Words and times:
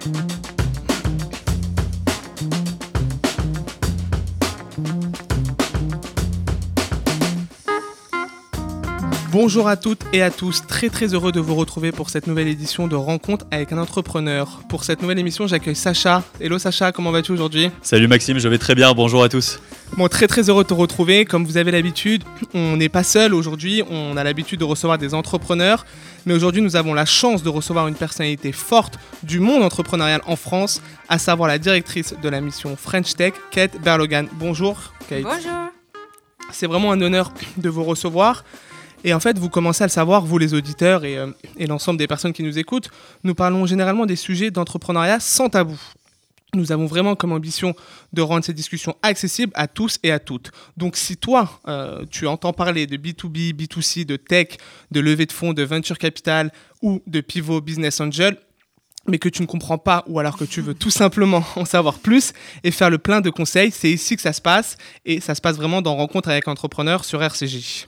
thank 0.00 0.16
you 0.16 0.29
Bonjour 9.32 9.68
à 9.68 9.76
toutes 9.76 10.02
et 10.12 10.22
à 10.22 10.30
tous, 10.32 10.66
très 10.66 10.88
très 10.88 11.14
heureux 11.14 11.30
de 11.30 11.38
vous 11.38 11.54
retrouver 11.54 11.92
pour 11.92 12.10
cette 12.10 12.26
nouvelle 12.26 12.48
édition 12.48 12.88
de 12.88 12.96
Rencontre 12.96 13.46
avec 13.52 13.70
un 13.70 13.78
entrepreneur. 13.78 14.60
Pour 14.68 14.82
cette 14.82 15.02
nouvelle 15.02 15.20
émission, 15.20 15.46
j'accueille 15.46 15.76
Sacha. 15.76 16.24
Hello 16.40 16.58
Sacha, 16.58 16.90
comment 16.90 17.12
vas-tu 17.12 17.30
aujourd'hui? 17.30 17.70
Salut 17.80 18.08
Maxime, 18.08 18.40
je 18.40 18.48
vais 18.48 18.58
très 18.58 18.74
bien, 18.74 18.92
bonjour 18.92 19.22
à 19.22 19.28
tous. 19.28 19.60
Bon, 19.96 20.08
très 20.08 20.26
très 20.26 20.50
heureux 20.50 20.64
de 20.64 20.68
te 20.68 20.74
retrouver. 20.74 21.24
Comme 21.26 21.44
vous 21.44 21.58
avez 21.58 21.70
l'habitude, 21.70 22.24
on 22.54 22.76
n'est 22.76 22.88
pas 22.88 23.04
seul 23.04 23.32
aujourd'hui, 23.32 23.84
on 23.88 24.16
a 24.16 24.24
l'habitude 24.24 24.58
de 24.58 24.64
recevoir 24.64 24.98
des 24.98 25.14
entrepreneurs. 25.14 25.86
Mais 26.26 26.34
aujourd'hui, 26.34 26.60
nous 26.60 26.74
avons 26.74 26.92
la 26.92 27.06
chance 27.06 27.44
de 27.44 27.50
recevoir 27.50 27.86
une 27.86 27.94
personnalité 27.94 28.50
forte 28.50 28.98
du 29.22 29.38
monde 29.38 29.62
entrepreneurial 29.62 30.22
en 30.26 30.34
France, 30.34 30.82
à 31.08 31.18
savoir 31.18 31.48
la 31.48 31.58
directrice 31.58 32.16
de 32.20 32.28
la 32.28 32.40
mission 32.40 32.74
French 32.76 33.14
Tech, 33.14 33.34
Kate 33.52 33.80
Berlogan. 33.80 34.26
Bonjour 34.40 34.92
Kate. 35.08 35.22
Bonjour. 35.22 35.52
C'est 36.50 36.66
vraiment 36.66 36.90
un 36.90 37.00
honneur 37.00 37.32
de 37.58 37.68
vous 37.68 37.84
recevoir. 37.84 38.42
Et 39.04 39.14
en 39.14 39.20
fait, 39.20 39.38
vous 39.38 39.48
commencez 39.48 39.82
à 39.82 39.86
le 39.86 39.92
savoir, 39.92 40.24
vous 40.24 40.38
les 40.38 40.54
auditeurs 40.54 41.04
et, 41.04 41.16
euh, 41.16 41.30
et 41.56 41.66
l'ensemble 41.66 41.98
des 41.98 42.06
personnes 42.06 42.32
qui 42.32 42.42
nous 42.42 42.58
écoutent, 42.58 42.90
nous 43.24 43.34
parlons 43.34 43.66
généralement 43.66 44.06
des 44.06 44.16
sujets 44.16 44.50
d'entrepreneuriat 44.50 45.20
sans 45.20 45.48
tabou. 45.48 45.80
Nous 46.54 46.72
avons 46.72 46.86
vraiment 46.86 47.14
comme 47.14 47.32
ambition 47.32 47.74
de 48.12 48.22
rendre 48.22 48.44
ces 48.44 48.52
discussions 48.52 48.96
accessibles 49.02 49.52
à 49.54 49.68
tous 49.68 49.98
et 50.02 50.10
à 50.10 50.18
toutes. 50.18 50.50
Donc 50.76 50.96
si 50.96 51.16
toi, 51.16 51.60
euh, 51.68 52.04
tu 52.10 52.26
entends 52.26 52.52
parler 52.52 52.86
de 52.86 52.96
B2B, 52.96 53.54
B2C, 53.54 54.04
de 54.04 54.16
tech, 54.16 54.56
de 54.90 55.00
levée 55.00 55.26
de 55.26 55.32
fonds, 55.32 55.52
de 55.52 55.62
venture 55.62 55.98
capital 55.98 56.50
ou 56.82 57.02
de 57.06 57.20
pivot 57.20 57.60
business 57.60 58.00
angel, 58.00 58.36
mais 59.06 59.18
que 59.18 59.28
tu 59.28 59.42
ne 59.42 59.46
comprends 59.46 59.78
pas 59.78 60.04
ou 60.08 60.18
alors 60.18 60.36
que 60.36 60.44
tu 60.44 60.60
veux 60.60 60.74
tout 60.74 60.90
simplement 60.90 61.44
en 61.56 61.64
savoir 61.64 62.00
plus 62.00 62.32
et 62.64 62.72
faire 62.72 62.90
le 62.90 62.98
plein 62.98 63.20
de 63.20 63.30
conseils, 63.30 63.70
c'est 63.70 63.90
ici 63.90 64.16
que 64.16 64.22
ça 64.22 64.32
se 64.32 64.40
passe 64.40 64.76
et 65.04 65.20
ça 65.20 65.36
se 65.36 65.40
passe 65.40 65.56
vraiment 65.56 65.82
dans 65.82 65.94
Rencontre 65.94 66.30
avec 66.30 66.48
entrepreneurs 66.48 67.04
sur 67.04 67.22
RCJ. 67.22 67.86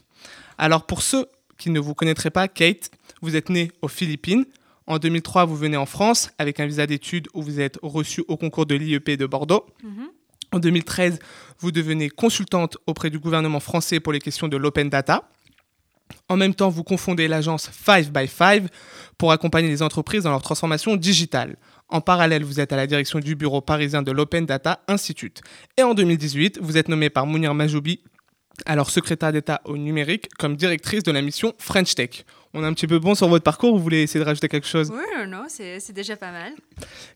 Alors 0.58 0.86
pour 0.86 1.02
ceux 1.02 1.26
qui 1.58 1.70
ne 1.70 1.80
vous 1.80 1.94
connaîtraient 1.94 2.30
pas, 2.30 2.48
Kate, 2.48 2.90
vous 3.20 3.36
êtes 3.36 3.48
née 3.48 3.70
aux 3.82 3.88
Philippines. 3.88 4.44
En 4.86 4.98
2003, 4.98 5.44
vous 5.44 5.56
venez 5.56 5.76
en 5.76 5.86
France 5.86 6.30
avec 6.38 6.58
un 6.60 6.66
visa 6.66 6.86
d'études 6.86 7.28
où 7.34 7.42
vous 7.42 7.60
êtes 7.60 7.78
reçu 7.82 8.24
au 8.28 8.36
concours 8.36 8.66
de 8.66 8.74
l'IEP 8.74 9.10
de 9.10 9.26
Bordeaux. 9.26 9.64
En 10.50 10.58
2013, 10.58 11.18
vous 11.60 11.72
devenez 11.72 12.10
consultante 12.10 12.76
auprès 12.86 13.08
du 13.08 13.18
gouvernement 13.18 13.60
français 13.60 14.00
pour 14.00 14.12
les 14.12 14.18
questions 14.18 14.48
de 14.48 14.56
l'open 14.56 14.90
data. 14.90 15.28
En 16.28 16.36
même 16.36 16.54
temps, 16.54 16.68
vous 16.68 16.84
confondez 16.84 17.26
l'agence 17.26 17.70
5 17.72 18.12
by 18.12 18.28
5 18.28 18.64
pour 19.16 19.32
accompagner 19.32 19.68
les 19.68 19.82
entreprises 19.82 20.24
dans 20.24 20.30
leur 20.30 20.42
transformation 20.42 20.96
digitale. 20.96 21.56
En 21.88 22.00
parallèle, 22.00 22.44
vous 22.44 22.60
êtes 22.60 22.72
à 22.72 22.76
la 22.76 22.86
direction 22.86 23.18
du 23.18 23.34
bureau 23.34 23.60
parisien 23.60 24.02
de 24.02 24.12
l'Open 24.12 24.46
Data 24.46 24.82
Institute. 24.88 25.40
Et 25.76 25.82
en 25.82 25.94
2018, 25.94 26.58
vous 26.60 26.76
êtes 26.76 26.88
nommé 26.88 27.08
par 27.08 27.26
Mounir 27.26 27.54
Majoubi 27.54 28.00
alors 28.66 28.90
secrétaire 28.90 29.32
d'État 29.32 29.60
au 29.64 29.76
numérique, 29.76 30.28
comme 30.38 30.56
directrice 30.56 31.02
de 31.02 31.12
la 31.12 31.22
mission 31.22 31.54
French 31.58 31.94
Tech. 31.94 32.24
On 32.54 32.62
est 32.62 32.66
un 32.66 32.74
petit 32.74 32.86
peu 32.86 32.98
bon 32.98 33.14
sur 33.14 33.28
votre 33.28 33.44
parcours, 33.44 33.74
vous 33.74 33.82
voulez 33.82 34.02
essayer 34.02 34.20
de 34.20 34.26
rajouter 34.26 34.46
quelque 34.46 34.66
chose? 34.66 34.90
Oui, 34.92 35.00
non, 35.18 35.38
non, 35.38 35.44
c'est 35.48 35.80
c'est 35.80 35.94
déjà 35.94 36.16
pas 36.16 36.30
mal. 36.32 36.52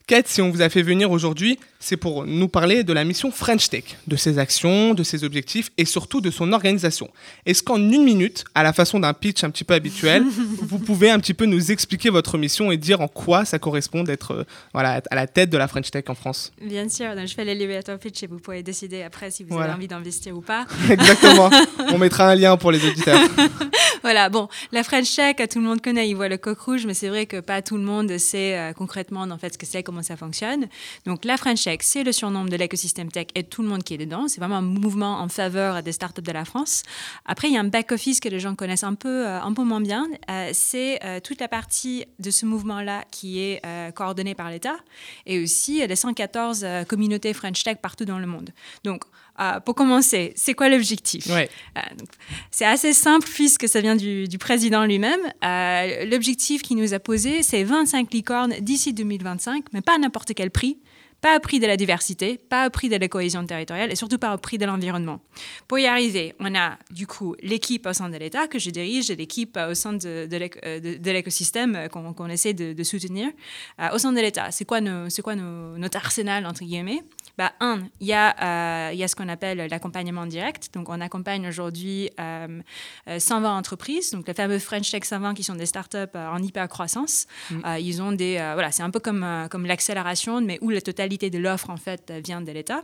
Kate, 0.06 0.28
si 0.28 0.40
on 0.40 0.50
vous 0.50 0.62
a 0.62 0.70
fait 0.70 0.80
venir 0.80 1.10
aujourd'hui, 1.10 1.58
c'est 1.78 1.98
pour 1.98 2.24
nous 2.24 2.48
parler 2.48 2.84
de 2.84 2.92
la 2.94 3.04
mission 3.04 3.30
French 3.30 3.68
Tech, 3.68 3.84
de 4.06 4.16
ses 4.16 4.38
actions, 4.38 4.94
de 4.94 5.02
ses 5.02 5.24
objectifs 5.24 5.70
et 5.76 5.84
surtout 5.84 6.22
de 6.22 6.30
son 6.30 6.52
organisation. 6.54 7.10
Est-ce 7.44 7.62
qu'en 7.62 7.76
une 7.76 8.02
minute, 8.04 8.44
à 8.54 8.62
la 8.62 8.72
façon 8.72 8.98
d'un 8.98 9.12
pitch 9.12 9.44
un 9.44 9.50
petit 9.50 9.64
peu 9.64 9.74
habituel, 9.74 10.22
vous 10.62 10.78
pouvez 10.78 11.10
un 11.10 11.18
petit 11.20 11.34
peu 11.34 11.44
nous 11.44 11.70
expliquer 11.70 12.08
votre 12.08 12.38
mission 12.38 12.72
et 12.72 12.78
dire 12.78 13.02
en 13.02 13.08
quoi 13.08 13.44
ça 13.44 13.58
correspond 13.58 14.04
d'être 14.04 14.30
euh, 14.32 14.44
voilà, 14.72 15.02
à 15.10 15.14
la 15.14 15.26
tête 15.26 15.50
de 15.50 15.58
la 15.58 15.68
French 15.68 15.90
Tech 15.90 16.04
en 16.08 16.14
France? 16.14 16.52
Bien 16.62 16.88
sûr, 16.88 17.14
donc 17.14 17.26
je 17.26 17.34
fais 17.34 17.44
l'élévateur 17.44 17.98
pitch 17.98 18.22
et 18.22 18.26
vous 18.26 18.38
pourrez 18.38 18.62
décider 18.62 19.02
après 19.02 19.30
si 19.30 19.42
vous 19.44 19.50
Voilà. 19.50 19.66
avez 19.72 19.74
envie 19.74 19.88
d'investir 19.88 20.34
ou 20.34 20.40
pas. 20.40 20.64
Exactement. 20.90 21.50
on 21.92 21.98
mettra 21.98 22.30
un 22.30 22.34
lien 22.36 22.56
pour 22.56 22.72
les 22.72 22.82
auditeurs. 22.88 23.20
voilà, 24.02 24.30
bon, 24.30 24.48
la 24.72 24.82
French 24.82 25.14
Tech, 25.14 25.25
tout 25.34 25.58
le 25.58 25.64
monde 25.64 25.80
connaît, 25.80 26.08
il 26.08 26.14
voit 26.14 26.28
le 26.28 26.38
coq 26.38 26.58
rouge, 26.58 26.86
mais 26.86 26.94
c'est 26.94 27.08
vrai 27.08 27.26
que 27.26 27.40
pas 27.40 27.62
tout 27.62 27.76
le 27.76 27.82
monde 27.82 28.16
sait 28.18 28.58
euh, 28.58 28.72
concrètement 28.72 29.22
en 29.22 29.38
fait 29.38 29.54
ce 29.54 29.58
que 29.58 29.66
c'est, 29.66 29.82
comment 29.82 30.02
ça 30.02 30.16
fonctionne. 30.16 30.66
Donc 31.04 31.24
la 31.24 31.36
French 31.36 31.64
Tech, 31.64 31.78
c'est 31.82 32.04
le 32.04 32.12
surnom 32.12 32.44
de 32.44 32.56
l'écosystème 32.56 33.10
tech 33.10 33.26
et 33.34 33.44
tout 33.44 33.62
le 33.62 33.68
monde 33.68 33.82
qui 33.82 33.94
est 33.94 33.98
dedans. 33.98 34.28
C'est 34.28 34.40
vraiment 34.40 34.56
un 34.56 34.62
mouvement 34.62 35.20
en 35.20 35.28
faveur 35.28 35.82
des 35.82 35.92
startups 35.92 36.22
de 36.22 36.32
la 36.32 36.44
France. 36.44 36.82
Après, 37.24 37.48
il 37.48 37.54
y 37.54 37.56
a 37.56 37.60
un 37.60 37.64
back-office 37.64 38.20
que 38.20 38.28
les 38.28 38.40
gens 38.40 38.54
connaissent 38.54 38.84
un 38.84 38.94
peu, 38.94 39.26
euh, 39.26 39.40
un 39.40 39.52
peu 39.52 39.62
moins 39.62 39.80
bien. 39.80 40.06
Euh, 40.30 40.50
c'est 40.52 41.00
toute 41.22 41.40
la 41.40 41.48
partie 41.48 42.04
de 42.18 42.30
ce 42.30 42.46
mouvement-là 42.46 43.04
qui 43.10 43.40
est 43.40 43.62
coordonnée 43.94 44.34
par 44.34 44.50
l'État 44.50 44.76
et 45.24 45.42
aussi 45.42 45.86
les 45.86 45.96
114 45.96 46.64
euh, 46.64 46.84
communautés 46.84 47.32
French 47.32 47.62
Tech 47.62 47.78
partout 47.82 48.04
dans 48.04 48.18
le 48.18 48.26
monde. 48.26 48.50
Donc, 48.84 49.04
euh, 49.40 49.60
pour 49.60 49.74
commencer, 49.74 50.32
c'est 50.36 50.54
quoi 50.54 50.68
l'objectif? 50.68 51.26
Ouais. 51.26 51.48
euh, 51.76 51.80
donc, 51.98 52.08
c'est 52.50 52.64
assez 52.66 52.92
simple 52.92 53.26
puisque 53.28 53.68
ça 53.68 53.80
vient 53.80 53.96
du, 53.96 54.28
du 54.28 54.38
président 54.38 54.84
lui-même. 54.84 55.20
Euh, 55.44 56.04
L'objectif 56.06 56.62
qu'il 56.62 56.76
nous 56.76 56.94
a 56.94 56.98
posé, 56.98 57.42
c'est 57.42 57.64
25 57.64 58.12
licornes 58.12 58.54
d'ici 58.60 58.92
2025, 58.92 59.64
mais 59.72 59.80
pas 59.80 59.94
à 59.94 59.98
n'importe 59.98 60.32
quel 60.34 60.50
prix. 60.50 60.78
Pas 61.22 61.38
au 61.38 61.40
prix 61.40 61.58
de 61.60 61.66
la 61.66 61.78
diversité, 61.78 62.36
pas 62.36 62.66
au 62.66 62.70
prix 62.70 62.90
de 62.90 62.96
la 62.96 63.08
cohésion 63.08 63.44
territoriale 63.44 63.90
et 63.90 63.96
surtout 63.96 64.18
pas 64.18 64.34
au 64.34 64.38
prix 64.38 64.58
de 64.58 64.66
l'environnement. 64.66 65.20
Pour 65.66 65.78
y 65.78 65.86
arriver, 65.86 66.34
on 66.40 66.54
a 66.54 66.76
du 66.90 67.06
coup 67.06 67.34
l'équipe 67.42 67.86
au 67.86 67.94
sein 67.94 68.10
de 68.10 68.16
l'État 68.18 68.46
que 68.48 68.58
je 68.58 68.68
dirige 68.68 69.10
et 69.10 69.16
l'équipe 69.16 69.56
euh, 69.56 69.70
au 69.70 69.74
sein 69.74 69.94
de, 69.94 70.28
euh, 70.30 70.98
l'écosystème 71.02 71.74
euh, 71.74 71.88
qu'on 71.88 72.26
essaie 72.28 72.52
de, 72.52 72.74
de 72.74 72.82
soutenir. 72.84 73.28
Au 73.94 73.98
sein 73.98 74.12
de 74.12 74.20
l'État, 74.20 74.50
c'est 74.50 74.66
quoi, 74.66 74.82
nos- 74.82 75.08
c'est 75.08 75.22
quoi 75.22 75.34
nos- 75.36 75.78
notre 75.78 75.96
arsenal, 75.96 76.44
entre 76.46 76.64
guillemets? 76.64 77.02
Bah, 77.38 77.52
un, 77.60 77.82
il 78.00 78.06
y, 78.06 78.12
a, 78.12 78.88
euh, 78.88 78.92
y 78.94 79.02
a 79.02 79.08
ce 79.08 79.14
qu'on 79.14 79.28
appelle 79.28 79.58
l'accompagnement 79.70 80.26
direct. 80.26 80.72
Donc, 80.72 80.88
on 80.88 81.00
accompagne 81.00 81.46
aujourd'hui 81.48 82.10
euh, 82.18 82.60
euh, 83.08 83.18
120 83.18 83.56
entreprises, 83.56 84.10
donc 84.12 84.26
les 84.26 84.34
fameux 84.34 84.58
French 84.58 84.90
Tech 84.90 85.04
120 85.04 85.34
qui 85.34 85.44
sont 85.44 85.54
des 85.54 85.66
startups 85.66 85.96
euh, 86.14 86.28
en 86.28 86.42
hyper 86.42 86.68
croissance. 86.68 87.26
Euh, 87.64 87.78
ils 87.78 88.00
ont 88.02 88.12
des, 88.12 88.38
euh, 88.38 88.54
voilà, 88.54 88.70
c'est 88.72 88.82
un 88.82 88.90
peu 88.90 89.00
comme, 89.00 89.22
euh, 89.22 89.48
comme 89.48 89.66
l'accélération, 89.66 90.40
mais 90.40 90.58
où 90.62 90.70
la 90.70 90.80
totalité 90.80 91.30
de 91.30 91.38
l'offre 91.38 91.70
en 91.70 91.76
fait 91.76 92.10
euh, 92.10 92.20
vient 92.24 92.40
de 92.40 92.50
l'État. 92.52 92.82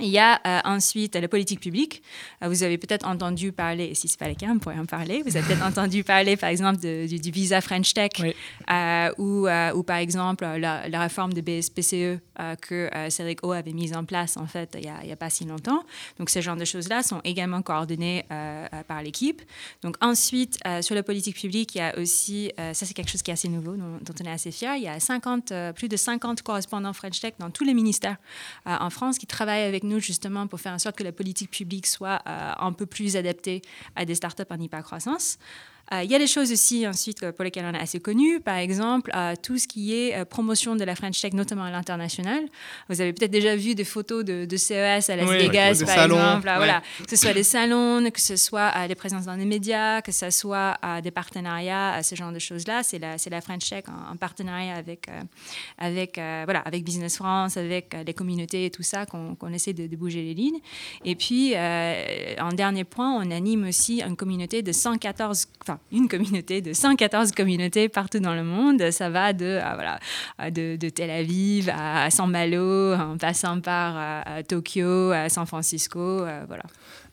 Il 0.00 0.08
y 0.08 0.18
a 0.18 0.40
euh, 0.46 0.60
ensuite 0.64 1.14
la 1.16 1.28
politique 1.28 1.60
publique. 1.60 2.02
Euh, 2.42 2.48
vous 2.48 2.62
avez 2.62 2.78
peut-être 2.78 3.06
entendu 3.06 3.52
parler, 3.52 3.84
et 3.86 3.94
si 3.94 4.08
ce 4.08 4.14
n'est 4.14 4.18
pas 4.18 4.28
le 4.28 4.34
cas, 4.34 4.46
on 4.50 4.58
pourrait 4.58 4.78
en 4.78 4.86
parler. 4.86 5.22
Vous 5.24 5.36
avez 5.36 5.46
peut-être 5.46 5.64
entendu 5.66 6.04
parler, 6.04 6.36
par 6.36 6.48
exemple, 6.50 6.80
de- 6.80 7.06
du, 7.06 7.18
du 7.18 7.30
visa 7.30 7.60
French 7.60 7.92
Tech, 7.94 8.10
Oui. 8.20 8.34
euh, 8.70 9.10
ou, 9.18 9.46
euh, 9.46 9.72
ou 9.74 9.82
par 9.82 9.96
exemple 9.98 10.44
la, 10.44 10.88
la 10.88 11.00
réforme 11.00 11.32
de 11.32 11.40
BSPCE 11.40 12.20
que 12.62 12.88
Cédric 13.10 13.44
O 13.44 13.52
avait 13.52 13.74
mise 13.74 13.94
en 13.94 14.04
place 14.06 14.38
en 14.38 14.46
fait 14.46 14.74
il 14.80 14.90
n'y 15.06 15.12
a, 15.12 15.16
pas 15.16 15.28
si 15.28 15.44
longtemps. 15.44 15.82
Donc 16.18 16.30
ce 16.30 16.40
genre 16.40 16.56
de 16.56 16.64
choses-là 16.64 17.02
sont 17.02 17.20
également 17.22 17.60
coordonnées 17.60 18.24
par 18.88 19.02
l'équipe. 19.02 19.42
Donc 19.82 19.96
ensuite, 20.00 20.58
sur 20.80 20.94
la 20.94 21.02
politique 21.02 21.36
publique, 21.36 21.74
il 21.74 21.78
y 21.78 21.80
a 21.82 21.98
aussi, 21.98 22.50
ça 22.56 22.72
c'est 22.86 22.94
quelque 22.94 23.10
chose 23.10 23.20
qui 23.22 23.30
est 23.30 23.34
assez 23.34 23.48
nouveau, 23.48 23.76
dont, 23.76 23.98
dont 24.00 24.14
on 24.22 24.24
est 24.24 24.30
assez 24.32 24.52
fier, 24.52 24.74
il 24.76 24.82
y 24.84 24.88
a 24.88 24.98
50, 24.98 25.52
plus 25.74 25.88
de 25.88 25.96
50 25.98 26.40
correspondants 26.40 26.94
French 26.94 27.20
Tech 27.20 27.34
dans 27.38 27.50
tous 27.50 27.64
les 27.64 27.74
ministères 27.74 28.16
en 28.64 28.88
France 28.88 29.18
qui 29.18 29.26
travaillent 29.26 29.64
avec 29.64 29.84
nous 29.84 29.89
justement 29.98 30.46
pour 30.46 30.60
faire 30.60 30.72
en 30.72 30.78
sorte 30.78 30.96
que 30.96 31.04
la 31.04 31.12
politique 31.12 31.50
publique 31.50 31.86
soit 31.86 32.22
euh, 32.26 32.52
un 32.58 32.72
peu 32.72 32.86
plus 32.86 33.16
adaptée 33.16 33.62
à 33.96 34.04
des 34.04 34.14
startups 34.14 34.44
en 34.50 34.60
hypercroissance. 34.60 35.38
Euh, 35.92 36.04
il 36.04 36.10
y 36.10 36.14
a 36.14 36.18
des 36.20 36.28
choses 36.28 36.52
aussi 36.52 36.86
ensuite 36.86 37.28
pour 37.32 37.44
lesquelles 37.44 37.64
on 37.64 37.74
est 37.74 37.82
assez 37.82 37.98
connu, 37.98 38.38
par 38.38 38.56
exemple 38.56 39.10
euh, 39.14 39.34
tout 39.42 39.58
ce 39.58 39.66
qui 39.66 39.92
est 39.92 40.14
euh, 40.14 40.24
promotion 40.24 40.76
de 40.76 40.84
la 40.84 40.94
French 40.94 41.20
Tech, 41.20 41.32
notamment 41.32 41.64
à 41.64 41.70
l'international. 41.72 42.44
Vous 42.88 43.00
avez 43.00 43.12
peut-être 43.12 43.32
déjà 43.32 43.56
vu 43.56 43.74
des 43.74 43.84
photos 43.84 44.24
de, 44.24 44.44
de 44.44 44.56
CES 44.56 45.10
à 45.10 45.16
Las 45.16 45.28
Oui, 45.28 45.38
Vegas, 45.38 45.82
par 45.84 45.94
salons, 45.96 46.16
exemple. 46.16 46.46
Ouais. 46.46 46.56
Voilà, 46.56 46.82
que 47.02 47.10
ce 47.10 47.16
soit 47.16 47.32
des 47.32 47.42
salons, 47.42 48.08
que 48.10 48.20
ce 48.20 48.36
soit 48.36 48.86
des 48.86 48.94
présences 48.94 49.24
dans 49.24 49.34
les 49.34 49.44
médias, 49.44 50.00
que 50.00 50.12
ce 50.12 50.30
soit 50.30 50.78
des 51.02 51.10
partenariats, 51.10 52.00
ce 52.04 52.14
genre 52.14 52.32
de 52.32 52.38
choses-là. 52.38 52.82
C'est 52.84 52.98
la, 53.00 53.40
French 53.40 53.68
Tech 53.68 53.84
en, 53.88 54.12
en 54.12 54.16
partenariat 54.16 54.76
avec, 54.76 55.08
avec, 55.78 56.16
voilà, 56.16 56.60
avec 56.60 56.84
Business 56.84 57.16
France, 57.16 57.56
avec 57.56 57.96
les 58.06 58.14
communautés 58.14 58.66
et 58.66 58.70
tout 58.70 58.82
ça, 58.82 59.06
qu'on 59.06 59.52
essaie 59.52 59.72
de, 59.72 59.86
de 59.88 59.96
bouger 59.96 60.22
les 60.22 60.34
lignes. 60.34 60.60
Et 61.04 61.16
puis, 61.16 61.54
en 61.56 62.52
dernier 62.52 62.84
point, 62.84 63.12
on 63.12 63.30
anime 63.30 63.66
aussi 63.66 64.02
une 64.02 64.16
communauté 64.16 64.62
de 64.62 64.70
114, 64.72 65.48
enfin, 65.62 65.79
une 65.92 66.08
communauté 66.08 66.60
de 66.60 66.72
114 66.72 67.32
communautés 67.32 67.88
partout 67.88 68.20
dans 68.20 68.34
le 68.34 68.44
monde. 68.44 68.90
Ça 68.90 69.10
va 69.10 69.32
de, 69.32 69.44
euh, 69.44 69.96
euh, 70.40 70.90
Tel 70.94 71.10
Aviv 71.10 71.70
à, 71.74 72.10
San 72.10 72.30
Malo, 72.30 72.94
en 72.94 73.16
passant 73.18 73.60
par 73.60 73.94
euh, 73.96 74.42
Tokyo, 74.42 75.10
à 75.10 75.28
San 75.28 75.46
Francisco, 75.46 76.24
voilà. 76.46 76.62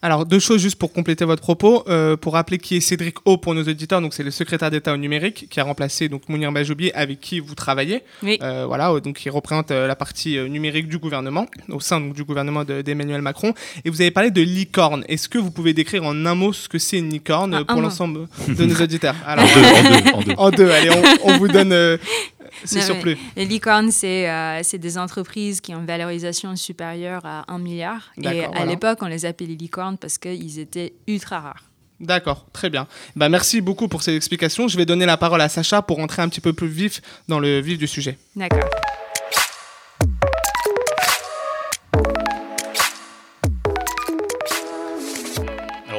Alors, 0.00 0.26
deux 0.26 0.38
choses 0.38 0.60
juste 0.62 0.76
pour 0.78 0.92
compléter 0.92 1.24
votre 1.24 1.42
propos. 1.42 1.82
Euh, 1.88 2.16
pour 2.16 2.34
rappeler 2.34 2.58
qui 2.58 2.76
est 2.76 2.80
Cédric 2.80 3.16
O 3.24 3.36
pour 3.36 3.52
nos 3.54 3.62
auditeurs, 3.62 4.00
donc 4.00 4.14
c'est 4.14 4.22
le 4.22 4.30
secrétaire 4.30 4.70
d'État 4.70 4.92
au 4.92 4.96
numérique 4.96 5.48
qui 5.50 5.58
a 5.58 5.64
remplacé 5.64 6.08
donc 6.08 6.28
Mounir 6.28 6.52
Majoubi 6.52 6.92
avec 6.92 7.18
qui 7.20 7.40
vous 7.40 7.56
travaillez. 7.56 8.02
Oui. 8.22 8.38
Euh, 8.40 8.64
voilà, 8.66 8.92
euh, 8.92 9.00
donc 9.00 9.24
il 9.24 9.30
représente 9.30 9.72
euh, 9.72 9.88
la 9.88 9.96
partie 9.96 10.38
euh, 10.38 10.46
numérique 10.46 10.86
du 10.88 10.98
gouvernement, 10.98 11.46
au 11.68 11.80
sein 11.80 11.98
donc, 12.00 12.14
du 12.14 12.22
gouvernement 12.22 12.64
de- 12.64 12.80
d'Emmanuel 12.82 13.22
Macron. 13.22 13.54
Et 13.84 13.90
vous 13.90 14.00
avez 14.00 14.12
parlé 14.12 14.30
de 14.30 14.40
licorne. 14.40 15.04
Est-ce 15.08 15.28
que 15.28 15.38
vous 15.38 15.50
pouvez 15.50 15.72
décrire 15.74 16.04
en 16.04 16.26
un 16.26 16.34
mot 16.36 16.52
ce 16.52 16.68
que 16.68 16.78
c'est 16.78 16.98
une 16.98 17.10
licorne 17.10 17.54
Ah, 17.54 17.64
pour 17.64 17.80
l'ensemble 17.82 18.28
de 18.46 18.64
nos 18.66 18.76
auditeurs? 18.80 19.16
En 19.26 19.30
Alors, 19.30 19.46
deux, 19.52 19.60
en 19.64 19.82
deux, 19.82 20.10
en 20.12 20.20
deux. 20.22 20.34
en 20.38 20.50
deux, 20.50 20.70
allez, 20.70 20.90
on, 21.24 21.30
on 21.32 21.38
vous 21.38 21.48
donne 21.48 21.72
euh, 21.72 21.96
c'est 22.64 22.82
surplus. 22.82 23.16
Les 23.36 23.44
licornes, 23.44 23.90
c'est 23.90 24.28
c'est 24.62 24.78
des 24.78 24.98
entreprises 24.98 25.60
qui 25.60 25.74
ont 25.74 25.80
une 25.80 25.86
valorisation 25.86 26.54
supérieure 26.56 27.24
à 27.24 27.44
1 27.48 27.58
milliard. 27.58 28.10
Et 28.22 28.44
à 28.44 28.64
l'époque, 28.64 28.98
on 29.02 29.06
les 29.06 29.26
appelait 29.26 29.46
licornes 29.46 29.98
parce 29.98 30.18
qu'ils 30.18 30.58
étaient 30.58 30.94
ultra 31.06 31.40
rares. 31.40 31.64
D'accord, 32.00 32.46
très 32.52 32.70
bien. 32.70 32.86
Bah, 33.16 33.28
merci 33.28 33.60
beaucoup 33.60 33.88
pour 33.88 34.02
ces 34.02 34.14
explications. 34.14 34.68
Je 34.68 34.76
vais 34.76 34.86
donner 34.86 35.04
la 35.04 35.16
parole 35.16 35.40
à 35.40 35.48
Sacha 35.48 35.82
pour 35.82 35.98
entrer 35.98 36.22
un 36.22 36.28
petit 36.28 36.40
peu 36.40 36.52
plus 36.52 36.68
vif 36.68 37.00
dans 37.26 37.40
le 37.40 37.60
vif 37.60 37.76
du 37.76 37.88
sujet. 37.88 38.16
D'accord. 38.36 38.70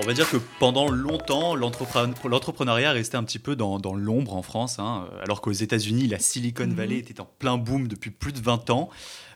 Va 0.09 0.15
dire 0.15 0.29
que 0.31 0.37
pendant 0.57 0.89
longtemps, 0.89 1.53
l'entrepreneuriat 1.53 2.93
restait 2.93 3.15
un 3.15 3.23
petit 3.23 3.37
peu 3.37 3.55
dans, 3.55 3.77
l'ombre 3.93 4.35
en 4.35 4.41
France, 4.41 4.79
hein, 4.79 5.07
alors 5.21 5.39
qu'aux 5.39 5.51
États-Unis, 5.51 6.07
la 6.07 6.17
Silicon 6.17 6.67
Valley 6.67 6.95
mhm. 6.95 7.01
était 7.01 7.21
en 7.21 7.29
plein 7.37 7.57
boom 7.57 7.87
depuis 7.87 8.09
plus 8.09 8.33
de 8.33 8.39
20 8.39 8.71
ans. 8.71 8.89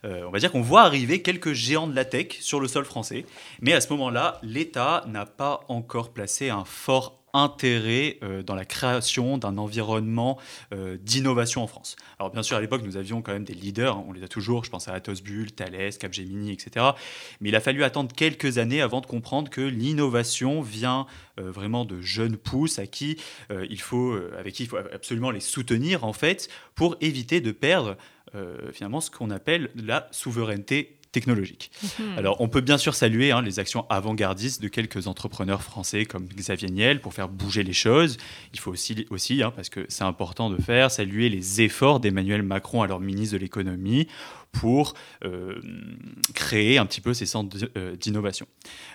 Euh, 0.04 0.24
on 0.28 0.32
va 0.32 0.40
dire 0.40 0.52
qu'on 0.52 0.64
voit 0.64 0.82
arriver 0.82 1.22
quelques 1.22 1.54
géants 1.54 1.86
de 1.86 1.96
la 1.96 2.06
tech 2.06 2.38
sur 2.40 2.60
le 2.60 2.68
sol 2.68 2.86
français. 2.86 3.28
Mais 3.62 3.74
à 3.74 3.82
ce 3.82 3.90
moment-là, 3.94 4.40
l'État 4.42 5.06
n'a 5.08 5.28
pas 5.28 5.60
encore 5.68 6.12
placé 6.12 6.50
un 6.50 6.66
fort 6.66 7.23
intérêt 7.34 8.18
euh, 8.24 8.44
dans 8.44 8.56
la 8.56 8.66
création 8.66 9.38
d'un 9.38 9.58
environnement 9.58 10.40
euh, 10.74 10.98
d'innovation 10.98 11.64
en 11.64 11.68
France. 11.68 11.96
Alors 12.20 12.32
bien 12.32 12.44
sûr, 12.44 12.58
à 12.58 12.62
l'époque, 12.62 12.84
nous 12.84 12.98
avions 12.98 13.22
quand 13.22 13.34
même 13.34 13.44
des 13.44 13.54
leaders, 13.54 13.98
hein, 13.98 14.06
on 14.08 14.14
les 14.14 14.24
a 14.24 14.28
toujours, 14.28 14.64
je 14.64 14.70
pense 14.70 14.88
à 14.88 14.94
Atos 14.94 15.22
Bull, 15.22 15.52
Thales, 15.52 15.98
Capgemini, 16.00 16.52
etc. 16.52 16.86
Mais 17.42 17.50
il 17.50 17.56
a 17.56 17.62
fallu 17.62 17.84
attendre 17.84 18.14
quelques 18.16 18.58
années 18.58 18.82
avant 18.82 19.02
de 19.02 19.06
comprendre 19.06 19.50
que 19.50 19.62
l'innovation 19.62 20.62
vient 20.62 21.06
vraiment 21.38 21.84
de 21.84 22.00
jeunes 22.00 22.38
pousses 22.38 22.78
à 22.78 22.86
qui 22.86 23.18
il 23.50 23.82
faut, 23.82 24.16
avec 24.38 24.54
qui 24.54 24.64
il 24.64 24.70
faut 24.70 24.78
absolument 24.78 25.32
les 25.32 25.40
soutenir 25.40 26.04
en 26.04 26.14
fait 26.14 26.48
pour 26.76 26.96
éviter 27.02 27.42
de 27.42 27.52
perdre 27.52 27.98
euh, 28.36 28.72
finalement 28.72 29.00
ce 29.00 29.12
qu'on 29.12 29.30
appelle 29.30 29.70
la 29.76 30.08
souveraineté 30.12 30.98
technologique. 31.14 31.72
Mhm. 32.00 32.18
Alors, 32.18 32.42
on 32.42 32.50
peut 32.50 32.60
bien 32.60 32.78
sûr 32.78 32.94
saluer 32.94 33.32
hein, 33.32 33.42
les 33.42 33.60
actions 33.60 33.86
avant-gardistes 33.90 34.62
de 34.62 34.68
quelques 34.68 35.08
entrepreneurs 35.08 35.64
français 35.64 36.04
comme 36.06 36.28
Xavier 36.28 36.70
Niel 36.70 37.00
pour 37.00 37.14
faire 37.14 37.30
bouger 37.30 37.64
les 37.64 37.72
choses. 37.72 38.18
Il 38.54 38.60
faut 38.60 38.72
aussi, 38.72 39.06
aussi 39.10 39.42
hein, 39.42 39.54
parce 39.56 39.70
que 39.70 39.86
c'est 39.88 40.04
important 40.04 40.50
de 40.50 40.62
faire, 40.62 40.92
saluer 40.92 41.30
les 41.30 41.62
efforts 41.62 42.02
d'Emmanuel 42.02 42.44
Macron, 42.44 42.82
alors 42.82 43.00
ministre 43.00 43.36
de 43.36 43.40
l'économie, 43.42 44.08
pour 44.52 44.96
euh, 45.24 45.62
créer 46.34 46.78
un 46.78 46.86
petit 46.86 47.02
peu 47.02 47.14
ces 47.14 47.26
centres 47.26 47.58
euh, 47.78 47.96
d'innovation. 47.96 48.46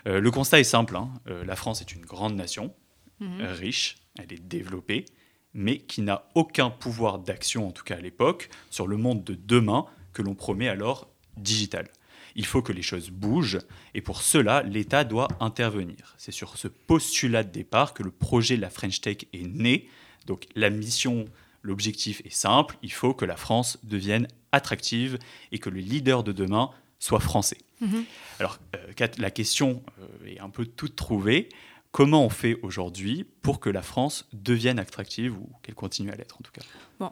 le 0.04 0.30
constat 0.30 0.60
est 0.60 0.64
simple, 0.64 0.96
hein. 0.96 1.08
la 1.26 1.56
France 1.56 1.80
est 1.80 1.92
une 1.92 2.04
grande 2.04 2.34
nation, 2.34 2.74
mhm. 3.20 3.42
riche, 3.42 3.96
elle 4.18 4.32
est 4.32 4.42
développée, 4.42 5.06
mais 5.54 5.78
qui 5.78 6.02
n'a 6.02 6.28
aucun 6.34 6.70
pouvoir 6.70 7.18
d'action, 7.18 7.66
en 7.68 7.72
tout 7.72 7.84
cas 7.84 7.96
à 7.96 8.00
l'époque, 8.00 8.50
sur 8.70 8.86
le 8.86 8.96
monde 8.96 9.24
de 9.24 9.34
demain 9.34 9.86
que 10.12 10.22
l'on 10.22 10.34
promet 10.34 10.68
alors 10.68 11.08
digital. 11.36 11.88
Il 12.36 12.46
faut 12.46 12.62
que 12.62 12.72
les 12.72 12.82
choses 12.82 13.10
bougent 13.10 13.58
et 13.94 14.00
pour 14.00 14.22
cela, 14.22 14.62
l'État 14.62 15.04
doit 15.04 15.28
intervenir. 15.40 16.14
C'est 16.18 16.32
sur 16.32 16.56
ce 16.56 16.68
postulat 16.68 17.44
de 17.44 17.50
départ 17.50 17.94
que 17.94 18.02
le 18.02 18.10
projet 18.10 18.56
de 18.56 18.62
la 18.62 18.70
French 18.70 19.00
Tech 19.00 19.18
est 19.32 19.46
né. 19.46 19.88
Donc 20.26 20.46
la 20.54 20.70
mission, 20.70 21.26
l'objectif 21.62 22.22
est 22.24 22.34
simple, 22.34 22.76
il 22.82 22.92
faut 22.92 23.14
que 23.14 23.24
la 23.24 23.36
France 23.36 23.78
devienne 23.82 24.28
attractive 24.52 25.18
et 25.52 25.58
que 25.58 25.70
le 25.70 25.80
leader 25.80 26.22
de 26.22 26.32
demain 26.32 26.70
soit 26.98 27.20
français. 27.20 27.58
Mm-hmm. 27.82 28.04
Alors 28.40 28.58
euh, 28.76 29.08
la 29.18 29.30
question 29.30 29.82
euh, 30.00 30.26
est 30.26 30.40
un 30.40 30.50
peu 30.50 30.66
toute 30.66 30.96
trouvée. 30.96 31.48
Comment 31.90 32.24
on 32.24 32.28
fait 32.28 32.58
aujourd'hui 32.62 33.24
pour 33.42 33.60
que 33.60 33.70
la 33.70 33.82
France 33.82 34.28
devienne 34.32 34.78
attractive 34.78 35.36
ou 35.38 35.50
qu'elle 35.62 35.74
continue 35.74 36.10
à 36.10 36.16
l'être 36.16 36.36
en 36.38 36.42
tout 36.42 36.52
cas? 36.52 36.60
Bon, 37.00 37.10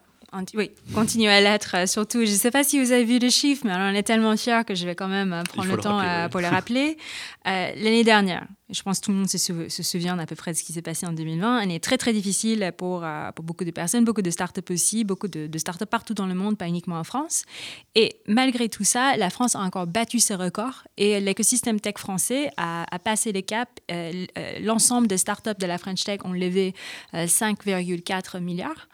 oui, 0.55 0.71
continue 0.95 1.29
à 1.29 1.41
l'être. 1.41 1.77
Euh, 1.77 1.87
surtout, 1.87 2.25
je 2.25 2.31
ne 2.31 2.37
sais 2.37 2.51
pas 2.51 2.65
si 2.65 2.83
vous 2.83 2.93
avez 2.93 3.05
vu 3.05 3.19
les 3.19 3.31
chiffres, 3.31 3.63
mais 3.65 3.73
on 3.75 3.95
est 3.95 4.03
tellement 4.03 4.37
fiers 4.37 4.63
que 4.67 4.75
je 4.75 4.85
vais 4.85 4.95
quand 4.95 5.09
même 5.09 5.33
euh, 5.33 5.43
prendre 5.45 5.71
le, 5.71 5.79
temps 5.79 6.01
euh, 6.01 6.29
pour 6.29 6.41
le 6.41 6.47
rappeler. 6.49 6.97
L'année 7.45 8.03
dernière, 8.03 8.47
je 8.71 8.83
pense 8.83 8.99
que 8.99 9.05
tout 9.05 9.13
le 9.13 9.19
monde 9.19 9.29
se, 9.29 9.83
souvient 9.83 10.19
à 10.19 10.27
peu 10.27 10.35
près 10.35 10.53
de 10.53 10.57
ce 10.57 10.65
qui 10.65 10.73
s'est 10.73 10.83
passé 10.83 11.07
en 11.07 11.13
2020, 11.13 11.59
année 11.59 11.79
très 11.79 11.97
très 11.97 12.13
difficile 12.13 12.73
pour, 12.77 13.05
pour 13.37 13.45
beaucoup 13.45 13.65
de 13.65 13.71
personnes, 13.71 14.05
beaucoup 14.05 14.23
de 14.23 14.31
startups 14.31 14.73
aussi, 14.73 15.05
beaucoup 15.05 15.29
de, 15.29 15.47
de 15.47 15.59
startups 15.59 15.87
partout 15.87 16.13
dans 16.13 16.27
le 16.27 16.35
monde, 16.35 16.59
pas 16.59 16.67
uniquement 16.67 16.99
en 16.99 17.05
France. 17.05 17.45
Et 17.95 18.17
malgré 18.27 18.69
tout 18.69 18.83
ça, 18.83 19.17
la 19.17 19.31
France 19.31 19.55
a 19.55 19.61
encore 19.61 19.87
battu 19.87 20.19
ses 20.19 20.35
records 20.35 20.89
et 20.97 21.21
l'écosystème 21.21 21.79
tech 21.79 21.95
français 21.99 22.51
a, 22.57 22.85
passé 23.05 23.31
les 23.31 23.45
caps. 23.45 23.71
L'ensemble 24.61 25.07
des 25.07 25.19
startups 25.19 25.59
de 25.61 25.67
la 25.67 25.79
French 25.79 26.03
Tech 26.03 26.19
ont 26.25 26.33
levé 26.33 26.75
5,4 27.15 28.41
milliards. 28.41 28.89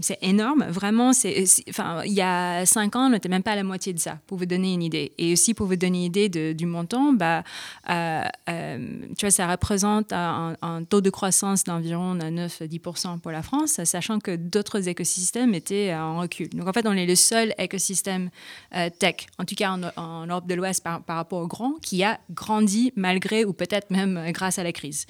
C'est 0.00 0.18
énorme. 0.22 0.64
Vraiment, 0.68 1.12
c'est, 1.12 1.44
enfin, 1.68 2.02
il 2.04 2.12
y 2.12 2.22
a 2.22 2.64
cinq 2.66 2.96
ans, 2.96 3.06
on 3.06 3.10
n'était 3.10 3.28
même 3.28 3.42
pas 3.42 3.52
à 3.52 3.56
la 3.56 3.64
moitié 3.64 3.92
de 3.92 3.98
ça, 3.98 4.18
pour 4.26 4.38
vous 4.38 4.46
donner 4.46 4.72
une 4.72 4.82
idée. 4.82 5.12
Et 5.18 5.32
aussi, 5.32 5.54
pour 5.54 5.66
vous 5.66 5.76
donner 5.76 5.98
une 5.98 6.04
idée 6.04 6.28
du 6.54 6.66
montant, 6.66 7.12
bah, 7.12 7.42
euh, 7.90 8.22
euh, 8.48 8.78
tu 9.16 9.26
vois, 9.26 9.30
ça 9.30 9.46
représente 9.46 10.12
un, 10.12 10.54
taux 10.88 11.00
de 11.00 11.10
croissance 11.10 11.64
d'environ 11.64 12.14
9-10% 12.16 13.20
pour 13.20 13.32
la 13.32 13.42
France, 13.42 13.82
sachant 13.84 14.18
que 14.18 14.36
d'autres 14.36 14.88
écosystèmes 14.88 15.54
étaient 15.54 15.94
en 15.94 16.20
recul. 16.20 16.48
Donc, 16.50 16.68
en 16.68 16.72
fait, 16.72 16.86
on 16.86 16.92
est 16.92 17.06
le 17.06 17.14
seul 17.14 17.54
écosystème 17.58 18.30
euh, 18.74 18.90
tech, 18.90 19.26
en 19.38 19.44
tout 19.44 19.54
cas 19.54 19.76
en, 19.96 20.26
Europe 20.26 20.46
de 20.46 20.54
l'Ouest 20.54 20.82
par, 20.82 21.02
par, 21.02 21.16
rapport 21.16 21.40
au 21.40 21.46
grand, 21.46 21.74
qui 21.82 22.02
a 22.02 22.18
grandi 22.30 22.92
malgré 22.96 23.44
ou 23.44 23.52
peut-être 23.52 23.90
même 23.90 24.30
grâce 24.32 24.58
à 24.58 24.62
la 24.62 24.72
crise. 24.72 25.06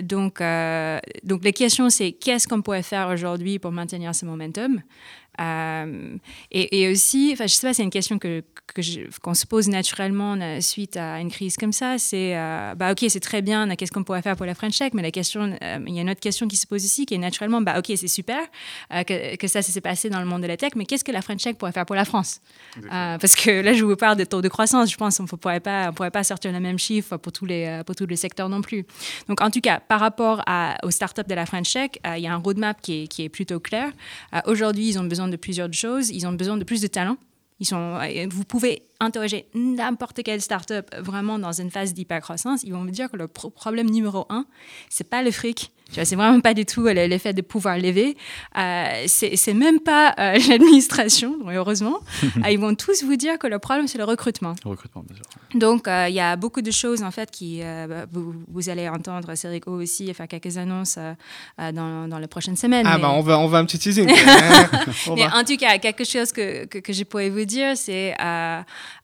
donc, 0.00 0.42
donc, 1.24 1.44
la 1.44 1.52
question, 1.52 1.90
c'est 1.90 2.12
qu'est-ce 2.12 2.48
qu'on 2.48 2.62
pourrait 2.62 2.82
faire 2.82 2.99
aujourd'hui 3.08 3.58
pour 3.58 3.72
maintenir 3.72 4.14
ce 4.14 4.24
momentum 4.24 4.80
euh, 5.40 6.16
et, 6.50 6.88
aussi, 6.88 7.30
enfin, 7.32 7.46
je 7.46 7.54
sais 7.54 7.66
pas, 7.66 7.74
c'est 7.74 7.82
une 7.82 7.90
question 7.90 8.18
que, 8.18 8.42
qu'on 9.22 9.34
se 9.34 9.46
pose 9.46 9.68
naturellement 9.68 10.36
euh, 10.40 10.60
suite 10.60 10.96
à 10.96 11.20
une 11.20 11.30
crise 11.30 11.56
comme 11.56 11.72
ça. 11.72 11.98
C'est, 11.98 12.36
euh, 12.36 12.74
bah, 12.74 12.92
ok, 12.92 13.04
c'est 13.08 13.20
très 13.20 13.42
bien, 13.42 13.74
qu'est-ce 13.76 13.92
qu'on 13.92 14.04
pourrait 14.04 14.22
faire 14.22 14.36
pour 14.36 14.46
la 14.46 14.54
French 14.54 14.78
Tech, 14.78 14.90
mais 14.92 15.02
la 15.02 15.10
question, 15.10 15.56
il 15.86 15.94
y 15.94 15.98
a 15.98 16.02
une 16.02 16.10
autre 16.10 16.20
question 16.20 16.48
qui 16.48 16.56
se 16.56 16.66
pose 16.66 16.84
ici, 16.84 17.06
qui 17.06 17.14
est 17.14 17.18
naturellement, 17.18 17.60
bah, 17.62 17.78
ok, 17.78 17.86
c'est 17.96 18.08
super 18.08 18.40
que, 18.90 19.36
que, 19.36 19.46
ça, 19.46 19.62
s'est 19.62 19.80
passé 19.80 20.10
dans 20.10 20.20
le 20.20 20.26
monde 20.26 20.42
de 20.42 20.46
la 20.46 20.56
tech, 20.56 20.72
mais 20.76 20.84
qu'est-ce 20.84 21.04
que 21.04 21.12
la 21.12 21.22
French 21.22 21.42
Tech 21.42 21.56
pourrait 21.56 21.72
faire 21.72 21.86
pour 21.86 21.96
la 21.96 22.04
France? 22.04 22.40
Parce 22.90 23.34
que 23.34 23.62
là, 23.62 23.72
je 23.72 23.84
vous 23.84 23.96
parle 23.96 24.16
de 24.16 24.24
taux 24.24 24.42
de 24.42 24.48
croissance, 24.48 24.90
je 24.90 24.96
pense 24.96 25.16
qu'on 25.18 25.24
ne 25.24 25.28
pourrait 25.28 25.60
pas, 25.60 25.90
on 25.90 25.92
pourrait 25.92 26.10
pas 26.10 26.24
sortir 26.24 26.52
le 26.52 26.60
même 26.60 26.78
chiffre 26.78 27.16
pour 27.16 27.32
tous 27.32 27.46
les, 27.46 27.82
pour 27.86 27.94
tous 27.94 28.06
les 28.06 28.16
secteurs 28.16 28.48
non 28.48 28.62
plus. 28.62 28.84
Donc, 29.28 29.40
en 29.40 29.50
tout 29.50 29.60
cas, 29.60 29.80
par 29.80 30.00
rapport 30.00 30.42
à, 30.46 30.76
aux 30.84 30.90
startups 30.90 31.24
de 31.26 31.34
la 31.34 31.46
French 31.46 31.72
Tech, 31.72 31.90
il 32.16 32.22
y 32.22 32.26
a 32.26 32.34
un 32.34 32.38
roadmap 32.38 32.80
qui 32.82 33.04
est, 33.04 33.06
qui 33.08 33.24
est 33.24 33.28
plutôt 33.28 33.60
clair. 33.60 33.90
Aujourd'hui, 34.46 34.88
ils 34.88 34.98
ont 34.98 35.04
besoin 35.04 35.19
de 35.28 35.36
plusieurs 35.36 35.72
choses. 35.72 36.10
Ils 36.10 36.26
ont 36.26 36.32
besoin 36.32 36.56
de 36.56 36.64
plus 36.64 36.80
de 36.80 36.86
talent. 36.86 37.16
Ils 37.60 37.66
sont, 37.66 37.98
vous 38.30 38.44
pouvez 38.44 38.82
interroger 39.00 39.46
n'importe 39.54 40.22
quelle 40.22 40.40
startup 40.40 40.94
vraiment 40.98 41.38
dans 41.38 41.52
une 41.52 41.70
phase 41.70 41.92
d'hypercroissance. 41.92 42.62
Ils 42.62 42.72
vont 42.72 42.84
vous 42.84 42.90
dire 42.90 43.10
que 43.10 43.18
le 43.18 43.28
problème 43.28 43.90
numéro 43.90 44.26
un, 44.30 44.46
c'est 44.88 45.08
pas 45.08 45.22
le 45.22 45.30
fric, 45.30 45.70
c'est 45.92 46.16
vraiment 46.16 46.40
pas 46.40 46.54
du 46.54 46.64
tout 46.64 46.86
euh, 46.86 46.92
l'effet 46.92 47.32
de 47.32 47.42
pouvoir 47.42 47.78
lever. 47.78 48.16
Euh, 48.56 49.04
c'est 49.06 49.54
même 49.54 49.80
pas 49.80 50.14
euh, 50.18 50.38
l'administration, 50.48 51.38
heureusement. 51.48 52.00
ils 52.48 52.58
vont 52.58 52.74
tous 52.74 53.02
vous 53.04 53.16
dire 53.16 53.38
que 53.38 53.46
le 53.46 53.58
problème, 53.58 53.88
c'est 53.88 53.98
le 53.98 54.04
recrutement. 54.04 54.54
Le 54.64 54.70
recrutement, 54.70 55.02
bien 55.02 55.16
sûr. 55.16 55.58
Donc, 55.58 55.86
il 55.86 56.14
y 56.14 56.20
a 56.20 56.36
beaucoup 56.36 56.62
de 56.62 56.70
choses, 56.70 57.02
en 57.02 57.10
fait, 57.10 57.30
qui 57.30 57.62
vous, 58.12 58.68
allez 58.68 58.88
entendre 58.88 59.34
Serico 59.34 59.72
aussi 59.72 60.12
faire 60.14 60.28
quelques 60.28 60.56
annonces 60.56 60.98
dans, 61.58 62.08
dans, 62.08 62.18
les 62.18 62.26
prochaines 62.26 62.56
semaines. 62.56 62.86
Ah, 62.86 62.98
bah, 62.98 63.10
on 63.10 63.20
va, 63.20 63.38
on 63.38 63.48
va 63.48 63.58
un 63.58 63.64
petit 63.64 63.78
teasing. 63.78 64.06
mais 65.16 65.26
en 65.26 65.44
tout 65.44 65.56
cas, 65.56 65.78
quelque 65.78 66.04
chose 66.04 66.32
que, 66.32 66.66
que, 66.66 66.78
que 66.78 66.92
je 66.92 67.04
pourrais 67.04 67.30
vous 67.30 67.44
dire, 67.44 67.76
c'est 67.76 68.14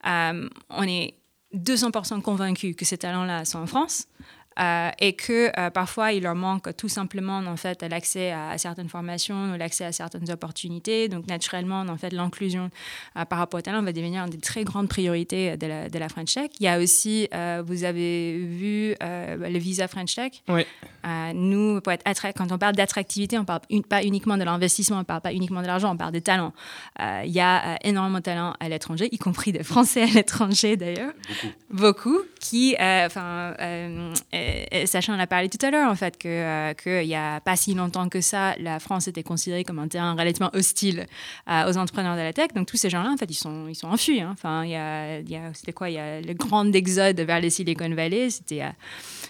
on 0.04 0.82
est 0.82 1.14
200% 1.54 2.20
convaincu 2.22 2.74
que 2.74 2.84
ces 2.84 2.98
talents-là 2.98 3.44
sont 3.44 3.58
en 3.58 3.66
France. 3.66 4.06
Euh, 4.58 4.90
et 5.00 5.12
que 5.12 5.50
euh, 5.58 5.68
parfois 5.68 6.12
il 6.12 6.22
leur 6.22 6.34
manque 6.34 6.74
tout 6.76 6.88
simplement 6.88 7.38
en 7.38 7.56
fait 7.56 7.82
l'accès 7.82 8.32
à, 8.32 8.56
certaines 8.56 8.88
formations 8.88 9.52
ou 9.52 9.58
l'accès 9.58 9.84
à 9.84 9.92
certaines 9.92 10.30
opportunités. 10.30 11.08
Donc 11.08 11.26
naturellement, 11.26 11.80
en 11.80 11.96
fait, 11.98 12.10
l'inclusion 12.10 12.70
euh, 13.18 13.26
par 13.26 13.38
rapport 13.38 13.58
au 13.58 13.62
talent 13.62 13.82
va 13.82 13.92
devenir 13.92 14.24
une 14.24 14.30
des 14.30 14.38
très 14.38 14.64
grandes 14.64 14.88
priorités 14.88 15.58
de 15.58 15.66
la, 15.66 15.88
de 15.90 15.98
la 15.98 16.08
French 16.08 16.32
Tech. 16.32 16.50
Il 16.58 16.64
y 16.64 16.68
a 16.68 16.78
aussi, 16.78 17.28
vous 17.66 17.84
avez 17.84 18.38
vu 18.38 18.94
le 19.00 19.58
visa 19.58 19.88
French 19.88 20.14
Tech. 20.14 20.32
Oui. 20.48 20.64
nous, 21.34 21.80
pour 21.80 21.92
être 21.92 22.26
quand 22.34 22.50
on 22.50 22.58
parle 22.58 22.74
d'attractivité, 22.74 23.36
on 23.36 23.42
ne 23.42 23.46
parle 23.46 23.60
pas 23.88 24.02
uniquement 24.02 24.38
de 24.38 24.44
l'investissement, 24.44 24.96
on 24.96 25.00
ne 25.00 25.04
parle 25.04 25.20
pas 25.20 25.32
uniquement 25.32 25.60
de 25.60 25.66
l'argent, 25.66 25.92
on 25.92 25.96
parle 25.96 26.12
des 26.12 26.22
talents. 26.22 26.52
Il 26.98 27.30
y 27.30 27.40
a 27.40 27.76
énormément 27.84 28.18
de 28.18 28.22
talents 28.22 28.54
à 28.58 28.68
l'étranger, 28.68 29.08
y 29.12 29.18
compris 29.18 29.52
des 29.52 29.62
Français 29.62 30.02
à 30.02 30.06
l'étranger 30.06 30.76
d'ailleurs. 30.76 31.12
Beaucoup. 31.70 31.96
Beaucoup, 31.96 32.22
qui, 32.40 32.76
enfin 32.78 33.54
et 34.70 34.86
Sacha 34.86 35.12
en 35.12 35.18
a 35.18 35.26
parlé 35.26 35.48
tout 35.48 35.64
à 35.64 35.70
l'heure, 35.70 35.90
en 35.90 35.94
fait, 35.94 36.18
qu'il 36.18 37.06
n'y 37.06 37.14
a 37.14 37.40
pas 37.40 37.56
si 37.56 37.74
longtemps 37.74 38.08
que 38.08 38.20
ça, 38.20 38.54
la 38.58 38.78
France 38.78 39.08
était 39.08 39.22
considérée 39.22 39.64
comme 39.64 39.78
un 39.78 39.88
terrain 39.88 40.12
relativement 40.12 40.50
hostile 40.54 41.06
aux 41.48 41.76
entrepreneurs 41.76 42.16
de 42.16 42.22
la 42.22 42.32
tech. 42.32 42.48
Donc 42.54 42.66
tous 42.66 42.76
ces 42.76 42.90
gens-là, 42.90 43.10
en 43.10 43.16
fait, 43.16 43.30
ils 43.30 43.34
sont, 43.34 43.66
ils 43.68 43.74
sont 43.74 43.88
enfuis. 43.88 44.20
Hein. 44.20 44.30
Enfin, 44.32 44.64
il 44.64 44.70
y 44.70 44.76
a, 44.76 45.20
y 45.20 45.36
a 45.36 45.52
c'était 45.54 45.72
quoi? 45.72 45.90
Il 45.90 45.94
y 45.94 45.98
a 45.98 46.20
le 46.20 46.34
grand 46.34 46.70
exode 46.74 47.20
vers 47.20 47.40
les 47.40 47.50
Silicon 47.50 47.90
Valley. 47.94 48.30
C'était 48.30 48.62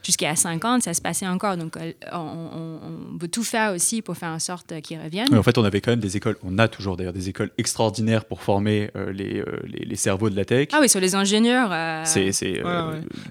jusqu'à 0.02 0.34
50, 0.34 0.82
ça 0.82 0.94
se 0.94 1.00
passait 1.00 1.26
encore. 1.26 1.56
Donc 1.56 1.78
on, 2.12 2.18
on, 2.18 3.18
veut 3.18 3.28
tout 3.28 3.44
faire 3.44 3.72
aussi 3.72 4.02
pour 4.02 4.16
faire 4.16 4.30
en 4.30 4.38
sorte 4.38 4.80
qu'ils 4.80 5.00
reviennent. 5.00 5.34
en 5.34 5.42
fait, 5.42 5.58
on 5.58 5.64
avait 5.64 5.80
quand 5.80 5.92
même 5.92 6.00
des 6.00 6.16
écoles, 6.16 6.36
on 6.42 6.58
a 6.58 6.68
toujours 6.68 6.96
d'ailleurs 6.96 7.12
des 7.12 7.28
écoles 7.28 7.50
extraordinaires 7.58 8.24
pour 8.24 8.42
former 8.42 8.90
les, 9.12 9.42
les, 9.64 9.84
les, 9.84 9.96
cerveaux 9.96 10.30
de 10.30 10.36
la 10.36 10.44
tech. 10.44 10.68
Ah 10.72 10.78
oui, 10.80 10.88
sur 10.88 11.00
les 11.00 11.14
ingénieurs. 11.14 11.70
C'est, 12.06 12.30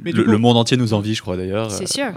le, 0.04 0.38
monde 0.38 0.58
entier 0.58 0.77
nous 0.77 0.94
envie, 0.94 1.15
je 1.15 1.22
crois 1.22 1.38
d'ailleurs. 1.38 1.72
C'est 1.77 1.88
sûr. 1.88 2.12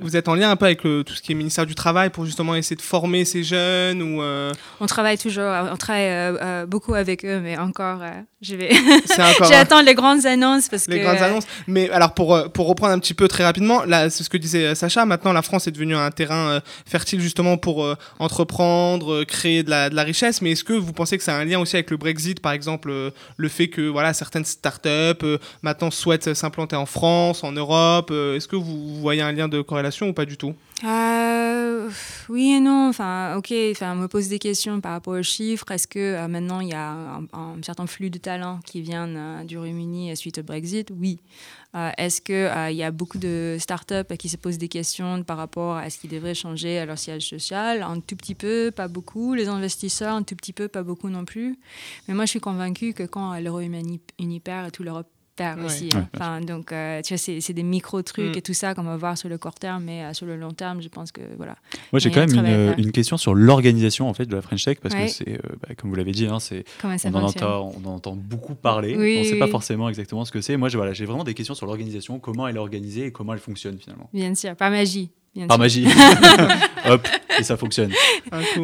vous, 0.00 0.16
êtes, 0.16 0.28
en 0.28 0.34
lien 0.34 0.50
un 0.50 0.56
peu 0.56 0.66
avec 0.66 0.80
tout 0.80 1.04
ce 1.14 1.22
qui 1.22 1.32
est 1.32 1.34
ministère 1.34 1.66
du 1.66 1.74
Travail 1.74 2.10
pour 2.10 2.24
justement 2.24 2.54
essayer 2.54 2.76
de 2.76 2.82
former 2.82 3.24
ces 3.24 3.42
jeunes 3.42 4.02
ou 4.02 4.22
On 4.80 4.86
travaille 4.86 5.18
toujours, 5.18 5.52
on 5.72 5.76
travaille 5.76 6.66
beaucoup 6.66 6.94
avec 6.94 7.24
eux, 7.24 7.40
mais 7.40 7.58
encore, 7.58 8.02
je 8.42 8.54
vais. 8.54 8.70
J'attends 9.48 9.82
les 9.82 9.94
grandes 9.94 10.26
annonces 10.26 10.68
parce 10.68 10.86
les 10.86 10.98
que. 10.98 11.02
grandes 11.02 11.18
annonces. 11.18 11.46
Mais 11.66 11.90
alors 11.90 12.14
pour 12.14 12.50
pour 12.52 12.68
reprendre 12.68 12.92
un 12.92 12.98
petit 12.98 13.14
peu 13.14 13.28
très 13.28 13.44
rapidement, 13.44 13.84
là, 13.84 14.10
c'est 14.10 14.24
ce 14.24 14.30
que 14.30 14.36
disait 14.36 14.74
Sacha. 14.74 15.04
Maintenant, 15.04 15.32
la 15.32 15.42
France 15.42 15.66
est 15.66 15.70
devenue 15.70 15.96
un 15.96 16.10
terrain 16.10 16.60
fertile 16.86 17.20
justement 17.20 17.56
pour 17.56 17.86
entreprendre, 18.18 19.24
créer 19.24 19.62
de 19.62 19.70
la, 19.70 19.90
de 19.90 19.94
la 19.94 20.02
richesse. 20.02 20.42
Mais 20.42 20.52
est-ce 20.52 20.64
que 20.64 20.72
vous 20.72 20.92
pensez 20.92 21.18
que 21.18 21.24
ça 21.24 21.36
a 21.36 21.38
un 21.38 21.44
lien 21.44 21.58
aussi 21.58 21.76
avec 21.76 21.90
le 21.90 21.96
Brexit, 21.96 22.40
par 22.40 22.52
exemple, 22.52 23.12
le 23.36 23.48
fait 23.48 23.68
que 23.68 23.82
voilà 23.82 24.14
certaines 24.14 24.44
startups 24.44 25.38
maintenant 25.62 25.90
souhaitent 25.90 26.34
s'implanter 26.34 26.76
en 26.76 26.86
France, 26.86 27.44
en 27.44 27.52
Europe 27.52 28.10
Est-ce 28.10 28.48
que 28.48 28.56
vous 28.56 29.00
voyez 29.00 29.22
un 29.22 29.32
lien 29.32 29.48
de 29.48 29.60
corrélation 29.60 30.08
ou 30.08 30.12
pas 30.12 30.24
du 30.24 30.36
tout? 30.36 30.54
Euh, 30.84 31.90
oui 32.28 32.52
et 32.52 32.60
non. 32.60 32.88
Enfin, 32.88 33.36
ok. 33.36 33.52
Enfin, 33.70 33.92
on 33.92 33.96
me 33.96 34.08
pose 34.08 34.28
des 34.28 34.38
questions 34.38 34.80
par 34.80 34.92
rapport 34.92 35.14
aux 35.14 35.22
chiffres. 35.22 35.70
Est-ce 35.70 35.86
que 35.86 35.98
euh, 35.98 36.28
maintenant 36.28 36.60
il 36.60 36.68
y 36.68 36.74
a 36.74 37.20
un, 37.32 37.56
certain 37.62 37.86
flux 37.86 38.10
de 38.10 38.18
talents 38.18 38.60
qui 38.64 38.80
viennent 38.80 39.16
euh, 39.16 39.44
du 39.44 39.58
Royaume-Uni 39.58 40.16
suite 40.16 40.38
au 40.38 40.42
Brexit? 40.42 40.90
Oui. 40.98 41.18
Est-ce 41.98 42.20
qu'il 42.20 42.76
y 42.76 42.82
a 42.82 42.90
beaucoup 42.90 43.18
de 43.18 43.56
startups 43.60 44.16
qui 44.18 44.28
se 44.28 44.36
posent 44.36 44.58
des 44.58 44.66
questions 44.66 45.22
par 45.22 45.36
rapport 45.36 45.76
à 45.76 45.88
ce 45.88 45.98
qu'ils 45.98 46.10
devraient 46.10 46.34
changer 46.34 46.80
à 46.80 46.84
leur 46.84 46.98
siège 46.98 47.28
social? 47.28 47.84
Un 47.84 48.00
tout 48.00 48.16
petit 48.16 48.34
peu, 48.34 48.72
pas 48.74 48.88
beaucoup. 48.88 49.34
Les 49.34 49.46
investisseurs, 49.46 50.16
un 50.16 50.24
tout 50.24 50.34
petit 50.34 50.52
peu, 50.52 50.66
pas 50.66 50.82
beaucoup 50.82 51.08
non 51.08 51.24
plus. 51.24 51.60
Mais 52.08 52.14
moi, 52.14 52.24
je 52.24 52.30
suis 52.30 52.40
convaincue 52.40 52.92
que 52.92 53.04
quand 53.04 53.38
le 53.38 53.48
Royaume-Uni 53.48 54.40
perd 54.40 54.66
et 54.66 54.70
aussi. 55.64 55.90
Hein. 55.94 56.08
Enfin, 56.14 56.40
donc, 56.40 56.72
euh, 56.72 57.00
tu 57.02 57.14
vois, 57.14 57.18
c'est 57.18 57.52
des 57.52 57.62
micro-trucs 57.62 58.34
mm. 58.34 58.38
et 58.38 58.42
tout 58.42 58.54
ça 58.54 58.74
qu'on 58.74 58.82
va 58.82 58.96
voir 58.96 59.16
sur 59.18 59.28
le 59.28 59.38
court 59.38 59.54
terme, 59.54 59.84
mais 59.84 60.04
euh, 60.04 60.12
sur 60.14 60.26
le 60.26 60.36
long 60.36 60.52
terme, 60.52 60.80
je 60.82 60.88
pense 60.88 61.12
que 61.12 61.20
voilà. 61.36 61.56
Moi, 61.92 62.00
j'ai 62.00 62.10
quand 62.10 62.26
même 62.26 62.34
une, 62.34 62.74
une, 62.78 62.92
question 62.92 63.16
sur 63.16 63.34
l'organisation 63.34 64.08
en 64.08 64.14
fait 64.14 64.26
de 64.26 64.34
la 64.34 64.42
French 64.42 64.64
Tech 64.64 64.78
parce 64.82 64.94
que 64.94 65.06
c'est, 65.06 65.28
euh, 65.28 65.38
bah, 65.62 65.74
comme 65.76 65.90
vous 65.90 65.96
l'avez 65.96 66.12
dit, 66.12 66.26
hein, 66.26 66.40
c'est, 66.40 66.64
on, 66.84 67.14
en 67.14 67.22
entend, 67.22 67.72
on 67.84 67.88
entend 67.88 68.16
beaucoup 68.16 68.54
parler. 68.54 68.96
on 68.96 69.00
ne 69.00 69.24
sait 69.24 69.38
pas 69.38 69.48
forcément 69.48 69.88
exactement 69.88 70.24
ce 70.24 70.32
que 70.32 70.40
c'est. 70.40 70.56
Moi, 70.56 70.68
j'ai 70.68 70.76
voilà, 70.76 70.92
vraiment 70.92 71.24
des 71.24 71.34
questions 71.34 71.54
sur 71.54 71.66
l'organisation, 71.66 72.18
comment 72.18 72.46
elle 72.46 72.56
est 72.56 72.60
organisée 72.60 73.06
et 73.06 73.12
comment 73.12 73.32
elle 73.32 73.40
fonctionne 73.40 73.78
finalement. 73.78 74.08
Bien 74.12 74.34
sûr, 74.34 74.54
par 74.56 74.70
magie. 74.70 75.10
Par 75.48 75.58
magie. 75.58 75.86
Hop, 76.86 77.06
et 77.38 77.42
ça 77.42 77.56
fonctionne. 77.56 77.92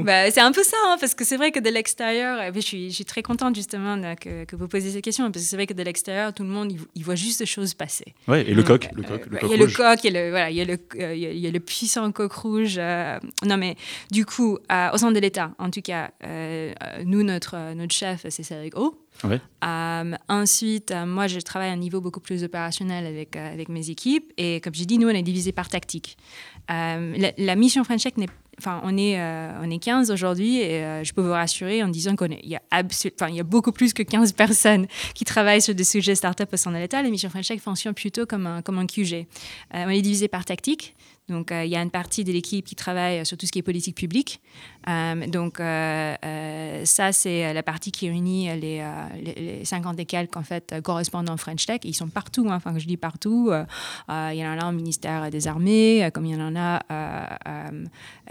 Bah, 0.05 0.31
c'est 0.31 0.41
un 0.41 0.53
peu 0.53 0.63
ça, 0.63 0.77
hein, 0.87 0.97
parce 1.01 1.15
que 1.15 1.25
c'est 1.25 1.37
vrai 1.37 1.51
que 1.53 1.61
de 1.61 1.71
l'extérieur, 1.71 2.53
je 2.55 2.61
suis, 2.61 2.91
je 2.91 2.95
suis, 2.95 3.05
très 3.05 3.23
contente 3.23 3.55
justement 3.55 4.01
que, 4.17 4.45
que, 4.45 4.57
vous 4.57 4.69
posiez 4.69 4.91
ces 4.91 5.03
questions, 5.03 5.31
parce 5.31 5.45
que 5.45 5.49
c'est 5.51 5.57
vrai 5.57 5.67
que 5.67 5.75
de 5.75 5.83
l'extérieur, 5.83 6.33
tout 6.33 6.43
le 6.43 6.49
monde, 6.49 6.73
il, 6.95 7.05
voit 7.05 7.15
juste 7.15 7.39
des 7.41 7.47
choses 7.47 7.75
passer. 7.75 8.15
Ouais, 8.29 8.49
et 8.49 8.55
le 8.55 8.63
coq, 8.63 8.89
le 8.95 9.03
coq, 9.03 9.27
le 9.27 9.39
coq 9.39 9.51
Il 9.51 9.51
y 9.51 9.55
a 9.55 9.57
le 9.57 9.67
coq, 9.67 10.05
il 10.05 10.13
y 10.13 10.17
a 10.17 10.23
le, 10.23 10.31
voilà, 10.31 10.51
il 10.51 10.57
y 10.57 10.61
a 10.61 10.65
le, 10.65 10.79
euh, 10.99 11.15
il 11.15 11.39
y 11.39 11.47
a 11.47 11.51
le 11.51 11.61
puissant 11.61 12.11
coq 12.13 12.33
rouge. 12.33 12.77
Euh, 12.79 13.19
non, 13.45 13.57
mais 13.57 13.77
du 14.11 14.25
coup, 14.25 14.55
au 14.57 14.99
centre 14.99 15.13
de 15.13 15.21
l'État, 15.21 15.53
en 15.59 15.71
tout 15.71 15.83
cas, 15.83 16.11
euh, 16.25 16.73
nous, 17.05 17.23
notre, 17.23 17.75
notre 17.75 17.95
chef, 17.95 18.27
c'est 18.29 18.43
Cédric 18.43 18.77
O. 18.77 18.99
ensuite, 20.29 20.95
moi, 21.07 21.27
je 21.27 21.41
travaille 21.41 21.71
à 21.71 21.73
un 21.73 21.77
niveau 21.77 22.01
beaucoup 22.01 22.21
plus 22.21 22.45
opérationnel 22.45 23.07
avec, 23.07 23.37
avec 23.37 23.69
mes 23.69 23.91
équipes. 23.91 24.33
Et 24.37 24.61
comme 24.61 24.75
j'ai 24.75 24.87
dit, 24.87 24.99
nous, 24.99 25.09
on 25.09 25.15
est 25.15 25.23
divisé 25.23 25.53
par 25.53 25.69
tactique. 25.69 26.17
Euh, 26.71 27.31
la, 27.39 27.55
mission 27.55 27.85
French 27.85 28.06
On 28.83 28.97
est, 28.97 29.21
euh, 29.21 29.61
on 29.63 29.71
est 29.71 29.79
15 29.79 30.11
aujourd'hui 30.11 30.61
et 30.61 30.83
euh, 30.83 31.05
je 31.05 31.13
peux 31.13 31.21
vous 31.21 31.33
rassurer 31.33 31.83
en 31.83 31.89
disant 31.89 32.17
qu'il 32.17 32.39
y, 32.43 32.57
a 32.57 33.43
beaucoup 33.43 33.73
plus 33.73 33.93
que 33.93 34.03
15 34.03 34.33
personnes 34.37 34.87
qui 35.15 35.25
travaillent 35.25 35.61
sur 35.61 35.75
des 35.75 35.85
sujets 35.85 36.15
start-up 36.15 36.49
au 36.53 36.57
sein 36.57 36.73
de 36.73 36.79
l'État. 36.79 37.03
La 37.03 37.11
mission 37.11 37.29
French 37.29 37.53
fonctionne 37.59 37.95
plutôt 37.95 38.25
comme 38.25 38.47
un, 38.47 38.63
comme 38.63 38.79
un 38.79 38.87
QG. 38.87 39.27
on 39.75 39.91
est 39.91 40.03
divisé 40.03 40.29
par 40.29 40.45
tactique. 40.45 40.95
Donc, 41.29 41.51
il 41.51 41.69
y 41.69 41.75
a 41.75 41.83
une 41.83 41.91
partie 41.91 42.23
de 42.23 42.31
l'équipe 42.31 42.65
qui 42.65 42.77
travaille 42.77 43.27
sur 43.27 43.37
tout 43.37 43.47
ce 43.47 43.53
qui 43.53 43.59
est 43.59 43.63
politique 43.63 43.97
publique. 43.97 44.41
donc, 44.87 45.59
ça, 45.59 47.13
c'est 47.13 47.53
la 47.53 47.63
partie 47.65 47.91
qui 47.91 48.09
réunit 48.09 48.49
les, 48.61 48.87
les, 49.21 49.65
50 49.65 49.99
et 49.99 50.05
quelques, 50.05 50.37
en 50.37 50.43
correspondants 50.83 51.37
French 51.37 51.67
Tech. 51.67 51.81
Ils 51.83 51.95
sont 51.95 52.07
partout, 52.07 52.47
hein. 52.49 52.57
enfin, 52.57 52.79
je 52.79 52.87
dis 52.87 52.97
partout. 52.97 53.51
il 54.09 54.37
y 54.37 54.47
en 54.47 54.59
a 54.59 54.69
au 54.69 54.73
ministère 54.73 55.31
des 55.31 55.49
Armées, 55.49 56.09
comme 56.15 56.27
il 56.27 56.37
y 56.37 56.41
en 56.41 56.55
a 56.55 56.81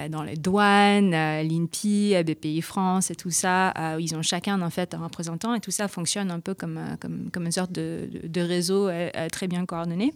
dans 0.10 0.24
les 0.24 0.38
douanes, 0.38 1.12
l'INPI, 1.12 2.16
BPI 2.24 2.62
France 2.62 3.12
et 3.12 3.16
tout 3.16 3.32
ça. 3.32 3.74
ils 4.00 4.16
ont 4.16 4.22
chacun, 4.22 4.62
en 4.62 4.70
fait, 4.70 4.94
un 4.94 5.04
représentant 5.04 5.54
et 5.54 5.60
tout 5.60 5.72
ça 5.72 5.90
fonctionne 5.90 6.32
un 6.32 6.40
peu 6.40 6.54
comme, 6.54 6.80
comme, 7.02 7.46
une 7.46 7.52
sorte 7.52 7.74
de, 7.74 8.10
de 8.24 8.42
réseau 8.42 8.90
très 9.34 9.48
bien 9.48 9.66
coordonné. 9.66 10.14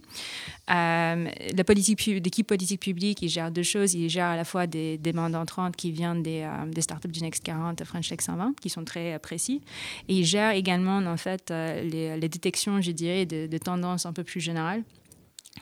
la 0.68 1.64
politique, 1.66 2.06
l'équipe 2.06 2.46
politique 2.46 2.69
public, 2.78 3.22
il 3.22 3.28
gère 3.28 3.50
deux 3.50 3.62
choses. 3.62 3.94
Il 3.94 4.08
gère 4.08 4.26
à 4.26 4.36
la 4.36 4.44
fois 4.44 4.66
des 4.66 4.98
demandes 4.98 5.34
entrantes 5.34 5.76
qui 5.76 5.90
viennent 5.90 6.22
des, 6.22 6.42
euh, 6.42 6.66
des 6.66 6.82
startups 6.82 7.08
du 7.08 7.20
Next 7.20 7.42
40, 7.44 7.84
French 7.84 8.08
Tech 8.08 8.20
120, 8.20 8.54
qui 8.60 8.68
sont 8.68 8.84
très 8.84 9.14
euh, 9.14 9.18
précis. 9.18 9.60
Et 10.08 10.18
il 10.18 10.24
gère 10.24 10.52
également, 10.52 10.98
en 10.98 11.16
fait, 11.16 11.50
euh, 11.50 11.82
les, 11.82 12.18
les, 12.18 12.28
détections, 12.28 12.80
je 12.80 12.92
dirais, 12.92 13.26
de, 13.26 13.46
de 13.46 13.58
tendances 13.58 14.06
un 14.06 14.12
peu 14.12 14.24
plus 14.24 14.40
générales 14.40 14.82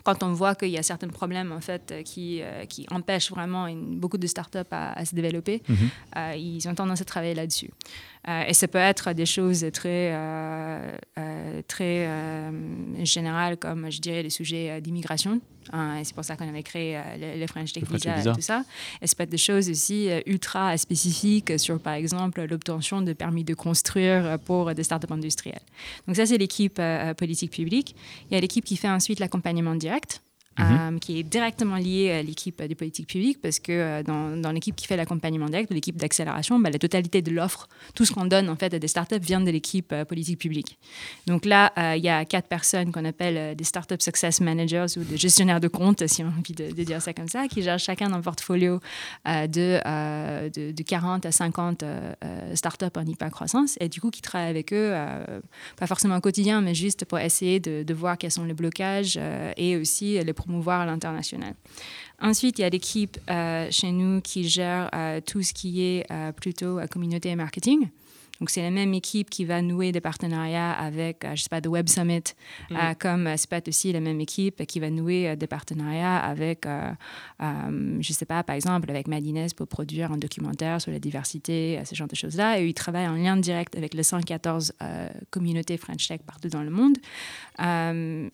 quand 0.05 0.23
on 0.23 0.33
voit 0.33 0.55
qu'il 0.55 0.69
y 0.69 0.77
a 0.77 0.83
certains 0.83 1.09
problèmes 1.09 1.51
en 1.51 1.63
fait 1.63 2.03
qui, 2.05 2.43
qui 2.69 2.87
empêchent 2.91 3.31
vraiment 3.31 3.69
beaucoup 3.73 4.19
de 4.19 4.27
startups 4.27 4.59
à, 4.71 4.93
à 4.93 5.05
se 5.05 5.15
développer, 5.15 5.63
mhm. 5.67 6.37
ils 6.37 6.69
ont 6.69 6.75
tendance 6.75 7.01
à 7.01 7.05
travailler 7.05 7.35
là-dessus. 7.35 7.71
Euh, 8.27 8.45
et 8.49 8.55
ça 8.55 8.69
peut 8.69 8.79
être 8.79 9.13
des 9.13 9.27
choses 9.27 9.65
très, 9.73 10.13
euh, 10.13 10.97
euh, 11.19 11.63
très 11.69 12.09
générales, 13.05 13.57
comme 13.57 13.91
je 13.91 14.01
dirais 14.01 14.23
les 14.23 14.31
sujets 14.31 14.81
d'immigration. 14.81 15.41
Hein, 15.73 16.01
c'est 16.03 16.15
pour 16.15 16.25
ça 16.25 16.35
qu'on 16.35 16.49
avait 16.49 16.63
créé 16.63 16.99
les, 17.19 17.47
French 17.47 17.73
Tech 17.73 17.85
Visa 17.91 18.19
et 18.19 18.35
tout 18.35 18.41
ça. 18.41 18.65
Et 19.03 19.07
ça 19.07 19.15
peut 19.15 19.25
être 19.25 19.31
des 19.31 19.37
choses 19.37 19.69
aussi 19.69 20.09
ultra 20.27 20.77
spécifiques 20.79 21.59
sur, 21.59 21.79
par 21.79 21.93
exemple, 21.93 22.43
l'obtention 22.45 23.03
de 23.03 23.13
permis 23.13 23.45
de 23.45 23.55
construire 23.55 24.39
pour 24.47 24.75
des 24.75 24.83
startups 24.83 25.13
industrielles. 25.13 25.61
Donc 26.07 26.17
ça, 26.17 26.25
c'est 26.27 26.39
l'équipe 26.39 26.81
politique 27.19 27.53
publique. 27.53 27.95
Il 28.31 28.35
y 28.35 28.37
a 28.39 28.41
l'équipe 28.41 28.65
qui 28.65 28.77
fait 28.77 28.89
ensuite 28.89 29.21
l'accompagnement 29.21 29.75
direct. 29.75 30.23
Mhm. 30.59 30.95
Euh, 30.95 30.99
qui 30.99 31.21
est 31.21 31.23
directement 31.23 31.77
lié 31.77 32.11
à 32.11 32.23
l'équipe 32.23 32.61
des 32.63 32.75
politiques 32.75 33.09
publiques, 33.09 33.41
parce 33.41 33.61
que 33.61 33.73
euh, 33.73 34.03
dans, 34.03 34.51
l'équipe 34.51 34.75
qui 34.75 34.87
fait 34.87 34.97
l'accompagnement 34.97 35.47
direct, 35.47 35.71
l'équipe 35.73 35.97
d'accélération, 35.97 36.59
bah, 36.59 36.71
la 36.71 36.79
totalité 36.79 37.23
de 37.23 37.31
l'offre, 37.31 37.69
tout 37.95 38.05
ce 38.05 38.13
qu'on 38.13 38.25
donne 38.25 38.49
en 38.49 38.57
fait 38.57 38.75
à 38.75 38.79
des 38.79 38.89
startups 38.89 39.21
vient 39.21 39.41
de 39.41 39.51
l'équipe 39.51 39.93
euh, 39.93 40.05
politique 40.05 40.39
publique. 40.39 40.79
Donc 41.27 41.45
là, 41.45 41.73
il 41.97 42.03
y 42.03 42.09
a 42.09 42.25
quatre 42.25 42.49
personnes 42.49 42.93
qu'on 42.93 43.05
appelle 43.05 43.55
des 43.57 43.65
startup 43.65 44.01
success 44.03 44.41
managers 44.41 44.87
ou 44.97 45.05
des 45.05 45.17
gestionnaires 45.17 45.61
de 45.61 45.69
compte, 45.69 46.07
si 46.07 46.23
on 46.23 46.29
a 46.29 46.31
envie 46.31 46.55
de, 46.55 46.83
dire 46.83 47.01
ça 47.01 47.13
comme 47.13 47.29
ça, 47.29 47.47
qui 47.49 47.63
gèrent 47.63 47.79
chacun 47.79 48.13
un 48.13 48.21
portfolio 48.21 48.81
de, 49.27 49.79
de, 50.49 50.73
de, 50.73 50.83
40 50.83 51.27
à 51.27 51.33
50 51.33 51.85
startups 52.55 52.87
en 52.97 53.07
hyper-croissance, 53.07 53.77
et 53.81 53.89
du 53.89 54.01
coup 54.01 54.11
qui 54.11 54.23
travaillent 54.23 54.51
avec 54.51 54.73
eux, 54.73 54.95
pas 55.77 55.87
forcément 55.87 56.17
au 56.17 56.21
quotidien, 56.21 56.61
mais 56.61 56.75
juste 56.75 57.05
pour 57.05 57.19
essayer 57.19 57.61
de, 57.61 57.83
de 57.83 57.95
voir 57.95 58.19
quels 58.19 58.33
sont 58.33 58.45
les 58.45 58.55
blocages 58.55 59.19
et 59.57 59.77
aussi 59.77 60.23
les 60.23 60.33
problèmes 60.33 60.48
promouvoir 60.49 60.81
à 60.81 60.87
l'international. 60.87 61.55
Ensuite, 62.21 62.59
il 62.59 62.63
y 62.63 62.65
a 62.65 62.71
l'équipe 62.71 63.19
euh, 63.31 63.69
chez 63.71 63.93
nous 63.93 64.21
qui 64.23 64.49
gère 64.49 64.89
euh, 64.95 65.21
tout 65.21 65.43
ce 65.43 65.53
qui 65.53 65.83
est 65.83 66.11
euh, 66.11 66.33
plutôt 66.33 66.81
communauté 66.91 67.29
et 67.29 67.37
marketing. 67.37 67.89
Donc, 68.41 68.51
c'est 68.51 68.63
la 68.63 68.71
même 68.71 68.95
équipe 68.95 69.31
qui 69.31 69.45
va 69.45 69.63
nouer 69.63 69.93
des 69.93 70.01
partenariats 70.01 70.73
avec, 70.73 71.25
euh, 71.25 71.35
je 71.35 71.43
sais 71.43 71.49
pas, 71.49 71.61
The 71.61 71.67
Web 71.67 71.89
Summit, 71.89 72.23
mm. 72.71 72.77
comme 72.99 73.27
euh, 73.27 73.35
c'est 73.37 73.51
pas 73.51 73.61
aussi 73.67 73.93
la 73.93 74.01
même 74.01 74.21
équipe 74.21 74.65
qui 74.67 74.81
va 74.81 74.91
nouer 74.91 75.37
des 75.37 75.47
partenariats 75.47 76.19
avec, 76.19 76.67
je 77.41 78.13
sais 78.13 78.25
pas, 78.25 78.43
par 78.43 78.55
exemple, 78.55 78.91
avec 78.91 79.09
Madines 79.09 79.47
pour 79.57 79.67
produire 79.67 80.13
un 80.13 80.17
documentaire 80.17 80.81
sur 80.81 80.93
la 80.93 80.99
diversité, 80.99 81.81
ce 81.85 81.95
genre 81.95 82.09
de 82.09 82.15
choses-là. 82.15 82.61
Et 82.61 82.69
ils 82.69 82.75
travaillent 82.75 83.09
en 83.09 83.15
lien 83.15 83.37
direct 83.37 83.77
avec 83.77 83.95
les 83.95 84.03
114 84.03 84.73
communautés 85.31 85.77
French 85.77 86.09
Tech 86.09 86.21
partout 86.27 86.49
dans 86.49 86.63
le 86.63 86.71
monde. 86.71 86.97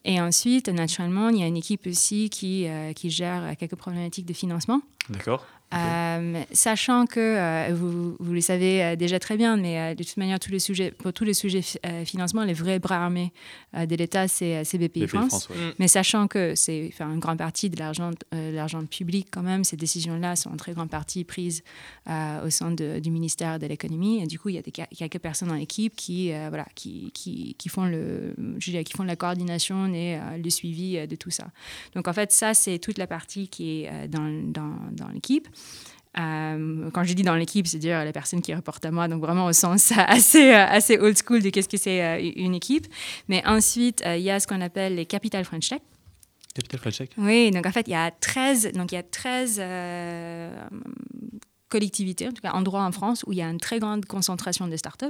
et 0.04 0.20
ensuite, 0.20 0.68
naturellement, 0.68 1.30
il 1.30 1.38
y 1.38 1.42
a 1.42 1.46
une 1.46 1.56
équipe 1.56 1.86
aussi 1.86 2.30
qui, 2.30 2.66
qui 2.94 3.10
gère 3.10 3.56
quelques 3.56 3.76
problématiques 3.76 4.26
de 4.26 4.34
financement. 4.34 4.80
D'accord. 5.08 5.44
Euh, 5.74 6.42
sachant 6.52 7.06
que, 7.06 7.20
euh, 7.20 7.74
vous, 7.74 8.16
vous, 8.18 8.32
le 8.32 8.40
savez 8.40 8.82
euh, 8.82 8.96
déjà 8.96 9.18
très 9.18 9.36
bien, 9.36 9.56
mais 9.56 9.94
de 9.94 10.04
toute 10.04 10.16
manière, 10.16 10.38
tous 10.38 10.50
les 10.50 10.58
sujets, 10.58 10.90
pour 10.90 11.12
tous 11.12 11.24
les 11.24 11.34
sujets 11.34 11.62
financement, 12.04 12.44
les 12.44 12.52
vrais 12.52 12.78
bras 12.78 12.96
armés 12.96 13.32
de 13.74 13.96
l'État, 13.96 14.28
c'est 14.28 14.62
BPI, 14.74 15.08
France. 15.08 15.48
Mm. 15.48 15.54
Mais 15.78 15.88
sachant 15.88 16.28
que 16.28 16.54
c'est 16.54 16.92
une 17.00 17.18
grande 17.18 17.38
partie 17.38 17.70
de 17.70 17.78
l'argent 17.78 18.10
l'argent 18.32 18.84
public 18.84 19.28
quand 19.30 19.42
même, 19.42 19.64
ces 19.64 19.76
décisions-là 19.76 20.36
sont 20.36 20.50
en 20.50 20.56
très 20.56 20.72
grande 20.72 20.90
partie 20.90 21.24
prises 21.24 21.62
au 22.08 22.50
sein 22.50 22.70
de, 22.70 22.98
du 23.00 23.10
ministère 23.10 23.58
de 23.58 23.66
l'économie. 23.66 24.22
Et 24.22 24.26
du 24.26 24.38
coup, 24.38 24.50
il 24.50 24.56
y 24.56 24.58
a 24.58 24.62
des, 24.62 24.70
quelques 24.70 25.18
personnes 25.18 25.48
dans 25.48 25.54
l'équipe 25.54 25.94
qui, 25.96 26.30
voilà, 26.30 26.66
qui, 26.74 27.10
qui, 27.12 27.54
qui, 27.58 27.68
font 27.68 27.86
le, 27.86 28.34
qui 28.60 28.92
font 28.96 29.04
la 29.04 29.16
coordination 29.16 29.92
et 29.92 30.18
le 30.42 30.50
suivi 30.50 31.06
de 31.06 31.16
tout 31.16 31.30
ça. 31.30 31.48
Donc 31.94 32.08
en 32.08 32.12
fait, 32.12 32.32
ça, 32.32 32.54
c'est 32.54 32.78
toute 32.78 32.98
la 32.98 33.06
partie 33.06 33.48
qui 33.48 33.82
est 33.82 34.08
dans, 34.08 34.30
dans, 34.52 34.76
dans 34.92 35.08
l'équipe. 35.08 35.48
Euh, 36.18 36.90
quand 36.92 37.04
je 37.04 37.12
dis 37.12 37.22
dans 37.22 37.34
l'équipe, 37.34 37.66
c'est 37.66 37.78
dire 37.78 38.04
la 38.04 38.12
personne 38.12 38.40
qui 38.40 38.54
reporte 38.54 38.84
à 38.84 38.90
moi, 38.90 39.08
donc 39.08 39.20
vraiment 39.20 39.46
au 39.46 39.52
sens 39.52 39.92
assez, 39.96 40.52
euh, 40.52 40.66
assez 40.66 40.98
old 40.98 41.16
school 41.18 41.42
de 41.42 41.50
qu'est-ce 41.50 41.68
que 41.68 41.76
c'est 41.76 42.02
euh, 42.02 42.30
une 42.36 42.54
équipe. 42.54 42.86
Mais 43.28 43.44
ensuite, 43.46 44.02
il 44.06 44.22
y 44.22 44.30
a 44.30 44.38
ce 44.38 44.46
qu'on 44.46 44.60
appelle 44.60 44.94
les 44.94 45.06
Capital 45.06 45.44
French 45.44 45.68
Tech. 45.68 45.80
Capital 46.54 46.80
French 46.80 46.98
Tech 46.98 47.08
Oui, 47.18 47.50
donc 47.50 47.66
en 47.66 47.72
fait, 47.72 47.88
il 47.88 47.92
y 47.92 47.96
a 47.96 48.12
13, 48.12 48.72
donc 48.74 48.92
il 48.92 48.94
y 48.94 48.98
a 48.98 49.02
13 49.02 49.60
collectivités, 51.68 52.28
en 52.28 52.32
tout 52.32 52.42
cas 52.42 52.52
endroits 52.52 52.82
en 52.82 52.92
France, 52.92 53.24
où 53.26 53.32
il 53.32 53.38
y 53.38 53.42
a 53.42 53.48
une 53.48 53.60
très 53.60 53.78
grande 53.78 54.04
concentration 54.04 54.68
de 54.68 54.76
startups. 54.76 55.06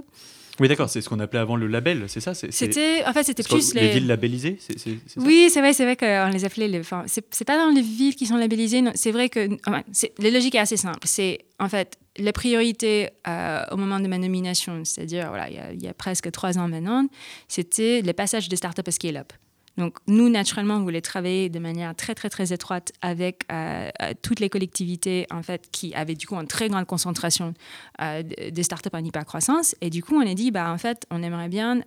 Oui, 0.60 0.68
d'accord, 0.68 0.88
c'est 0.88 1.00
ce 1.00 1.08
qu'on 1.08 1.18
appelait 1.18 1.40
avant 1.40 1.56
le 1.56 1.66
label, 1.66 2.04
c'est 2.08 2.20
ça 2.20 2.32
C'était, 2.32 3.04
en 3.06 3.12
fait, 3.12 3.24
c'était 3.24 3.42
plus 3.42 3.74
les... 3.74 3.80
les... 3.80 3.88
villes 3.90 4.06
labellisées, 4.06 4.58
c'est 4.60 4.98
Oui, 5.16 5.48
c'est 5.50 5.60
vrai, 5.60 5.72
c'est 5.72 5.84
vrai 5.84 5.96
qu'on 5.96 6.30
les 6.32 6.44
appelait 6.44 6.68
les. 6.68 6.78
Enfin, 6.78 7.04
c'est 7.06 7.44
pas 7.44 7.56
dans 7.56 7.74
les 7.74 7.82
villes 7.82 8.14
qui 8.14 8.26
sont 8.26 8.36
labellisées. 8.36 8.82
C'est 8.94 9.10
vrai 9.10 9.28
que 9.28 9.48
enfin, 9.66 9.82
la 10.18 10.30
logique 10.30 10.54
est 10.54 10.60
assez 10.60 10.76
simple. 10.76 11.00
C'est 11.04 11.40
en 11.58 11.68
fait 11.68 11.98
la 12.18 12.32
priorité 12.32 13.10
euh, 13.26 13.64
au 13.72 13.76
moment 13.76 13.98
de 13.98 14.06
ma 14.06 14.18
nomination, 14.18 14.84
c'est-à-dire 14.84 15.28
voilà, 15.28 15.50
il 15.50 15.56
y, 15.56 15.58
a, 15.58 15.72
il 15.72 15.82
y, 15.82 15.88
a 15.88 15.94
presque 15.94 16.30
trois 16.30 16.56
ans 16.58 16.68
maintenant, 16.68 17.04
c'était 17.48 18.02
le 18.02 18.12
passage 18.12 18.48
des 18.48 18.56
startups 18.56 18.82
à 18.86 18.90
scale-up. 18.92 19.32
Donc, 19.76 19.96
nous, 20.06 20.28
naturellement, 20.28 20.76
on 20.76 20.82
voulait 20.82 21.00
travailler 21.00 21.48
de 21.48 21.58
manière 21.58 21.94
très, 21.94 22.14
très, 22.14 22.30
très 22.30 22.52
étroite 22.52 22.92
avec 23.02 23.44
euh, 23.50 23.90
euh, 24.02 24.12
toutes 24.22 24.40
les 24.40 24.48
collectivités, 24.48 25.26
en 25.30 25.42
fait, 25.42 25.68
qui 25.72 25.94
avaient, 25.94 26.14
du 26.14 26.26
coup, 26.26 26.36
une 26.36 26.46
très 26.46 26.68
grande 26.68 26.86
concentration 26.86 27.54
euh, 28.00 28.22
des 28.22 28.62
startups 28.62 28.90
en 28.92 29.04
hypercroissance. 29.04 29.74
Et 29.80 29.90
du 29.90 30.02
coup, 30.02 30.16
on 30.16 30.26
a 30.26 30.34
dit, 30.34 30.50
bah, 30.50 30.70
en 30.70 30.78
fait, 30.78 31.06
on 31.10 31.22
aimerait 31.22 31.48
bien, 31.48 31.80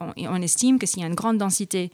on, 0.00 0.12
on, 0.16 0.42
estime 0.42 0.78
que 0.78 0.86
s'il 0.86 1.00
y 1.00 1.04
a 1.04 1.08
une 1.08 1.14
grande 1.14 1.38
densité 1.38 1.90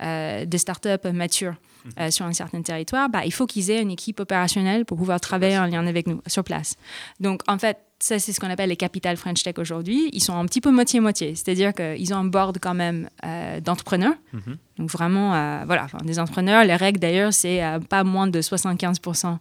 de 0.00 0.56
startups 0.56 1.12
matures 1.12 1.54
mhm. 1.96 2.10
sur 2.10 2.26
un 2.26 2.32
certain 2.32 2.62
territoire, 2.62 3.08
bah, 3.08 3.24
il 3.24 3.32
faut 3.32 3.46
qu'ils 3.46 3.70
aient 3.70 3.80
une 3.80 3.90
équipe 3.90 4.20
opérationnelle 4.20 4.84
pour 4.84 4.98
pouvoir 4.98 5.20
travailler 5.20 5.58
en 5.58 5.66
lien 5.66 5.86
avec 5.86 6.06
nous, 6.06 6.20
sur 6.26 6.44
place. 6.44 6.76
Donc, 7.20 7.42
en 7.46 7.58
fait, 7.58 7.78
ça, 8.04 8.18
c'est 8.18 8.34
ce 8.34 8.40
qu'on 8.40 8.50
appelle 8.50 8.68
les 8.68 8.76
capitales 8.76 9.16
French 9.16 9.42
Tech 9.42 9.54
aujourd'hui. 9.56 10.10
Ils 10.12 10.22
sont 10.22 10.36
un 10.36 10.44
petit 10.44 10.60
peu 10.60 10.70
moitié-moitié. 10.70 11.34
C'est-à-dire 11.34 11.72
qu'ils 11.72 12.12
ont 12.12 12.18
un 12.18 12.24
board 12.26 12.58
quand 12.60 12.74
même 12.74 13.08
euh, 13.24 13.60
d'entrepreneurs. 13.60 14.12
Mhm. 14.34 14.56
Donc 14.76 14.90
vraiment, 14.90 15.34
euh, 15.34 15.62
voilà, 15.64 15.86
des 16.04 16.18
entrepreneurs. 16.18 16.64
Les 16.64 16.76
règles 16.76 17.00
d'ailleurs, 17.00 17.32
c'est 17.32 17.64
euh, 17.64 17.78
pas 17.80 18.04
moins 18.04 18.26
de 18.26 18.42
75% 18.42 19.38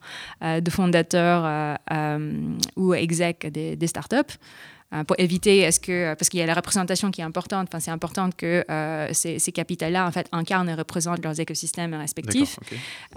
de 0.61 0.71
fondateurs 0.71 1.77
ou 2.77 2.93
execs 2.93 3.47
des, 3.51 3.75
des 3.75 3.87
startups. 3.87 4.37
Euh, 4.93 5.03
pour 5.03 5.15
éviter, 5.19 5.59
est-ce 5.59 5.79
que, 5.79 6.13
parce 6.13 6.29
qu'il 6.29 6.39
y 6.39 6.43
a 6.43 6.45
la 6.45 6.53
représentation 6.53 7.11
qui 7.11 7.21
est 7.21 7.23
importante, 7.23 7.67
enfin, 7.69 7.79
c'est 7.79 7.91
important 7.91 8.29
que 8.35 8.63
euh, 8.69 9.09
ces, 9.11 9.39
ces 9.39 9.51
capitales-là, 9.51 10.07
en 10.07 10.11
fait, 10.11 10.27
incarnent 10.31 10.69
et 10.69 10.73
représentent 10.73 11.23
leurs 11.23 11.39
écosystèmes 11.39 11.93
respectifs. 11.93 12.59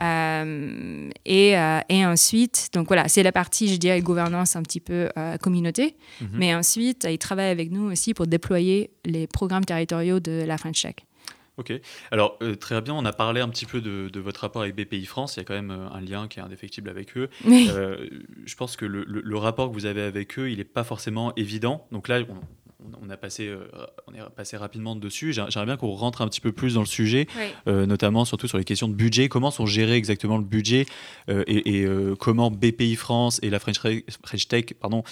Euh, 0.00 1.10
et, 1.24 1.50
et, 1.88 2.06
ensuite, 2.06 2.68
donc 2.72 2.88
voilà, 2.88 3.08
c'est 3.08 3.22
la 3.22 3.32
partie, 3.32 3.68
je 3.68 3.76
dirais, 3.76 4.00
gouvernance 4.00 4.56
un 4.56 4.62
petit 4.62 4.80
peu 4.80 5.08
communauté. 5.40 5.96
Mhm. 6.20 6.28
Mais 6.32 6.54
ensuite, 6.54 7.06
ils 7.08 7.18
travaillent 7.18 7.50
avec 7.50 7.70
nous 7.70 7.90
aussi 7.90 8.14
pour 8.14 8.26
déployer 8.26 8.90
les 9.04 9.26
programmes 9.26 9.64
territoriaux 9.64 10.20
de 10.20 10.44
la 10.46 10.58
French 10.58 10.82
Tech. 10.82 11.05
Ok. 11.58 11.72
Alors, 12.10 12.38
euh, 12.42 12.54
très 12.54 12.80
bien, 12.82 12.94
on 12.94 13.04
a 13.06 13.12
parlé 13.12 13.40
un 13.40 13.48
petit 13.48 13.64
peu 13.64 13.80
de, 13.80 14.20
votre 14.20 14.40
rapport 14.40 14.62
avec 14.62 14.74
BPI 14.74 15.06
France. 15.06 15.36
Il 15.36 15.40
y 15.40 15.42
a 15.42 15.44
quand 15.44 15.54
même 15.54 15.70
euh, 15.70 15.88
un 15.90 16.00
lien 16.00 16.28
qui 16.28 16.38
est 16.38 16.42
indéfectible 16.42 16.90
avec 16.90 17.16
eux. 17.16 17.28
Euh, 17.76 18.08
je 18.44 18.54
pense 18.54 18.76
que 18.76 18.84
le, 18.84 19.04
le, 19.04 19.36
rapport 19.36 19.68
que 19.68 19.74
vous 19.74 19.86
avez 19.86 20.02
avec 20.02 20.38
eux, 20.38 20.50
il 20.50 20.58
n'est 20.58 20.64
pas 20.64 20.84
forcément 20.84 21.34
évident. 21.34 21.86
Donc 21.90 22.06
là, 22.08 22.20
on, 22.28 22.34
on, 23.02 23.10
a 23.10 23.16
passé, 23.16 23.48
euh, 23.48 23.66
on 24.06 24.14
est 24.14 24.20
passé 24.34 24.56
rapidement 24.56 24.96
dessus. 24.96 25.32
J'aimerais 25.32 25.66
bien 25.66 25.76
qu'on 25.76 25.92
rentre 25.92 26.22
un 26.22 26.28
petit 26.28 26.40
peu 26.40 26.52
plus 26.52 26.74
dans 26.74 26.80
le 26.80 26.86
sujet, 26.86 27.26
euh, 27.68 27.86
notamment 27.86 28.24
surtout 28.24 28.48
sur 28.48 28.58
les 28.58 28.64
questions 28.64 28.88
de 28.88 28.94
budget. 28.94 29.28
Comment 29.28 29.50
sont 29.50 29.66
gérés 29.66 29.96
exactement 29.96 30.38
le 30.38 30.44
budget 30.44 30.86
euh, 31.28 31.44
et, 31.46 31.86
comment 32.18 32.50
BPI 32.50 32.96
France 32.96 33.38
et 33.42 33.50
la 33.50 33.58
French, 33.58 33.78
Tech 34.48 34.64
pardon, 34.80 35.02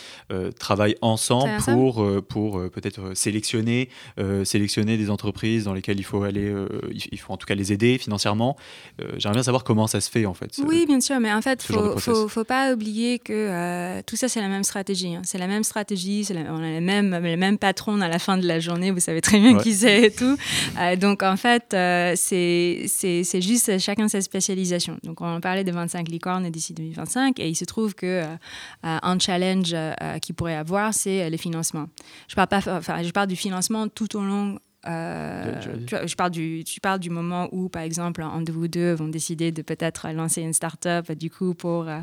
travaillent 0.58 0.96
ensemble 1.00 1.62
pour, 1.64 2.06
pour 2.26 2.70
peut-être 2.70 3.14
sélectionner, 3.14 3.88
sélectionner 4.44 4.96
des 4.96 5.10
entreprises 5.10 5.64
dans 5.64 5.74
lesquelles 5.74 5.98
il 5.98 6.04
faut 6.04 6.22
aller, 6.22 6.52
il 6.92 7.18
faut 7.18 7.32
en 7.32 7.36
tout 7.36 7.46
cas 7.46 7.54
les 7.54 7.72
aider 7.72 7.98
financièrement. 7.98 8.56
J'aimerais 9.16 9.36
bien 9.36 9.42
savoir 9.42 9.64
comment 9.64 9.86
ça 9.86 10.00
se 10.00 10.10
fait 10.10 10.26
en 10.26 10.34
fait. 10.34 10.60
Oui, 10.66 10.86
bien 10.86 11.00
sûr, 11.00 11.20
mais 11.20 11.32
en 11.32 11.42
fait, 11.42 11.66
il 11.68 11.76
ne 11.76 11.96
faut, 11.96 12.28
faut, 12.28 12.44
pas 12.44 12.72
oublier 12.72 13.18
que 13.18 14.00
tout 14.02 14.16
ça, 14.16 14.28
c'est 14.28 14.40
la 14.40 14.48
même 14.48 14.64
stratégie. 14.64 15.14
Hein. 15.14 15.22
C'est 15.24 15.38
la 15.38 15.46
même 15.46 15.64
stratégie, 15.64 16.26
on 16.30 16.62
a 16.62 16.70
les 16.70 16.80
mêmes, 16.80 17.18
les 17.22 17.36
mêmes 17.36 17.58
patron 17.64 17.98
à 18.02 18.08
la 18.08 18.18
fin 18.18 18.36
de 18.36 18.46
la 18.46 18.60
journée, 18.60 18.90
vous 18.90 19.00
savez 19.00 19.22
très 19.22 19.40
bien 19.40 19.56
qui 19.56 19.72
c'est 19.72 20.02
et 20.02 20.10
tout. 20.10 20.36
Euh, 20.78 20.96
donc 20.96 21.22
en 21.22 21.38
fait, 21.38 21.72
euh, 21.72 22.12
c'est 22.14 23.40
juste 23.40 23.78
chacun 23.78 24.06
sa 24.06 24.20
spécialisation. 24.20 24.98
Donc 25.02 25.22
on 25.22 25.40
parlait 25.40 25.64
de 25.64 25.72
25 25.72 26.08
licornes 26.08 26.50
d'ici 26.50 26.74
2025 26.74 27.40
et 27.40 27.48
il 27.48 27.54
se 27.54 27.64
trouve 27.64 27.94
que 27.94 28.22
euh, 28.22 28.26
un 28.82 29.18
challenge 29.18 29.74
qu'il 30.20 30.34
pourrait 30.34 30.56
avoir, 30.56 30.92
c'est 30.92 31.30
le 31.30 31.38
financement. 31.38 31.86
Je 32.28 32.34
parle 32.34 32.48
pas, 32.48 32.60
enfin, 32.66 33.02
je 33.02 33.10
parle 33.12 33.28
du 33.28 33.36
financement 33.36 33.88
tout 33.88 34.14
au 34.14 34.20
long 34.20 34.58
euh, 34.86 35.60
je, 36.06 36.14
parle 36.14 36.30
du, 36.30 36.62
tu 36.64 36.80
parles 36.80 37.00
du 37.00 37.10
moment 37.10 37.48
où, 37.52 37.68
par 37.68 37.82
exemple, 37.82 38.22
un 38.22 38.42
de 38.42 38.52
vous 38.52 38.68
deux 38.68 38.92
vont 38.94 39.08
décider 39.08 39.50
de 39.50 39.62
peut-être 39.62 40.08
lancer 40.12 40.42
une 40.42 40.52
start-up, 40.52 41.10
du 41.12 41.30
coup, 41.30 41.54
pour, 41.54 41.86
euh, 41.88 42.00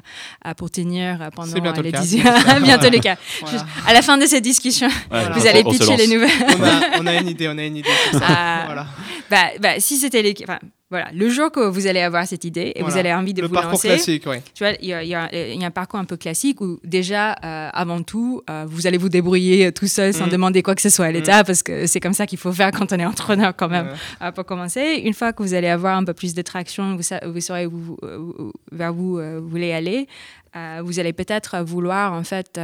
pour 0.57 0.71
tenir 0.71 1.29
pendant 1.35 1.81
les 1.81 1.91
10 1.91 2.15
bientôt 2.63 2.89
le 2.89 2.99
cas. 2.99 3.17
à 3.87 3.93
la 3.93 4.01
fin 4.01 4.17
de 4.17 4.25
cette 4.25 4.43
discussion, 4.43 4.89
vous 5.09 5.47
allez 5.47 5.63
pitcher 5.63 5.97
les 5.97 6.07
nouvelles. 6.07 6.29
on, 6.59 6.63
a, 6.63 6.81
on, 7.01 7.07
a, 7.07 7.15
une 7.15 7.27
idée, 7.27 7.47
on 7.47 7.57
a 7.57 7.63
une 7.63 7.77
idée. 7.77 7.89
Ah. 8.21 8.63
voilà. 8.65 8.87
bah, 9.29 9.49
bah, 9.59 9.79
si 9.79 9.97
c'était 9.97 10.21
les... 10.21 10.33
Enfin, 10.43 10.59
voilà, 10.91 11.07
le 11.13 11.29
jour 11.29 11.49
que 11.49 11.61
vous 11.61 11.87
allez 11.87 12.01
avoir 12.01 12.27
cette 12.27 12.43
idée 12.43 12.73
et 12.75 12.83
vous 12.83 12.97
allez 12.97 13.13
envie 13.13 13.33
de 13.33 13.41
le 13.41 13.47
vous 13.47 13.53
parcours 13.53 13.79
classique, 13.79 14.23
oui. 14.27 14.39
Tu 14.53 14.65
vois, 14.65 14.73
il 14.81 14.89
y, 14.89 15.07
y, 15.07 15.15
a 15.15 15.29
un 15.65 15.71
parcours 15.71 16.01
un 16.01 16.03
peu 16.03 16.17
classique 16.17 16.59
où 16.59 16.81
déjà, 16.83 17.31
euh, 17.45 17.69
avant 17.71 18.03
tout, 18.03 18.41
euh, 18.49 18.65
vous 18.67 18.87
allez 18.87 18.97
vous 18.97 19.07
débrouiller 19.07 19.71
tout 19.71 19.87
seul 19.87 20.13
sans 20.13 20.27
mm. 20.27 20.31
demander 20.31 20.61
quoi 20.61 20.75
que 20.75 20.81
ce 20.81 20.89
soit 20.89 21.05
à 21.05 21.11
l'État 21.13 21.43
mm. 21.43 21.45
parce 21.45 21.63
que 21.63 21.87
c'est 21.87 22.01
comme 22.01 22.11
ça 22.11 22.27
qu'il 22.27 22.37
faut 22.37 22.51
faire 22.51 22.71
quand 22.71 22.91
on 22.91 22.97
est 22.97 23.05
entrepreneur 23.05 23.55
quand 23.55 23.69
même 23.69 23.87
euh, 24.21 24.33
pour 24.33 24.45
commencer. 24.45 25.01
Une 25.05 25.13
fois 25.13 25.31
que 25.31 25.41
vous 25.41 25.53
allez 25.53 25.69
avoir 25.69 25.95
un 25.95 26.03
peu 26.03 26.13
plus 26.13 26.33
de 26.33 26.41
traction, 26.41 26.97
vous, 26.97 27.03
vous 27.25 27.41
saurez 27.41 27.67
où, 27.67 27.97
vers 28.73 28.93
où 28.93 29.17
vous 29.17 29.47
voulez 29.47 29.71
aller. 29.71 30.09
Vous 30.53 30.99
allez 30.99 31.13
peut-être 31.13 31.61
vouloir 31.63 32.13
en 32.13 32.23
fait 32.23 32.59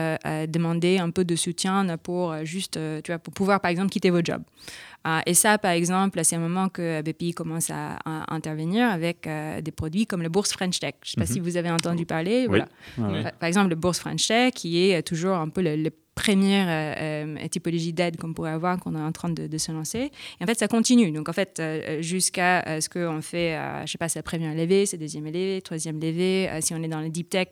demander 0.47 0.97
un 0.97 1.09
peu 1.09 1.23
de 1.23 1.35
soutien 1.35 1.97
pour 1.97 2.35
juste, 2.43 2.79
tu 3.03 3.11
vois, 3.11 3.19
pour 3.19 3.33
pouvoir 3.33 3.61
par 3.61 3.71
exemple 3.71 3.89
quitter 3.89 4.09
votre 4.09 4.25
job. 4.25 4.41
Ah, 5.09 5.21
et 5.25 5.33
ça, 5.33 5.57
par 5.57 5.71
exemple, 5.71 6.19
c'est 6.25 6.35
un 6.35 6.39
moment 6.39 6.67
que 6.67 7.01
BPI 7.01 7.33
commence 7.33 7.69
à, 7.69 7.97
intervenir 8.27 8.89
avec 8.89 9.25
euh, 9.25 9.61
des 9.61 9.71
produits 9.71 10.05
comme 10.05 10.21
le 10.21 10.27
Bourse 10.27 10.51
French 10.51 10.81
Tech. 10.81 10.95
Je 11.01 11.11
ne 11.11 11.11
sais 11.11 11.21
pas 11.21 11.25
si 11.25 11.39
mhm. 11.39 11.45
vous 11.45 11.55
avez 11.55 11.71
entendu 11.71 12.05
parler. 12.05 12.45
Voilà. 12.45 12.67
Par 13.39 13.47
exemple, 13.47 13.69
le 13.69 13.75
Bourse 13.75 13.99
French 13.99 14.27
Tech, 14.27 14.51
qui 14.53 14.89
est 14.89 15.01
toujours 15.03 15.37
un 15.37 15.47
peu 15.47 15.61
le 15.61 15.89
première 16.17 16.67
euh, 16.67 17.35
euh, 17.37 17.47
typologie 17.47 17.93
d'aide 17.93 18.17
qu'on 18.17 18.33
pourrait 18.33 18.51
avoir 18.51 18.79
qu'on 18.79 18.95
est 18.95 19.01
en 19.01 19.11
train 19.11 19.29
de, 19.29 19.57
se 19.57 19.71
lancer. 19.71 20.11
Et 20.39 20.43
en 20.43 20.47
fait, 20.47 20.57
ça 20.57 20.67
continue. 20.67 21.11
Donc, 21.11 21.29
en 21.29 21.33
fait, 21.33 21.59
euh, 21.59 22.01
jusqu'à 22.01 22.81
ce 22.81 22.89
qu'on 22.89 23.21
fait, 23.21 23.57
je 23.85 23.91
sais 23.91 23.97
pas, 23.97 24.09
sa 24.09 24.23
première 24.23 24.55
levée, 24.55 24.85
sa 24.85 24.97
deuxième 24.97 25.25
levée, 25.25 25.61
troisième 25.63 25.99
levée, 25.99 26.49
si 26.61 26.73
on 26.73 26.81
est 26.83 26.87
dans 26.87 27.01
le 27.01 27.09
deep 27.09 27.29
tech, 27.29 27.47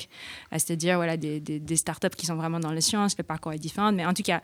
c'est-à-dire 0.51 0.97
voilà, 0.97 1.15
des, 1.15 1.39
des, 1.39 1.75
startups 1.75 2.15
qui 2.17 2.25
sont 2.25 2.35
vraiment 2.35 2.59
dans 2.59 2.71
les 2.71 2.81
sciences, 2.81 3.15
le 3.17 3.23
parcours 3.23 3.53
est 3.53 3.59
différent. 3.59 3.91
Mais 3.91 4.05
en 4.05 4.13
tout 4.13 4.23
cas, 4.23 4.41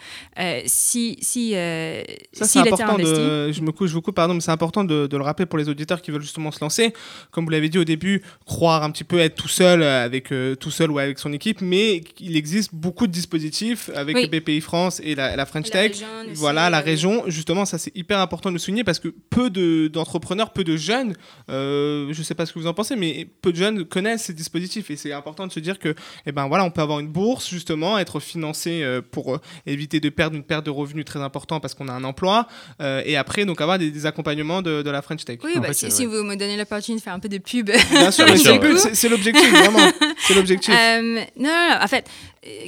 si, 0.66 1.18
si, 1.22 1.52
ça, 1.52 2.46
si 2.46 2.60
important 2.60 2.98
de, 2.98 3.52
je 3.52 3.62
me 3.62 3.72
couche 3.72 3.94
beaucoup, 3.94 4.12
pardon, 4.12 4.36
mais 4.36 4.42
c'est 4.42 4.52
important 4.52 4.84
de, 4.84 5.08
de, 5.08 5.18
le 5.18 5.24
rappeler 5.24 5.46
pour 5.46 5.58
les 5.58 5.68
auditeurs 5.68 6.02
qui 6.02 6.12
veulent 6.12 6.22
justement 6.22 6.52
se 6.52 6.60
lancer. 6.62 6.94
Comme 7.32 7.46
vous 7.46 7.52
l'avez 7.52 7.70
dit 7.70 7.80
au 7.80 7.86
début, 7.86 8.22
croire 8.46 8.84
un 8.84 8.92
petit 8.92 9.04
peu 9.04 9.20
être 9.20 9.36
tout 9.36 9.48
seul 9.48 9.84
avec 9.84 10.34
tout 10.60 10.72
seul 10.72 10.92
ou 10.92 11.00
avec 11.00 11.18
son 11.18 11.34
équipe, 11.34 11.62
mais 11.62 12.04
il 12.20 12.36
existe 12.36 12.74
beaucoup 12.74 13.08
de 13.08 13.12
dispositifs 13.12 13.90
avec 13.96 14.11
avec 14.12 14.32
Oui. 14.32 14.40
BPI 14.40 14.62
France 14.62 15.02
et 15.04 15.16
la, 15.16 15.36
la 15.36 15.46
French 15.46 15.66
La 15.68 15.72
Tech. 15.72 15.92
région 15.94 16.08
aussi, 16.26 16.34
voilà, 16.36 16.70
la 16.70 16.80
euh, 16.80 16.84
région, 16.84 17.24
justement, 17.28 17.66
ça 17.66 17.78
c'est 17.78 17.96
hyper 17.96 18.20
important 18.20 18.50
de 18.50 18.54
le 18.56 18.60
souligner 18.60 18.84
parce 18.84 19.00
que 19.00 19.10
peu 19.30 19.50
de- 19.50 19.88
d'entrepreneurs, 19.88 20.52
peu 20.54 20.64
de 20.64 20.76
jeunes, 20.78 21.16
euh, 21.50 22.08
je 22.12 22.24
sais 22.24 22.36
pas 22.36 22.46
ce 22.46 22.54
que 22.54 22.60
vous 22.60 22.68
en 22.68 22.74
pensez, 22.74 22.96
mais 22.96 23.28
peu 23.42 23.52
de 23.52 23.58
jeunes 23.58 23.86
connaissent 23.86 24.24
ces 24.24 24.34
dispositifs 24.34 24.90
et 24.92 24.96
c'est 24.96 25.14
important 25.14 25.48
de 25.48 25.52
se 25.52 25.60
dire 25.60 25.80
que, 25.80 25.94
eh 26.26 26.32
ben 26.32 26.48
voilà, 26.48 26.64
on 26.64 26.72
peut 26.72 26.82
avoir 26.82 27.00
une 27.00 27.08
bourse 27.08 27.50
justement, 27.50 27.98
être 27.98 28.20
financé 28.20 28.82
euh, 28.84 29.02
pour 29.02 29.36
euh, 29.36 29.42
éviter 29.66 30.00
de 30.00 30.10
perdre 30.10 30.36
une 30.36 30.44
perte 30.44 30.66
de 30.66 30.72
revenus 30.72 31.06
très 31.06 31.20
important 31.22 31.60
parce 31.60 31.74
qu'on 31.74 31.88
a 31.88 31.94
un 31.94 32.04
emploi 32.04 32.48
euh, 32.82 33.02
et 33.06 33.18
après 33.18 33.46
donc 33.46 33.62
avoir 33.62 33.78
des, 33.80 33.92
des 33.92 34.06
accompagnements 34.06 34.62
de, 34.62 34.82
de 34.82 34.90
la 34.90 35.02
French 35.02 35.26
Tech. 35.26 35.40
Oui, 35.44 35.54
bah, 35.56 35.68
fait, 35.68 35.74
si, 35.74 35.92
si 35.92 36.06
vous 36.06 36.24
me 36.24 36.36
donnez 36.36 36.58
l'opportunité 36.58 37.00
de 37.00 37.04
faire 37.04 37.14
un 37.14 37.20
peu 37.20 37.30
de 37.30 37.38
pub. 37.38 37.70
Bien 37.92 38.12
sûr, 38.12 38.26
c'est 38.94 39.10
l'objectif, 39.10 39.50
vraiment. 39.52 39.92
C'est 40.20 40.34
l'objectif. 40.34 40.74
Euh, 40.82 41.02
non, 41.02 41.22
non, 41.38 41.50
non, 41.50 41.78
en 41.84 41.88
fait, 41.88 42.06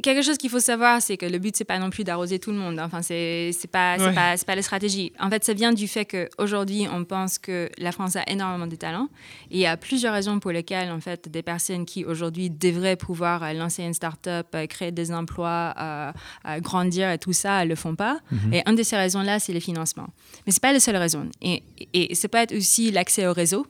quelque 0.03 0.21
chose 0.21 0.37
qu'il 0.37 0.49
faut 0.51 0.59
savoir, 0.59 1.01
c'est 1.01 1.17
que 1.17 1.25
le 1.25 1.39
but, 1.39 1.55
c'est 1.55 1.63
pas 1.65 1.79
non 1.79 1.89
plus 1.89 2.03
d'arroser 2.03 2.37
tout 2.37 2.51
le 2.51 2.57
monde. 2.57 2.79
Enfin, 2.79 3.01
c'est 3.01 3.51
pas, 3.71 3.97
Ouais. 3.97 4.13
pas, 4.13 4.35
pas 4.45 4.55
la 4.55 4.61
stratégie. 4.61 5.11
En 5.19 5.29
fait, 5.29 5.43
ça 5.43 5.53
vient 5.53 5.73
du 5.73 5.87
fait 5.87 6.05
qu'aujourd'hui, 6.05 6.85
on 6.93 7.03
pense 7.05 7.39
que 7.39 7.69
la 7.77 7.91
France 7.91 8.15
a 8.15 8.23
énormément 8.27 8.67
de 8.67 8.75
talents. 8.75 9.09
Et 9.49 9.55
il 9.55 9.59
y 9.59 9.65
a 9.65 9.75
plusieurs 9.77 10.13
raisons 10.13 10.39
pour 10.39 10.51
lesquelles, 10.51 10.91
en 10.91 10.99
fait, 10.99 11.27
des 11.29 11.41
personnes 11.41 11.85
qui 11.85 12.05
aujourd'hui 12.05 12.49
devraient 12.51 12.95
pouvoir 12.95 13.43
euh, 13.43 13.53
lancer 13.53 13.83
une 13.83 13.93
start-up, 13.93 14.47
euh, 14.53 14.67
créer 14.67 14.91
des 14.91 15.11
emplois, 15.11 15.73
euh, 15.79 16.11
grandir 16.59 17.09
et 17.09 17.17
tout 17.17 17.33
ça, 17.33 17.61
elles 17.63 17.69
le 17.69 17.75
font 17.75 17.95
pas. 17.95 18.19
Et 18.51 18.61
une 18.67 18.75
de 18.75 18.83
ces 18.83 18.95
raisons-là, 18.97 19.39
c'est 19.39 19.53
le 19.53 19.59
financement. 19.59 20.07
Mais 20.45 20.51
c'est 20.51 20.61
pas 20.61 20.73
la 20.73 20.79
seule 20.79 20.97
raison. 20.97 21.27
Et, 21.41 21.63
et 21.93 22.13
ça 22.15 22.27
peut 22.27 22.37
être 22.37 22.55
aussi 22.55 22.91
l'accès 22.91 23.25
au 23.27 23.33
réseau. 23.33 23.65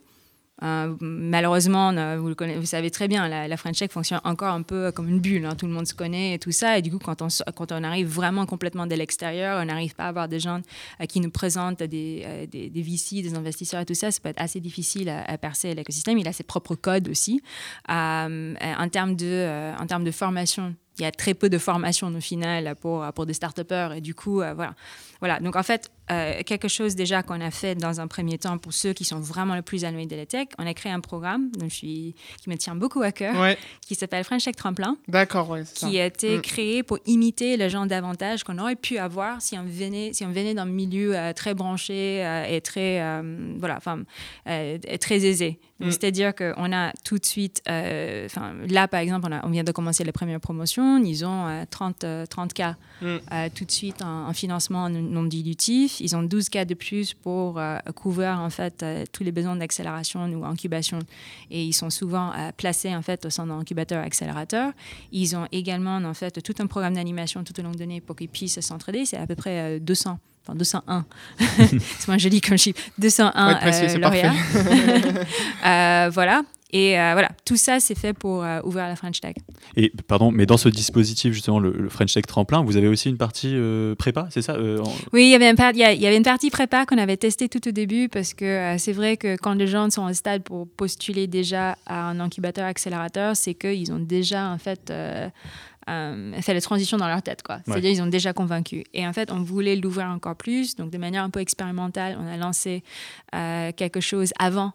Euh, 0.62 0.96
malheureusement, 1.02 1.92
vous, 2.18 2.28
le 2.28 2.36
connaissez- 2.36 2.66
savez 2.68 2.92
très 2.92 3.08
bien, 3.08 3.28
la, 3.28 3.48
la 3.48 3.58
French 3.58 3.80
Tech 3.80 3.89
fonctionne 3.92 4.22
encore 4.24 4.54
un 4.54 4.62
peu 4.62 4.92
comme 4.92 5.10
une 5.10 5.20
bulle. 5.20 5.46
hein. 5.46 5.56
Tout 5.56 5.66
le 5.66 5.74
monde 5.74 5.88
se 5.88 5.96
connaît 5.96 6.36
et 6.36 6.39
tout 6.39 6.52
ça. 6.52 6.78
Et 6.78 6.82
du 6.82 6.92
coup, 6.92 7.00
quand 7.00 7.22
on, 7.22 7.84
arrive 7.84 8.08
vraiment 8.08 8.46
complètement 8.46 8.86
de 8.86 8.96
l'extérieur, 8.96 9.60
on 9.62 9.66
n'arrive 9.66 9.96
pas 9.96 10.06
à 10.06 10.08
avoir 10.08 10.28
des 10.28 10.39
gens 10.39 10.62
euh, 11.02 11.06
qui 11.06 11.20
nous 11.20 11.32
présentent 11.32 11.82
des, 11.82 12.24
euh, 12.26 12.46
VC, 12.54 13.22
des 13.22 13.34
investisseurs 13.36 13.82
et 13.82 13.86
tout 13.86 13.96
ça, 13.96 14.12
ça 14.12 14.20
peut 14.22 14.30
être 14.30 14.42
assez 14.42 14.60
difficile 14.60 15.10
à, 15.10 15.38
percer 15.38 15.74
l'écosystème. 15.74 16.18
Il 16.18 16.28
a 16.28 16.34
ses 16.34 16.44
propres 16.44 16.76
codes 16.76 17.10
aussi. 17.10 17.42
En, 17.89 18.54
termes 18.92 19.16
de, 19.16 20.12
formation, 20.12 20.76
il 21.00 21.02
y 21.02 21.06
a 21.06 21.12
très 21.12 21.34
peu 21.34 21.50
de 21.50 21.58
formation 21.58 22.08
au 22.08 22.22
final 22.22 22.76
pour, 22.76 23.04
pour 23.13 23.26
des 23.26 23.34
start-upers. 23.34 23.94
Et 23.94 24.02
du 24.02 24.13
coup, 24.13 24.36
voilà. 24.36 24.76
voilà. 25.20 25.39
Donc, 25.39 25.56
en 25.56 25.63
fait, 25.63 25.89
euh, 26.12 26.42
quelque 26.46 26.68
chose 26.68 26.96
déjà 26.96 27.24
qu'on 27.24 27.39
a 27.42 27.52
fait 27.52 27.76
dans 27.76 28.00
un 28.02 28.08
premier 28.08 28.38
temps 28.38 28.58
pour 28.58 28.74
ceux 28.74 28.94
qui 28.94 29.06
sont 29.06 29.20
vraiment 29.20 29.56
le 29.56 29.62
plus 29.62 29.84
éloignés 29.84 30.06
de 30.06 30.16
la 30.16 30.26
tech, 30.26 30.48
on 30.60 30.66
a 30.68 30.74
créé 30.74 30.92
un 30.92 31.00
programme 31.00 31.50
dont 31.58 31.70
je 31.70 31.76
suis, 31.76 32.16
qui 32.42 32.50
me 32.50 32.58
tient 32.58 32.76
beaucoup 32.76 33.02
à 33.02 33.12
cœur, 33.12 33.39
Ouais, 33.39 33.58
qui 33.88 33.96
s'appelle 33.96 34.24
French 34.24 34.44
Tech 34.44 34.56
Tremplin, 34.56 34.98
d'accord, 35.08 35.50
ouais, 35.50 35.63
qui 35.76 36.00
a 36.00 36.06
été 36.06 36.38
Mm. 36.38 36.42
créé 36.42 36.84
pour 36.84 37.00
imiter 37.06 37.56
le 37.58 37.70
genre 37.70 37.86
d'avantages 37.86 38.44
qu'on 38.44 38.58
aurait 38.60 38.76
pu 38.76 38.98
avoir 38.98 39.42
si 39.42 39.58
on 39.58 39.63
venait, 39.63 40.12
si 40.13 40.26
on 40.26 40.30
venait 40.32 40.54
d'un 40.54 40.66
milieu 40.66 41.18
euh, 41.18 41.32
très 41.34 41.54
branché 41.54 42.24
euh, 42.26 42.46
et 42.50 42.60
très, 42.62 43.02
voilà, 43.58 43.78
enfin, 43.78 44.04
très 45.00 45.26
aisé. 45.26 45.60
Mm. 45.84 45.91
C'est-à-dire 45.91 46.34
qu'on 46.36 46.72
a 46.74 46.91
tout 47.04 47.17
de 47.17 47.26
suite, 47.26 47.62
euh, 47.69 48.28
là 48.69 48.88
par 48.88 49.00
exemple, 49.02 49.28
on, 49.30 49.34
a- 49.34 49.46
on 49.46 49.50
vient 49.50 49.63
de 49.63 49.72
commencer 49.72 50.04
les 50.04 50.12
premières 50.12 50.39
promotions, 50.39 50.98
ils 51.04 51.26
ont 51.26 51.48
euh, 51.48 51.63
30, 51.69 52.04
euh, 52.04 52.26
30 52.26 52.54
cas 52.54 52.76
Mm. 53.02 53.06
euh, 53.34 53.50
tout 53.54 53.65
de 53.65 53.72
suite 53.72 54.02
en, 54.02 54.28
en 54.30 54.34
financement 54.34 54.89
non 54.89 55.24
dilutif. 55.24 56.00
Ils 56.00 56.15
ont 56.15 56.24
12 56.24 56.50
cas 56.50 56.63
de 56.65 56.74
plus 56.74 57.13
pour 57.13 57.60
euh, 57.60 57.78
couvrir 57.96 58.39
en 58.39 58.50
fait 58.50 58.86
tous 59.12 59.24
les 59.24 59.32
besoins 59.32 59.56
d'accélération 59.56 60.26
ou 60.34 60.46
incubation. 60.46 61.00
Et 61.52 61.63
ils 61.65 61.74
sont 61.74 61.89
souvent 61.89 62.32
placés 62.58 62.96
en 62.96 63.02
fait 63.02 63.26
au 63.26 63.30
sein 63.30 63.46
d'un 63.48 63.60
incubateur 63.60 64.04
accélérateur. 64.04 64.72
Ils 65.12 65.36
ont 65.36 65.48
également 65.52 65.98
en 65.98 66.13
fait 66.13 66.41
tout 66.41 66.54
un 66.60 66.67
programme 66.67 66.93
d'animation 66.96 67.43
tout 67.43 67.60
au 67.60 67.63
long 67.63 67.72
de 67.72 67.80
l'année 67.80 68.00
pour 68.02 68.15
qu'ils 68.15 68.30
puissent 68.30 68.60
s'entraider. 68.62 69.06
C'est 69.06 69.17
à 69.17 69.28
peu 69.28 69.36
près 69.36 69.78
euh, 69.78 69.80
200. 69.80 70.17
Enfin, 70.46 70.56
201. 70.56 71.06
c'est 71.40 72.08
moins 72.08 72.18
joli 72.18 72.42
comme 72.42 72.58
chiffre. 72.58 72.80
201 72.98 73.32
Faut 73.32 73.52
être 73.52 73.60
précis, 73.62 73.98
lauréats. 73.98 74.34
Voilà. 76.10 76.44
Et 76.76 77.00
euh, 77.00 77.12
voilà, 77.14 77.30
tout 77.46 77.56
ça, 77.56 77.80
c'est 77.80 77.94
fait 77.94 78.14
pour 78.14 78.44
euh, 78.44 78.60
ouvrir 78.64 78.88
la 78.88 78.96
French 78.96 79.22
Tech. 79.22 79.36
Et 79.78 79.92
pardon, 80.08 80.32
mais 80.32 80.48
dans 80.48 80.58
ce 80.58 80.70
dispositif 80.70 81.32
justement, 81.32 81.60
le, 81.60 81.72
le 81.72 81.88
French 81.88 82.12
Tech 82.16 82.24
tremplin, 82.26 82.64
vous 82.64 82.78
avez 82.78 82.88
aussi 82.88 83.10
une 83.10 83.18
partie 83.18 83.52
euh, 83.54 83.94
prépa, 83.94 84.28
c'est 84.32 84.42
ça 84.42 84.56
en- 84.56 84.82
Oui, 85.14 85.26
il 85.26 85.30
y 85.30 85.36
avait, 85.36 85.52
une 85.52 85.56
il 85.76 86.02
y 86.02 86.08
avait 86.08 86.18
une 86.18 86.24
partie 86.24 86.50
prépa 86.50 86.88
qu'on 86.88 86.98
avait 86.98 87.16
testée 87.16 87.48
tout 87.48 87.68
au 87.68 87.72
début 87.72 88.10
parce 88.10 88.34
que 88.34 88.74
c'est 88.80 88.92
vrai 88.92 89.18
que 89.18 89.36
quand 89.38 89.54
les 89.54 89.68
gens 89.68 89.88
sont 89.92 90.04
au 90.10 90.14
stade 90.14 90.42
pour 90.42 90.68
postuler 90.68 91.28
déjà 91.28 91.78
à 91.86 92.10
un 92.10 92.20
incubateur 92.20 92.66
accélérateur, 92.66 93.36
c'est 93.36 93.54
qu'ils 93.54 93.94
ont 93.94 94.00
déjà 94.00 94.50
en 94.50 94.58
fait 94.58 94.92
euh, 95.89 96.41
fait 96.41 96.54
la 96.54 96.62
transition 96.62 96.98
dans 96.98 97.08
leur 97.08 97.22
tête. 97.22 97.43
quoi. 97.43 97.60
C'est-à-dire 97.65 97.91
ils 97.91 98.02
ont 98.02 98.08
déjà 98.08 98.34
convaincu. 98.34 98.84
Et 98.93 99.08
en 99.08 99.13
fait, 99.13 99.32
on 99.32 99.41
voulait 99.41 99.76
l'ouvrir 99.76 100.08
encore 100.08 100.36
plus. 100.36 100.76
Donc 100.76 100.91
de 100.91 100.98
manière 100.98 101.24
un 101.24 101.30
peu 101.30 101.39
expérimentale, 101.39 102.17
on 102.19 102.28
a 102.28 102.38
lancé 102.38 102.84
euh, 103.36 103.72
quelque 103.72 104.00
chose 104.00 104.32
avant 104.39 104.74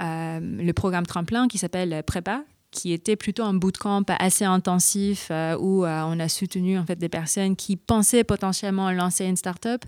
euh, 0.00 0.40
le 0.40 0.72
programme 0.72 1.06
tremplin 1.06 1.48
qui 1.48 1.58
s'appelle 1.58 2.02
Prépa 2.04 2.42
qui 2.76 2.92
était 2.92 3.16
plutôt 3.16 3.42
un 3.44 3.54
bootcamp 3.54 4.04
assez 4.18 4.44
intensif 4.44 5.28
euh, 5.30 5.56
où 5.58 5.84
euh, 5.86 6.02
on 6.06 6.20
a 6.20 6.28
soutenu 6.28 6.78
en 6.78 6.84
fait 6.84 6.96
des 6.98 7.08
personnes 7.08 7.56
qui 7.56 7.76
pensaient 7.76 8.22
potentiellement 8.24 8.90
lancer 8.92 9.24
une 9.24 9.36
start-up 9.36 9.82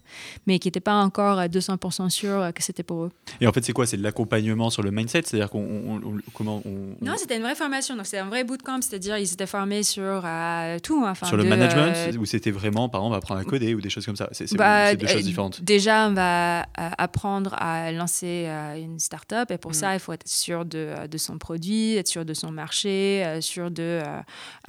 mais 0.47 0.59
qui 0.59 0.69
n'étaient 0.69 0.81
pas 0.81 0.95
encore 1.03 1.39
à 1.39 1.49
200% 1.49 2.09
sûrs 2.09 2.41
euh, 2.41 2.51
que 2.53 2.63
c'était 2.63 2.83
pour 2.83 3.05
eux. 3.05 3.11
Et 3.43 3.47
en 3.47 3.53
fait, 3.53 3.63
c'est 3.65 3.73
quoi? 3.75 3.87
C'est 3.87 3.99
de 3.99 4.03
l'accompagnement 4.03 4.71
sur 4.71 4.83
le 4.83 4.91
mindset, 4.91 5.23
c'est-à-dire 5.27 5.51
qu'on 5.51 5.61
on- 5.61 5.97
on- 5.97 6.19
comment 6.33 6.63
on, 6.65 6.71
on- 7.03 7.05
Non, 7.05 7.15
c'était 7.19 7.37
une 7.37 7.43
vraie 7.43 7.55
formation, 7.55 7.95
donc 7.97 8.07
c'était 8.07 8.19
un 8.19 8.29
vrai 8.29 8.45
bootcamp, 8.45 8.81
c'est-à-dire 8.81 9.19
ils 9.19 9.31
étaient 9.33 9.47
formés 9.47 9.83
sur 9.83 10.23
euh, 10.25 10.79
tout. 10.79 11.05
Enfin, 11.05 11.27
sur 11.27 11.37
le 11.37 11.45
de, 11.45 11.49
management 11.49 12.17
ou 12.19 12.25
c'était 12.25 12.51
vraiment, 12.51 12.89
par 12.89 13.03
exemple, 13.03 13.17
apprendre 13.17 13.41
à 13.41 13.45
coder 13.45 13.75
ou 13.75 13.81
des 13.81 13.91
choses 13.91 14.07
comme 14.07 14.17
ça? 14.17 14.29
C'est 14.33 14.55
Bah, 14.57 14.95
deux 14.95 15.07
choses 15.07 15.25
différentes. 15.25 15.63
Déjà, 15.63 16.09
on 16.09 16.15
va 16.15 16.67
apprendre 16.97 17.55
à 17.59 17.93
lancer 17.93 18.49
une 18.77 18.99
start-up 18.99 19.51
et 19.51 19.59
pour 19.59 19.73
Mm. 19.73 19.75
ça, 19.75 19.95
il 19.95 20.01
faut 20.01 20.13
être 20.13 20.27
sûr 20.29 20.65
de, 20.65 21.07
de 21.11 21.19
son 21.19 21.37
produit, 21.39 21.97
être 21.97 22.07
sûr 22.09 22.25
de 22.25 22.35
son 22.35 22.51
marché, 22.53 22.78
euh, 22.87 23.41
de, 23.71 23.83
euh, 23.83 24.21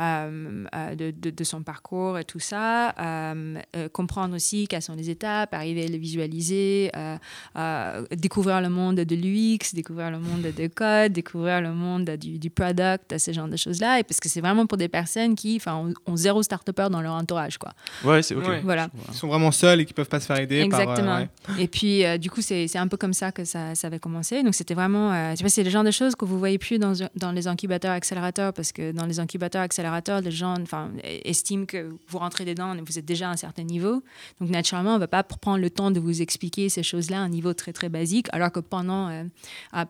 euh, 0.01 0.95
de, 0.95 1.11
de- 1.11 1.29
de 1.29 1.43
son 1.43 1.63
parcours 1.63 2.17
et 2.17 2.23
tout 2.23 2.39
ça. 2.39 2.89
Euh, 2.99 3.59
euh, 3.75 3.89
comprendre 3.89 4.35
aussi 4.35 4.67
quelles 4.67 4.81
sont 4.81 4.95
les 4.95 5.09
étapes, 5.09 5.53
arriver 5.53 5.85
à 5.85 5.87
le 5.87 5.97
visualiser, 5.97 6.91
euh, 6.95 7.17
euh, 7.57 8.05
découvrir 8.11 8.61
le 8.61 8.69
monde 8.69 8.95
de 8.95 9.15
l'UX, 9.15 9.73
découvrir 9.73 10.11
le 10.11 10.19
monde 10.19 10.41
de 10.41 10.67
code, 10.67 11.11
découvrir 11.13 11.61
le 11.61 11.71
monde 11.71 12.09
du, 12.11 12.39
du 12.39 12.49
product, 12.49 13.17
ce 13.17 13.31
genre 13.31 13.47
de 13.47 13.57
choses-là. 13.57 13.99
Et 13.99 14.03
parce 14.03 14.19
que 14.19 14.29
c'est 14.29 14.41
vraiment 14.41 14.65
pour 14.65 14.77
des 14.77 14.87
personnes 14.89 15.35
qui 15.35 15.57
enfin, 15.57 15.75
ont, 15.75 15.93
ont 16.11 16.15
zéro 16.15 16.41
start-upper 16.43 16.87
dans 16.91 17.01
leur 17.01 17.13
entourage. 17.13 17.57
Quoi. 17.57 17.71
Ouais, 18.03 18.21
c'est 18.21 18.35
ok. 18.35 18.47
Ouais. 18.47 18.61
Voilà. 18.63 18.89
Ils 19.09 19.13
sont 19.15 19.27
vraiment 19.27 19.51
seuls 19.51 19.81
et 19.81 19.85
qui 19.85 19.93
peuvent 19.93 20.07
pas 20.09 20.19
se 20.19 20.25
faire 20.25 20.39
aider 20.39 20.59
Exactement. 20.59 20.95
par. 21.07 21.17
euh, 21.17 21.21
ouais. 21.57 21.63
Et 21.63 21.67
puis, 21.67 22.05
euh, 22.05 22.17
du 22.17 22.29
coup, 22.29 22.41
c'est 22.41 22.67
c'est 22.67 22.77
un 22.77 22.87
peu 22.87 22.97
comme 22.97 23.13
ça 23.13 23.31
que 23.31 23.45
ça, 23.45 23.75
ça 23.75 23.87
avait 23.87 23.99
commencé. 23.99 24.43
Donc, 24.43 24.53
c'était 24.55 24.73
vraiment. 24.73 25.11
euh, 25.13 25.33
tu 25.33 25.43
vois, 25.43 25.49
c'est 25.49 25.63
le 25.63 25.69
genre 25.69 25.83
de 25.83 25.91
choses 25.91 26.15
que 26.15 26.25
vous 26.25 26.37
voyez 26.39 26.57
plus 26.57 26.79
dans, 26.79 26.93
dans 27.15 27.31
les 27.31 27.47
incubateurs 27.47 27.91
accélérateurs 27.99 28.53
parce 28.53 28.71
que 28.71 28.91
dans 28.91 29.05
les 29.05 29.19
incubateurs 29.19 29.61
accélérateurs, 29.61 30.21
les 30.21 30.31
gens 30.31 30.55
estiment 31.03 31.65
que 31.65 31.89
vous 32.07 32.17
rentrez 32.17 32.45
dedans 32.45 32.73
et 32.75 32.81
vous 32.81 32.97
êtes 32.97 33.05
déjà 33.05 33.29
à 33.29 33.31
un 33.33 33.37
certain 33.37 33.63
niveau. 33.63 34.01
Donc, 34.39 34.49
naturellement, 34.49 34.91
on 34.91 34.95
ne 34.95 34.99
va 34.99 35.07
pas 35.07 35.23
prendre 35.23 35.59
le 35.59 35.69
temps 35.69 35.91
de 35.91 35.99
vous 35.99 36.21
expliquer 36.21 36.69
ces 36.69 36.83
choses-là 36.83 37.17
à 37.17 37.21
un 37.21 37.29
niveau 37.29 37.53
très, 37.53 37.73
très 37.73 37.89
basique, 37.89 38.27
alors 38.31 38.51
que 38.51 38.59
pendant, 38.59 39.09
euh, 39.09 39.23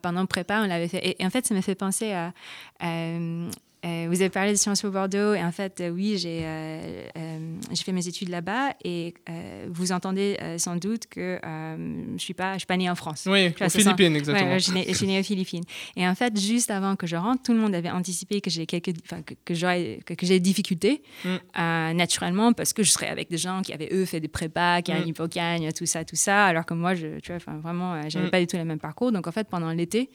pendant 0.02 0.26
prépa, 0.26 0.62
on 0.62 0.68
l'avait 0.68 0.88
fait. 0.88 1.16
Et, 1.20 1.26
en 1.26 1.30
fait, 1.30 1.46
ça 1.46 1.54
m'a 1.54 1.62
fait 1.62 1.76
penser 1.76 2.12
à. 2.12 2.34
Euh, 3.86 4.08
vous 4.10 4.20
avez 4.22 4.30
parlé 4.30 4.52
de 4.52 4.58
Sciences 4.58 4.82
Po 4.82 4.90
Bordeaux 4.92 5.34
et 5.34 5.42
en 5.44 5.52
fait, 5.52 5.80
euh, 5.80 5.90
oui, 5.90 6.18
j'ai 6.18 6.42
euh, 6.44 7.08
euh, 7.18 7.56
j'ai 7.72 7.84
fait 7.84 7.92
mes 7.94 8.08
études 8.08 8.30
là-bas 8.30 8.74
et 8.84 9.14
euh, 9.30 9.68
vous 9.70 9.92
entendez 9.92 10.38
sans 10.58 10.76
doute 10.76 11.08
que 11.08 11.40
je 11.44 12.22
suis 12.22 12.34
pas 12.34 12.54
je 12.54 12.60
suis 12.60 12.66
pas 12.68 12.78
née 12.78 12.90
en 12.90 12.96
France. 12.96 13.24
Oui, 13.30 13.54
aux. 13.60 13.70
Philippines, 13.70 14.16
exactement. 14.16 14.50
ouais, 14.52 14.60
je 14.60 14.64
suis 14.66 14.74
née- 14.74 14.86
je 14.88 14.94
suis 14.94 15.08
née 15.08 15.20
aux 15.20 15.24
Philippines. 15.24 15.64
Et 15.96 16.08
en 16.08 16.16
fait, 16.16 16.38
juste 16.40 16.72
avant 16.72 16.96
que 16.96 17.08
je 17.08 17.16
rentre, 17.16 17.44
tout 17.44 17.54
le 17.54 17.60
monde 17.60 17.74
avait 17.74 17.90
anticipé 17.92 18.42
que 18.42 18.50
j'ai 18.50 18.66
quelques, 18.66 18.94
que, 19.26 19.34
que 19.46 19.54
j'aurais, 19.54 20.00
que, 20.06 20.14
que 20.14 20.26
j'ai 20.26 20.36
des 20.36 20.40
difficultés, 20.42 21.02
Mm. 21.24 21.94
naturellement, 21.96 22.54
parce 22.54 22.74
que 22.74 22.84
je 22.84 22.92
serais 22.92 23.08
avec 23.08 23.30
des 23.30 23.38
gens 23.38 23.62
qui 23.62 23.74
avaient 23.74 23.90
eux 23.92 24.06
fait 24.06 24.20
des 24.20 24.28
prépas, 24.28 24.82
qui 24.82 24.92
avaient 24.92 25.02
Mm. 25.02 25.04
un 25.04 25.08
hypocagne, 25.08 25.72
tout 25.72 25.86
ça, 25.86 26.04
tout 26.04 26.16
ça, 26.16 26.46
alors 26.46 26.66
que 26.66 26.74
moi, 26.74 26.96
je, 26.96 27.20
tu 27.20 27.32
vois, 27.34 27.54
vraiment, 27.58 28.02
j'avais 28.10 28.28
Mm. 28.28 28.32
pas 28.32 28.40
du 28.40 28.48
tout 28.48 28.58
le 28.58 28.66
même 28.66 28.80
parcours. 28.80 29.12
Donc 29.12 29.28
en 29.28 29.32
fait, 29.32 29.48
pendant 29.50 29.72
l'été, 29.72 30.10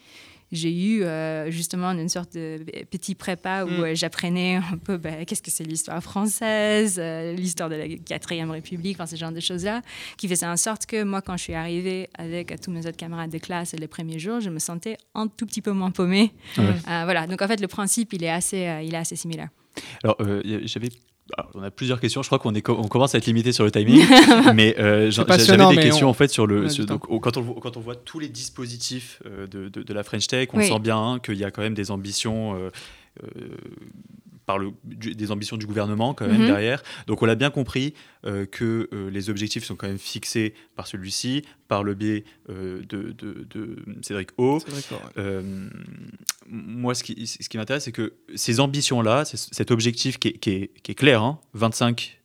j'ai 0.51 0.71
eu 0.71 1.03
euh, 1.03 1.49
justement 1.51 1.91
une 1.91 2.07
sorte 2.09 2.33
de 2.35 2.63
petit 2.89 3.15
prépa 3.15 3.63
où 3.65 3.69
Mm. 3.69 3.83
euh, 3.83 3.95
j'apprenais 3.95 4.55
un 4.71 4.77
peu 4.77 4.97
ben, 4.97 5.25
qu'est-ce 5.25 5.41
que 5.41 5.51
c'est 5.51 5.63
l'histoire 5.63 6.01
française, 6.01 6.97
euh, 6.99 7.33
l'histoire 7.33 7.69
de 7.69 7.75
la 7.75 7.87
quatrième 7.97 8.51
République, 8.51 8.95
enfin, 8.97 9.05
ce 9.07 9.15
genre 9.15 9.31
de 9.31 9.39
choses-là, 9.39 9.81
qui 10.17 10.27
faisait 10.27 10.45
en 10.45 10.57
sorte 10.57 10.85
que 10.85 11.03
moi, 11.03 11.21
quand 11.21 11.35
je 11.37 11.43
suis 11.43 11.53
arrivée 11.55 12.09
avec 12.17 12.59
tous 12.61 12.71
mes 12.71 12.85
autres 12.85 12.97
camarades 12.97 13.31
de 13.31 13.37
classe 13.39 13.73
les 13.73 13.87
premiers 13.87 14.19
jours, 14.19 14.39
je 14.39 14.49
me 14.49 14.59
sentais 14.59 14.97
un 15.15 15.27
tout 15.27 15.45
petit 15.45 15.61
peu 15.61 15.71
moins 15.71 15.91
paumée. 15.91 16.31
Voilà, 16.85 17.27
donc 17.27 17.41
en 17.41 17.47
fait, 17.47 17.59
le 17.59 17.67
principe, 17.67 18.13
il 18.13 18.23
est 18.23 18.29
assez, 18.29 18.67
il 18.83 18.93
est 18.93 18.97
assez 18.97 19.15
similaire. 19.15 19.49
Alors, 20.03 20.17
j'avais. 20.63 20.89
Alors, 21.37 21.49
on 21.55 21.63
a 21.63 21.71
plusieurs 21.71 21.99
questions. 21.99 22.21
Je 22.21 22.27
crois 22.27 22.37
qu'on 22.39 22.53
est 22.53 22.69
on 22.69 22.87
commence 22.87 23.15
à 23.15 23.17
être 23.17 23.25
limité 23.25 23.51
sur 23.51 23.63
le 23.63 23.71
timing, 23.71 24.03
mais 24.53 24.75
euh, 24.79 25.09
j'avais 25.09 25.35
des 25.37 25.81
questions 25.81 26.07
on- 26.07 26.11
en 26.11 26.13
fait 26.13 26.27
sur 26.27 26.45
le. 26.45 26.69
sur- 26.69 26.85
donc, 26.85 27.07
quand 27.21 27.37
on 27.37 27.41
voit- 27.41 27.55
quand 27.61 27.77
on 27.77 27.79
voit 27.79 27.95
tous 27.95 28.19
les 28.19 28.29
dispositifs 28.29 29.21
euh, 29.25 29.47
de, 29.47 29.69
de- 29.69 29.81
de 29.83 29.93
la 29.93 30.03
French 30.03 30.27
Tech, 30.27 30.49
on 30.53 30.59
Oui. 30.59 30.67
sent 30.67 30.79
bien 30.79 30.97
hein, 30.97 31.19
qu'il 31.19 31.37
y 31.37 31.43
a 31.43 31.49
quand 31.51 31.61
même 31.63 31.73
des 31.73 31.89
ambitions. 31.89 32.55
euh, 32.55 32.69
par 34.45 34.57
le, 34.57 34.71
des 34.83 35.31
ambitions 35.31 35.57
du 35.57 35.65
gouvernement 35.65 36.13
quand 36.13 36.27
même 36.27 36.41
mhm. 36.41 36.47
derrière. 36.47 36.83
Donc 37.07 37.21
on 37.21 37.25
l'a 37.25 37.35
bien 37.35 37.49
compris 37.49 37.93
euh, 38.25 38.45
que 38.45 38.89
euh, 38.93 39.09
les 39.09 39.29
objectifs 39.29 39.63
sont 39.63 39.75
quand 39.75 39.87
même 39.87 39.97
fixés 39.97 40.53
par 40.75 40.87
celui-ci, 40.87 41.43
par 41.67 41.83
le 41.83 41.93
biais 41.93 42.23
euh, 42.49 42.81
de, 42.87 43.11
de, 43.11 43.77
Cédric 44.01 44.29
O. 44.37 44.59
moi, 46.47 46.95
ce 46.95 47.03
qui, 47.03 47.27
ce 47.27 47.49
qui 47.49 47.57
m'intéresse, 47.57 47.85
c'est 47.85 47.91
que 47.91 48.13
ces 48.35 48.59
ambitions-là, 48.59 49.25
cet 49.25 49.71
objectif 49.71 50.19
qui 50.19 50.29
est, 50.29 50.33
qui 50.33 50.49
est, 50.51 50.71
qui 50.81 50.91
est 50.91 50.95
clair, 50.95 51.23
hein, 51.23 51.39
25 51.53 52.21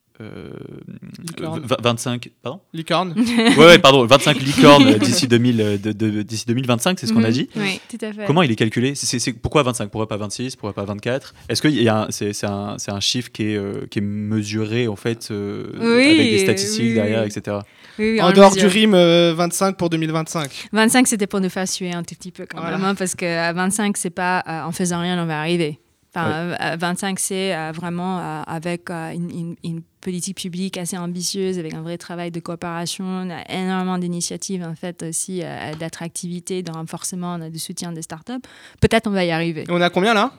25 1.38 2.26
euh, 2.26 2.30
pardon 2.42 2.60
licorne. 2.72 3.14
Ouais, 3.56 3.66
ouais, 3.66 3.78
pardon 3.78 4.04
25 4.04 4.40
licornes 4.42 4.98
d'ici 4.98 5.28
2000 5.28 5.60
euh, 5.60 5.78
de, 5.78 6.22
d'ici 6.22 6.44
2025 6.46 6.98
c'est 6.98 7.06
ce 7.06 7.12
qu'on 7.12 7.24
a 7.24 7.28
mhm. 7.28 7.32
dit. 7.32 7.48
Oui 7.56 7.80
tout 7.90 8.04
à 8.04 8.12
fait. 8.12 8.26
Comment 8.26 8.42
il 8.42 8.50
est 8.50 8.56
calculé? 8.56 8.94
C'est, 8.94 9.32
pourquoi 9.32 9.62
25 9.62 9.90
pourquoi 9.90 10.08
pas 10.08 10.16
26 10.16 10.56
pourquoi 10.56 10.74
pas 10.74 10.84
24 10.84 11.34
est-ce 11.48 11.62
que 11.62 11.68
y 11.68 11.88
a 11.88 12.06
c'est, 12.10 12.32
c'est, 12.32 12.46
un, 12.46 12.76
c'est 12.78 12.90
un 12.90 13.00
chiffre 13.00 13.30
qui 13.32 13.44
est, 13.44 13.56
euh, 13.56 13.86
qui 13.90 13.98
est 13.98 14.02
mesuré 14.02 14.88
en 14.88 14.96
fait 14.96 15.30
avec 15.30 16.30
des 16.30 16.38
statistiques 16.38 16.94
derrière 16.94 17.24
etc 17.24 17.58
en 17.98 18.32
dehors 18.32 18.54
du 18.54 18.66
RIM 18.66 18.92
25 19.34 19.76
pour 19.76 19.90
2025 19.90 20.68
25 20.72 21.06
c'était 21.08 21.26
pour 21.26 21.40
nous 21.40 21.48
faire 21.50 21.68
suer 21.68 21.92
un 21.92 22.02
tout 22.02 22.14
petit 22.14 22.32
peu 22.32 22.46
quand 22.46 22.62
même 22.62 22.84
hein, 22.84 22.94
parce 22.94 23.14
que 23.14 23.26
à 23.26 23.52
25 23.52 23.96
c'est 23.96 24.10
pas 24.10 24.42
en 24.66 24.72
faisant 24.72 25.00
rien 25.00 25.22
on 25.22 25.26
va 25.26 25.40
arriver 25.40 25.78
Enfin, 26.14 26.76
25, 26.76 27.18
c'est 27.20 27.72
vraiment 27.72 28.42
avec 28.44 28.90
une, 28.90 29.56
une, 29.62 29.82
politique 30.00 30.38
publique 30.38 30.78
assez 30.78 30.96
ambitieuse, 30.96 31.58
avec 31.58 31.74
un 31.74 31.82
vrai 31.82 31.98
travail 31.98 32.30
de 32.30 32.40
coopération, 32.40 33.28
énormément 33.48 33.98
d'initiatives 33.98 34.64
en 34.64 34.74
fait 34.74 35.02
aussi 35.02 35.42
euh, 35.42 35.74
d'attractivité, 35.78 36.62
de 36.62 36.72
renforcement, 36.72 37.38
de 37.38 37.58
soutien 37.58 37.92
des 37.92 38.02
startups. 38.02 38.40
Peut-être 38.80 39.06
on 39.06 39.10
va 39.10 39.24
y 39.24 39.30
arriver. 39.30 39.64
on 39.68 39.80
est 39.80 39.84
à 39.84 39.90
combien 39.90 40.14
là? 40.14 40.32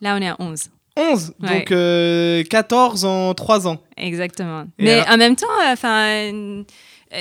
Là, 0.00 0.16
on 0.16 0.22
est 0.22 0.28
à 0.28 0.36
11. 0.38 0.70
11 0.96 1.34
Donc 1.38 2.48
14 2.48 3.04
euh, 3.04 3.08
en 3.08 3.34
3 3.34 3.68
ans. 3.68 3.78
Exactement. 3.96 4.64
Mais 4.78 5.02
en 5.08 5.16
même 5.16 5.36
temps, 5.36 5.46
enfin 5.66 6.32
euh, 6.32 6.62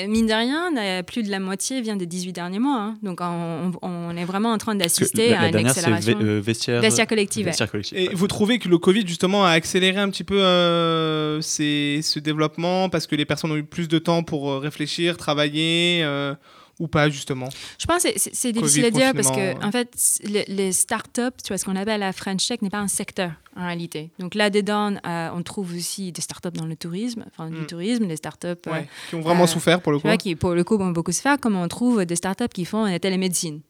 mine 0.08 0.28
de 0.28 0.34
rien, 0.34 1.04
plus 1.04 1.24
de 1.24 1.32
la 1.32 1.40
moitié 1.40 1.82
vient 1.82 1.96
des 1.96 2.06
18 2.06 2.34
derniers 2.34 2.60
mois. 2.60 2.78
Hein. 2.78 2.98
Donc 3.04 3.20
on, 3.22 4.18
est 4.18 4.26
vraiment 4.26 4.52
en 4.52 4.58
train 4.58 4.76
d'assister 4.76 5.34
à 5.34 5.50
une 5.50 5.68
accélération. 5.68 6.18
Euh, 6.20 6.42
vestiaire, 6.42 7.08
collective. 7.08 7.50
Et 7.94 8.10
vous 8.14 8.28
trouvez 8.28 8.60
que 8.60 8.68
le 8.68 8.78
Covid 8.78 9.08
justement 9.08 9.46
a 9.46 9.52
accéléré 9.52 10.00
un 10.00 10.10
petit 10.10 10.24
peu 10.24 10.42
euh, 10.42 11.42
ce 11.42 12.20
développement 12.20 12.90
parce 12.90 13.08
que 13.08 13.16
les 13.16 13.26
personnes 13.26 13.52
ont 13.52 13.58
eu 13.58 13.64
plus 13.64 13.88
de 13.88 14.00
temps 14.00 14.24
pour 14.24 14.62
réfléchir, 14.62 15.18
travailler 15.18 16.06
ou 16.80 16.88
pas 16.88 17.10
justement? 17.10 17.50
Je 17.80 17.86
pense 17.86 18.04
que 18.04 18.10
c'est 18.16 18.52
difficile 18.52 18.86
à 18.86 18.92
dire 18.92 19.14
parce 19.14 19.32
que 19.32 19.64
en 19.64 19.72
fait 19.72 19.90
les, 20.24 20.46
les 20.48 20.72
startups, 20.72 21.38
tu 21.44 21.50
vois 21.50 21.58
ce 21.58 21.66
qu'on 21.66 21.76
appelle 21.76 22.02
la 22.02 22.14
French 22.14 22.48
Tech 22.48 22.62
n'est 22.62 22.70
pas 22.70 22.80
un 22.80 22.88
secteur 22.88 23.32
en 23.58 23.66
réalité. 23.66 24.12
Donc 24.20 24.36
là-dedans, 24.36 24.94
euh, 25.06 25.30
on 25.34 25.42
trouve 25.42 25.76
aussi 25.76 26.12
des 26.12 26.22
startups 26.22 26.52
dans 26.52 26.66
le 26.66 26.76
tourisme, 26.76 27.26
enfin 27.28 27.50
du 27.50 27.62
hmm. 27.62 27.66
tourisme, 27.66 28.08
des 28.08 28.16
startups 28.16 28.48
euh, 28.68 28.82
qui 29.10 29.16
ont 29.16 29.22
vraiment 29.22 29.44
euh, 29.44 29.48
souffert 29.48 29.82
pour 29.82 29.92
le 29.92 30.00
coup. 30.00 30.08
qui 30.18 30.36
pour 30.36 30.52
le 30.52 30.64
coup 30.64 30.76
ont 30.76 30.92
beaucoup 30.92 31.12
souffert, 31.12 31.40
comme 31.40 31.56
on 31.56 31.68
trouve 31.68 32.06
des 32.06 32.16
startups 32.16 32.48
qui 32.54 32.66
font 32.66 32.86
la 32.86 33.00
télémédecine, 33.00 33.62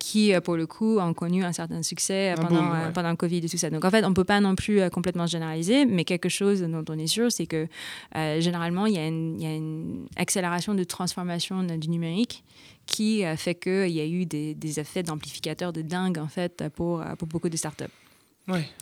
qui 0.00 0.32
pour 0.42 0.56
le 0.56 0.66
coup 0.66 0.98
ont 0.98 1.14
connu 1.14 1.44
un 1.44 1.52
certain 1.52 1.82
succès 1.82 2.34
pendant, 2.36 2.90
pendant 2.94 3.10
le 3.10 3.16
Covid 3.16 3.38
et 3.38 3.48
tout 3.48 3.58
ça. 3.58 3.70
Donc 3.70 3.84
en 3.84 3.90
fait, 3.90 4.04
on 4.04 4.10
ne 4.10 4.14
peut 4.14 4.24
pas 4.24 4.40
non 4.40 4.54
plus 4.54 4.88
complètement 4.90 5.26
généraliser, 5.26 5.84
mais 5.84 6.04
quelque 6.04 6.28
chose 6.28 6.62
dont 6.62 6.84
on 6.88 6.98
est 6.98 7.06
sûr, 7.06 7.30
c'est 7.30 7.46
que 7.46 7.68
généralement, 8.14 8.86
il 8.86 8.94
y, 8.94 8.98
a 8.98 9.06
une, 9.06 9.40
y, 9.40 9.46
a 9.46 9.54
une 9.54 10.06
accélération 10.16 10.74
de 10.74 10.84
transformation 10.84 11.62
du 11.62 11.88
numérique 11.90 12.44
qui 12.86 13.22
fait 13.36 13.54
qu'il 13.54 13.90
y 13.90 14.00
a 14.00 14.06
eu 14.06 14.24
des, 14.24 14.54
des 14.54 14.80
effets 14.80 15.02
d'amplificateurs 15.02 15.74
de 15.74 15.82
dingue 15.82 16.16
en 16.18 16.28
fait 16.28 16.64
pour, 16.74 17.04
pour 17.18 17.28
beaucoup 17.28 17.50
de 17.50 17.56
startups. 17.56 17.84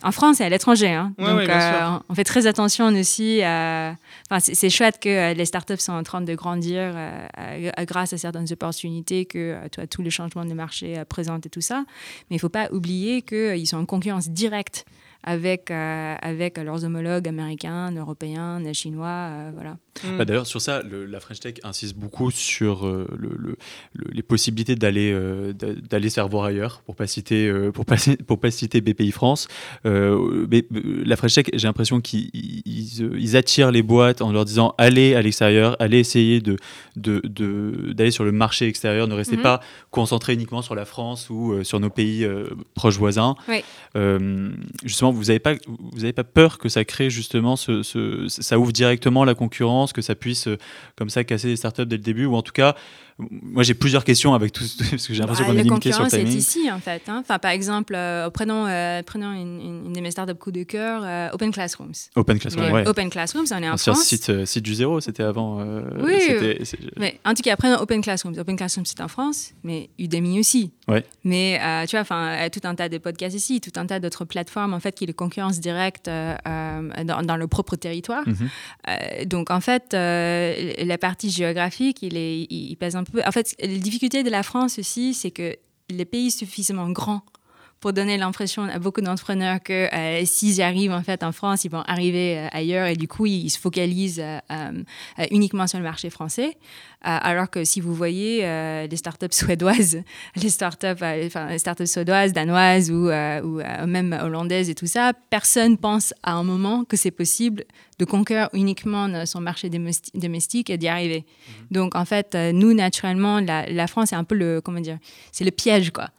En 0.03 0.11
France 0.11 0.39
et 0.41 0.43
à 0.43 0.49
l'étranger. 0.49 0.89
Hein. 0.89 1.13
Donc, 1.17 1.49
euh, 1.49 1.99
on 2.09 2.15
fait 2.15 2.23
très 2.23 2.47
attention 2.47 2.87
aussi. 2.87 3.39
Enfin, 3.39 4.39
c'est 4.39 4.69
chouette 4.69 4.99
que 4.99 5.09
euh, 5.09 5.33
les 5.33 5.45
startups 5.45 5.77
sont 5.77 5.93
en 5.93 6.03
train 6.03 6.21
de 6.21 6.33
grandir 6.35 6.93
euh, 6.95 7.71
grâce 7.85 8.13
à 8.13 8.17
certaines 8.17 8.51
opportunités 8.51 9.25
que 9.25 9.57
tous 9.89 10.01
les 10.01 10.09
changements 10.09 10.45
de 10.45 10.53
marché 10.53 11.03
présentent 11.09 11.45
et 11.45 11.49
tout 11.49 11.61
ça. 11.61 11.83
Mais 12.29 12.35
il 12.35 12.37
ne 12.37 12.41
faut 12.41 12.49
pas 12.49 12.69
oublier 12.71 13.21
qu'ils 13.21 13.67
sont 13.67 13.77
en 13.77 13.85
concurrence 13.85 14.29
directe 14.29 14.85
avec, 15.27 15.71
euh, 15.71 16.15
avec 16.21 16.57
leurs 16.57 16.85
homologues 16.85 17.27
américains, 17.27 17.91
européens, 17.91 18.61
chinois. 18.71 19.07
Euh, 19.07 19.51
voilà. 19.53 19.75
Bah, 20.17 20.23
D'ailleurs, 20.23 20.47
sur 20.47 20.61
ça, 20.61 20.81
la 20.83 21.19
French 21.19 21.41
Tech 21.41 21.55
insiste 21.63 21.97
beaucoup 21.97 22.31
sur 22.31 22.87
euh, 22.87 23.05
le, 23.17 23.57
les 24.09 24.23
possibilités 24.23 24.75
d'aller 24.75 25.13
d'aller 25.89 26.09
se 26.09 26.21
voir 26.21 26.45
ailleurs, 26.45 26.81
pour 26.85 26.95
pas 26.95 27.07
citer 27.07 27.51
pour 27.73 27.85
pas, 27.85 27.95
pour 28.25 28.39
pas 28.39 28.51
citer 28.51 28.79
BPI 28.79 29.11
France. 29.11 29.47
mais, 29.83 30.65
la 30.71 31.15
French 31.17 31.33
Tech, 31.33 31.45
j'ai 31.51 31.67
l'impression 31.67 31.99
qu'ils 31.99 32.29
ils, 32.33 33.35
attirent 33.35 33.71
les 33.71 33.81
boîtes 33.81 34.21
en 34.21 34.31
leur 34.31 34.45
disant 34.45 34.75
allez 34.77 35.13
à 35.15 35.21
l'extérieur, 35.21 35.75
allez 35.79 35.99
essayer 35.99 36.39
de 36.39 36.55
d'aller 36.95 37.91
de, 37.93 38.09
sur 38.11 38.23
le 38.23 38.31
marché 38.31 38.67
extérieur, 38.67 39.07
ne 39.07 39.15
restez 39.15 39.35
mhm. 39.35 39.43
pas 39.43 39.59
concentré 39.91 40.33
uniquement 40.35 40.61
sur 40.61 40.75
la 40.75 40.85
France 40.85 41.29
ou 41.29 41.63
sur 41.63 41.79
nos 41.81 41.89
pays 41.89 42.25
proches 42.75 42.97
voisins. 42.97 43.35
Oui. 43.49 43.61
justement, 44.83 45.16
vous 45.17 45.25
n'avez 45.25 46.13
pas, 46.13 46.23
peur 46.23 46.57
que 46.57 46.69
ça 46.69 46.85
crée 46.85 47.09
justement 47.09 47.55
ce, 47.55 48.27
ça 48.27 48.59
ouvre 48.59 48.71
directement 48.71 49.25
la 49.25 49.35
concurrence, 49.35 49.93
que 49.93 50.01
ça 50.01 50.15
puisse 50.15 50.47
euh, 50.47 50.57
comme 50.95 51.09
ça 51.09 51.23
casser 51.23 51.47
les 51.49 51.55
startups 51.55 51.85
dès 51.85 51.97
le 51.97 52.03
début, 52.03 52.25
ou 52.25 52.35
en 52.35 52.41
tout 52.41 52.53
cas 52.53 52.75
moi, 53.19 53.63
j'ai 53.63 53.73
plusieurs 53.73 54.03
questions 54.03 54.35
avec 54.35 54.51
tout 54.51 54.63
parce 54.91 55.07
que 55.07 55.13
j'ai 55.13 55.21
l'impression 55.21 55.45
bah, 55.45 55.51
qu'on 55.51 55.57
est 55.57 55.63
limité 55.63 55.91
sur 55.91 56.03
le 56.03 56.09
timing. 56.09 56.27
est 56.27 56.35
ici, 56.35 56.71
en 56.71 56.79
fait. 56.79 57.01
Hein. 57.07 57.19
Enfin, 57.21 57.39
par 57.39 57.49
exemple, 57.49 57.95
euh, 57.95 58.29
prenons, 58.29 58.67
euh, 58.67 59.01
prenons 59.03 59.31
une, 59.31 59.85
une, 59.87 59.93
de 59.93 59.99
mes 60.01 60.11
startups 60.11 60.35
coup 60.35 60.51
de 60.51 60.61
cœur, 60.61 61.01
euh, 61.03 61.29
Open 61.33 61.51
Classrooms. 61.51 61.93
Open 62.15 62.37
Classrooms, 62.37 62.71
ouais. 62.71 62.87
Open 62.87 63.09
Classrooms, 63.09 63.47
on 63.51 63.63
est 63.63 63.69
en 63.69 63.77
sur 63.77 63.93
France. 63.93 64.05
Site, 64.05 64.45
site 64.45 64.63
du 64.63 64.75
zéro, 64.75 65.01
c'était 65.01 65.23
avant. 65.23 65.57
oui, 65.99 66.59
mais 66.97 67.19
en 67.25 67.33
tout 67.33 67.41
cas, 67.41 67.55
prenons 67.55 67.77
Open 67.77 68.01
Classrooms. 68.01 68.37
Open 68.37 68.55
Classrooms, 68.55 68.85
c'est 68.85 69.01
en 69.01 69.07
France, 69.07 69.53
mais 69.63 69.89
Udemy 69.97 70.39
aussi. 70.39 70.71
Ouais. 70.87 71.03
Mais 71.23 71.59
tu 71.87 71.95
vois, 71.95 72.01
enfin, 72.01 72.47
tout 72.51 72.61
un 72.65 72.75
tas 72.75 72.87
de 72.87 72.99
podcasts 72.99 73.35
ici, 73.35 73.61
tout 73.61 73.71
un 73.79 73.87
tas 73.87 73.99
d'autres 73.99 74.25
plateformes, 74.25 74.75
en 74.75 74.79
fait, 74.79 74.93
qui 74.93 75.07
les 75.07 75.13
concurrence 75.13 75.59
directe 75.59 76.07
dans, 76.07 77.23
dans, 77.23 77.37
le 77.37 77.47
propre 77.47 77.75
territoire. 77.75 78.23
Mhm. 78.27 79.25
donc, 79.25 79.49
en 79.49 79.59
fait, 79.59 79.93
la 79.93 80.97
partie 80.99 81.31
géographique, 81.31 82.03
il, 82.03 82.15
est, 82.15 82.45
il, 82.51 82.75
pèse 82.75 82.95
un 82.95 83.06
En 83.25 83.31
fait, 83.31 83.55
difficulté 83.79 84.23
de 84.23 84.29
la 84.29 84.43
France 84.43 84.79
aussi, 84.79 85.13
c'est 85.13 85.31
que 85.31 85.55
les 85.89 86.05
pays 86.05 86.31
suffisamment 86.31 86.89
grands 86.89 87.23
pour 87.79 87.93
donner 87.93 88.17
l'impression 88.17 88.63
à 88.63 88.79
beaucoup 88.79 89.01
d'entrepreneurs 89.01 89.61
que 89.61 89.93
euh, 89.93 90.25
s'ils 90.25 90.61
arrivent 90.61 90.91
en 90.91 91.03
fait 91.03 91.23
en 91.23 91.31
France, 91.31 91.63
ils 91.63 91.71
vont 91.71 91.83
arriver 91.85 92.37
euh, 92.37 92.47
ailleurs 92.51 92.87
et 92.87 92.95
du 92.95 93.07
coup 93.07 93.25
ils, 93.25 93.49
se 93.49 93.59
focalisent 93.59 94.21
euh, 94.21 94.83
uniquement 95.31 95.67
sur 95.67 95.77
le 95.77 95.83
marché 95.83 96.09
français. 96.09 96.57
alors 97.01 97.49
que 97.49 97.63
si 97.63 97.79
vous 97.79 97.93
voyez 97.93 98.41
les 98.89 98.97
startups 98.97 99.27
suédoises, 99.31 100.01
les 100.35 100.49
startups, 100.49 101.03
enfin 101.25 101.49
les 101.49 101.59
startups 101.59 101.87
suédoises, 101.87 102.33
danoises 102.33 102.91
ou, 102.91 103.09
ou 103.09 103.61
même 103.87 104.17
hollandaises 104.21 104.69
et 104.69 104.75
tout 104.75 104.87
ça, 104.87 105.13
personne 105.29 105.77
pense 105.77 106.13
à 106.23 106.33
un 106.33 106.43
moment 106.43 106.83
que 106.83 106.97
c'est 106.97 107.11
possible 107.11 107.63
de 107.99 108.05
conquérir 108.05 108.49
uniquement 108.53 109.25
son 109.25 109.41
marché 109.41 109.69
domestique 110.13 110.69
et 110.69 110.77
d'y 110.77 110.87
arriver. 110.87 111.25
Mmh. 111.25 111.51
Donc 111.71 111.95
en 111.95 112.05
fait, 112.05 112.35
nous 112.35 112.73
naturellement, 112.73 113.39
la, 113.39 113.67
la 113.69 113.87
France 113.87 114.11
est 114.11 114.17
un 114.17 114.23
peu 114.25 114.35
le 114.35 114.61
comment 114.61 114.81
dire, 114.81 114.97
c'est 115.31 115.45
le 115.45 115.51
piège 115.51 115.91
quoi. 115.91 116.09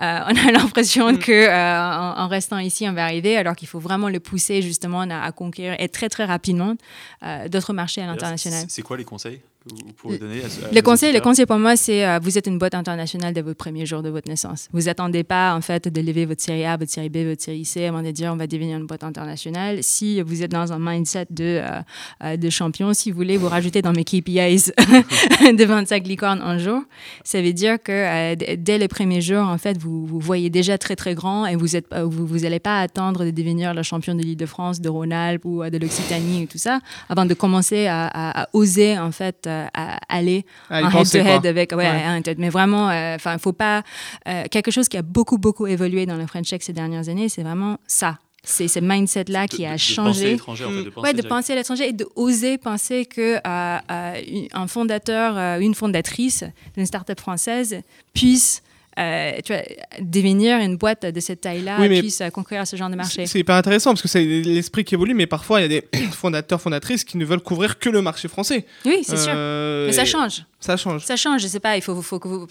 Euh, 0.00 0.20
on 0.26 0.48
a 0.48 0.52
l'impression 0.52 1.12
mm. 1.12 1.18
que 1.18 1.32
euh, 1.32 1.90
en, 2.16 2.28
restant 2.28 2.58
ici, 2.58 2.88
on 2.88 2.92
va 2.92 3.04
arriver, 3.04 3.36
alors 3.36 3.56
qu'il 3.56 3.68
faut 3.68 3.78
vraiment 3.80 4.08
le 4.08 4.20
pousser 4.20 4.62
justement 4.62 5.02
à, 5.02 5.32
conquérir 5.32 5.76
et 5.78 5.88
très 5.88 6.08
très 6.08 6.24
rapidement 6.24 6.74
euh, 7.22 7.48
d'autres 7.48 7.72
marchés 7.72 8.02
à 8.02 8.06
l'international. 8.06 8.64
C'est 8.68 8.82
quoi 8.82 8.96
les 8.96 9.04
conseils? 9.04 9.40
Vous 9.68 9.92
pouvez 9.96 10.18
donner 10.18 10.42
Le 10.72 10.80
conseil, 10.80 11.12
le 11.12 11.20
conseil 11.20 11.44
pour 11.46 11.58
moi, 11.58 11.76
c'est 11.76 12.06
euh, 12.06 12.20
vous 12.22 12.38
êtes 12.38 12.46
une 12.46 12.58
boîte 12.58 12.74
internationale 12.74 13.34
dès 13.34 13.42
votre 13.42 13.56
premier 13.56 13.84
jour 13.84 14.02
de 14.02 14.08
votre 14.08 14.28
naissance. 14.28 14.68
Vous 14.72 14.88
attendez 14.88 15.24
pas 15.24 15.54
en 15.54 15.60
fait 15.60 15.88
de 15.88 16.00
lever 16.00 16.24
votre 16.24 16.40
série 16.40 16.64
A, 16.64 16.76
votre 16.76 16.90
série 16.90 17.08
B, 17.08 17.18
votre 17.28 17.42
série 17.42 17.64
C 17.64 17.86
avant 17.86 18.02
de 18.02 18.10
dire 18.10 18.32
on 18.32 18.36
va 18.36 18.46
devenir 18.46 18.78
une 18.78 18.86
boîte 18.86 19.02
internationale. 19.02 19.82
Si 19.82 20.20
vous 20.22 20.42
êtes 20.42 20.52
dans 20.52 20.72
un 20.72 20.78
mindset 20.78 21.26
de, 21.30 21.60
euh, 21.62 21.80
euh, 22.22 22.36
de 22.36 22.50
champion, 22.50 22.94
si 22.94 23.10
vous 23.10 23.16
voulez 23.16 23.36
vous 23.36 23.48
rajouter 23.48 23.82
dans 23.82 23.92
mes 23.92 24.04
KPIs 24.04 24.72
de 24.76 25.64
25 25.64 26.06
licornes 26.06 26.42
en 26.42 26.58
jour, 26.58 26.82
ça 27.24 27.42
veut 27.42 27.52
dire 27.52 27.82
que 27.82 28.34
dès 28.54 28.78
le 28.78 28.86
premier 28.86 29.20
jour, 29.20 29.40
en 29.40 29.58
fait, 29.58 29.76
vous, 29.78 30.06
vous 30.06 30.20
voyez 30.20 30.48
déjà 30.48 30.78
très 30.78 30.94
très 30.94 31.14
grand 31.14 31.46
et 31.46 31.56
vous 31.56 31.74
êtes 31.74 31.86
vous, 31.92 32.26
vous 32.26 32.44
allez 32.44 32.60
pas 32.60 32.80
attendre 32.80 33.24
de 33.24 33.30
devenir 33.30 33.74
le 33.74 33.82
champion 33.82 34.14
de 34.14 34.22
l'Île-de-France, 34.22 34.80
de 34.80 34.88
Rhône-Alpes 34.88 35.44
ou 35.44 35.64
de 35.64 35.78
l'Occitanie 35.78 36.44
et 36.44 36.46
tout 36.46 36.58
ça 36.58 36.80
avant 37.08 37.24
de 37.24 37.34
commencer 37.34 37.86
à, 37.86 38.42
à 38.42 38.48
oser 38.52 38.98
en 38.98 39.10
fait 39.10 39.48
à 39.74 39.98
aller 40.08 40.44
en 40.70 40.90
head-to-head 40.90 41.46
avec. 41.46 41.72
Ouais, 41.72 42.22
Mais 42.38 42.48
vraiment, 42.48 42.90
euh, 42.90 43.16
enfin, 43.16 43.34
il 43.34 43.38
faut 43.38 43.52
pas. 43.52 43.82
Euh, 44.28 44.44
quelque 44.50 44.70
chose 44.70 44.88
qui 44.88 44.96
a 44.96 45.02
beaucoup, 45.02 45.38
beaucoup 45.38 45.66
évolué 45.66 46.06
dans 46.06 46.16
le 46.16 46.26
French 46.26 46.48
Tech 46.48 46.60
ces 46.62 46.72
dernières 46.72 47.08
années, 47.08 47.28
c'est 47.28 47.42
vraiment 47.42 47.78
ça 47.86 48.18
c'est 48.48 48.68
ce 48.68 48.78
mindset-là 48.78 49.48
qui 49.48 49.66
a 49.66 49.76
changé. 49.76 50.36
De 50.36 50.38
penser 50.38 50.54
à 50.54 50.54
l'étranger, 50.54 50.64
en 50.64 50.70
fait, 50.70 50.84
de 50.84 50.90
penser, 50.90 51.06
ouais, 51.08 51.14
de 51.14 51.22
penser 51.26 51.52
à 51.52 51.56
l'étranger 51.56 51.88
et 51.88 51.92
d'oser 51.92 52.58
penser 52.58 53.04
que 53.04 53.38
euh, 53.44 54.48
un 54.52 54.66
fondateur, 54.68 55.60
une 55.60 55.74
fondatrice 55.74 56.44
d'une 56.76 56.86
start-up 56.86 57.18
française 57.18 57.80
puisse 58.14 58.62
euh, 58.98 59.32
tu 59.44 59.52
vois, 59.52 59.62
devenir 60.00 60.58
une 60.58 60.76
boîte 60.76 61.04
de 61.04 61.20
cette 61.20 61.42
taille-là 61.42 61.76
Oui, 61.80 62.00
puisse 62.00 62.20
euh, 62.22 62.30
conquérir 62.30 62.66
ce 62.66 62.76
genre 62.76 62.88
de 62.88 62.96
marché. 62.96 63.26
C'est 63.26 63.38
hyper 63.38 63.56
intéressant 63.56 63.90
parce 63.90 64.02
que 64.02 64.08
c'est 64.08 64.24
l'esprit 64.24 64.84
qui 64.84 64.94
évolue, 64.94 65.12
mais 65.12 65.26
parfois 65.26 65.60
il 65.60 65.70
y 65.70 65.76
a 65.76 65.80
des 65.80 65.86
fondateurs, 66.12 66.60
fondatrices 66.60 67.04
qui 67.04 67.18
ne 67.18 67.24
veulent 67.24 67.40
couvrir 67.40 67.78
que 67.78 67.90
le 67.90 68.00
marché 68.00 68.28
français. 68.28 68.64
Oui, 68.86 69.00
c'est 69.02 69.18
sûr. 69.18 69.32
Euh, 69.34 69.86
Mais 69.86 69.92
ça 69.92 70.04
change. 70.06 70.44
Ça 70.66 70.76
change. 70.76 71.04
Ça 71.04 71.16
change, 71.16 71.40
je 71.42 71.46
sais 71.46 71.60
pas, 71.60 71.76
il 71.76 71.82
faut, 71.82 72.00
faut 72.02 72.18
que 72.18 72.28
vous... 72.28 72.46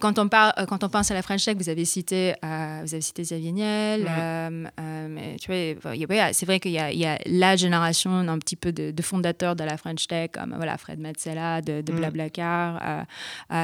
quand, 0.00 0.18
on 0.18 0.28
parle, 0.28 0.52
euh, 0.58 0.66
quand 0.66 0.84
on 0.84 0.88
pense 0.88 1.10
à 1.10 1.14
la 1.14 1.22
French 1.22 1.44
Tech, 1.44 1.56
vous 1.56 1.68
avez 1.68 1.84
cité, 1.84 2.34
euh, 2.44 2.80
vous 2.84 2.92
avez 2.94 3.00
cité 3.00 3.22
Xavier 3.22 3.52
Niel, 3.52 4.06
euh, 4.08 4.68
mais 5.08 5.36
tu 5.40 5.50
vois, 5.50 6.32
c'est 6.32 6.46
vrai 6.46 6.60
qu'il 6.60 6.72
y 6.72 6.78
a, 6.78 6.92
il 6.92 6.98
y 6.98 7.06
a 7.06 7.18
la 7.26 7.56
génération 7.56 8.10
un 8.10 8.38
petit 8.38 8.56
peu 8.56 8.70
de, 8.72 8.90
de 8.90 9.02
fondateurs 9.02 9.56
de 9.56 9.64
la 9.64 9.76
French 9.76 10.06
Tech, 10.06 10.30
comme 10.32 10.52
voilà, 10.56 10.76
Fred 10.78 11.00
Mazzella 11.00 11.62
de, 11.62 11.80
de 11.80 11.92
Mhm. 11.92 11.98
Blablacar, 11.98 13.06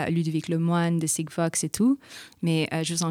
Ludovic 0.08 0.48
Lemoine 0.48 0.98
de 0.98 1.06
Sigfox 1.06 1.62
et 1.64 1.68
tout. 1.68 1.98
Mais 2.42 2.68
je 2.82 2.94
vous 2.94 3.02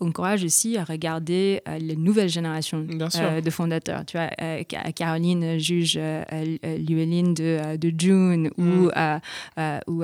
encourage 0.00 0.44
aussi 0.44 0.76
à 0.78 0.84
regarder 0.84 1.60
les 1.78 1.96
nouvelles 1.96 2.28
générations 2.28 2.80
de 2.80 3.50
fondateurs. 3.50 4.04
Tu 4.06 4.16
vois, 4.16 4.30
Ca- 4.70 4.92
Caroline 4.92 5.58
juge 5.58 5.98
Llewellyn 6.62 7.32
de, 7.32 7.76
de 7.76 7.92
June 7.96 8.50
ou, 8.58 8.62
Mm. 8.92 9.20
ou 9.88 10.02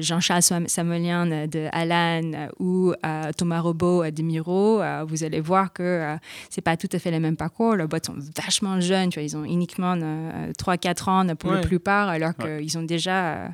Jean-Charles 0.00 0.42
Sam- 0.42 0.68
Samuelian 0.68 1.30
euh, 1.30 1.46
de 1.46 1.66
Alan 1.72 2.30
euh, 2.34 2.48
ou 2.58 2.92
euh, 3.04 3.30
Thomas 3.36 3.60
Robot 3.60 4.04
euh, 4.04 4.10
de 4.10 4.22
Miro, 4.22 4.80
euh, 4.80 5.04
vous 5.06 5.24
allez 5.24 5.40
voir 5.40 5.72
que 5.72 5.82
euh, 5.82 6.16
c'est 6.50 6.60
pas 6.60 6.76
tout 6.76 6.88
à 6.92 6.98
fait 6.98 7.10
le 7.10 7.20
même 7.20 7.36
parcours. 7.36 7.74
Leurs 7.76 7.88
boîtes 7.88 8.06
sont 8.06 8.16
vachement 8.42 8.80
jeunes. 8.80 9.10
Tu 9.10 9.18
vois, 9.18 9.24
ils 9.24 9.36
ont 9.36 9.44
uniquement 9.44 9.96
3-4 10.58 11.10
ans 11.10 11.34
pour 11.36 11.50
Ouais. 11.50 11.56
la 11.56 11.62
plupart, 11.62 12.08
alors 12.08 12.32
Ouais. 12.42 12.58
qu'ils 12.60 12.70
sont 12.70 12.82
déjà, 12.82 13.34
euh, 13.34 13.48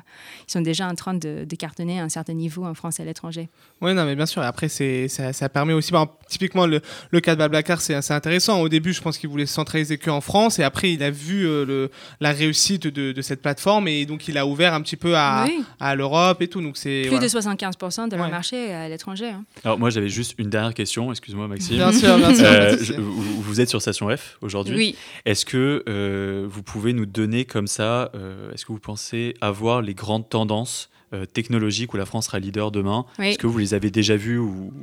ils 0.47 0.51
sont 0.51 0.61
déjà 0.61 0.87
en 0.87 0.95
train 0.95 1.13
de, 1.13 1.45
de 1.45 1.55
cartonner 1.55 1.99
à 1.99 2.03
un 2.03 2.09
certain 2.09 2.33
niveau 2.33 2.65
en 2.65 2.73
France 2.73 2.99
et 2.99 3.03
à 3.03 3.05
l'étranger. 3.05 3.49
Oui, 3.81 3.93
non, 3.93 4.05
mais 4.05 4.15
bien 4.15 4.25
sûr. 4.25 4.43
Et 4.43 4.45
après, 4.45 4.67
c'est, 4.69 5.07
ça, 5.07 5.33
ça 5.33 5.49
permet 5.49 5.73
aussi. 5.73 5.91
typiquement, 6.27 6.65
le, 6.65 6.81
le 7.11 7.19
cas 7.19 7.33
de 7.33 7.37
Blablacar, 7.37 7.81
c'est 7.81 7.93
assez 7.93 8.13
intéressant. 8.13 8.59
Au 8.61 8.69
début, 8.69 8.93
je 8.93 9.01
pense 9.01 9.17
qu'il 9.17 9.29
voulait 9.29 9.45
se 9.45 9.53
centraliser 9.53 9.97
que 9.97 10.09
en 10.09 10.21
France. 10.21 10.59
Et 10.59 10.63
après, 10.63 10.91
il 10.91 11.03
a 11.03 11.11
vu 11.11 11.45
euh, 11.47 11.65
le, 11.65 11.91
la 12.19 12.31
réussite 12.31 12.87
de, 12.87 13.11
de 13.11 13.21
cette 13.21 13.41
plateforme. 13.41 13.87
Et 13.87 14.05
donc, 14.05 14.27
il 14.27 14.37
a 14.37 14.45
ouvert 14.45 14.73
un 14.73 14.81
petit 14.81 14.97
peu 14.97 15.15
à, 15.15 15.45
Oui. 15.47 15.63
à 15.79 15.95
l'Europe 16.09 16.41
et 16.41 16.47
tout. 16.47 16.61
Donc, 16.61 16.77
c'est. 16.77 17.01
Plus 17.01 17.09
voilà. 17.09 17.23
de 17.23 17.27
75% 17.27 18.07
de 18.09 18.15
leur 18.15 18.25
Ouais. 18.25 18.31
marché 18.31 18.71
à 18.73 18.87
l'étranger. 18.89 19.29
hein. 19.29 19.43
Alors 19.63 19.79
moi 19.79 19.89
j'avais 19.89 20.09
juste 20.09 20.35
une 20.37 20.49
dernière 20.49 20.73
question, 20.73 21.11
excuse-moi 21.11 21.47
Maxime. 21.47 21.75
Bien 21.77 21.91
sûr, 21.91 22.17
bien 22.17 22.33
sûr. 22.35 22.45
Euh, 22.45 22.77
je- 22.79 22.93
vous, 22.93 23.41
vous 23.41 23.61
êtes 23.61 23.69
sur 23.69 23.81
Station 23.81 24.09
F 24.15 24.37
aujourd'hui. 24.41 24.75
Oui. 24.75 24.95
Est-ce 25.25 25.45
que 25.45 25.83
euh, 25.89 26.45
vous 26.49 26.63
pouvez 26.63 26.93
nous 26.93 27.05
donner 27.05 27.45
comme 27.45 27.67
ça, 27.67 28.11
euh, 28.15 28.51
est-ce 28.53 28.65
que 28.65 28.71
vous 28.71 28.79
pensez 28.79 29.33
avoir 29.41 29.81
les 29.81 29.93
grandes 29.93 30.29
tendances 30.29 30.89
euh, 31.13 31.25
technologiques 31.25 31.93
où 31.93 31.97
la 31.97 32.05
France 32.05 32.25
sera 32.27 32.39
leader 32.39 32.71
demain? 32.71 33.05
Oui. 33.19 33.29
Est-ce 33.29 33.37
que 33.37 33.47
vous 33.47 33.57
les 33.59 33.73
avez 33.73 33.89
déjà 33.91 34.15
vues 34.15 34.37
ou- 34.39 34.73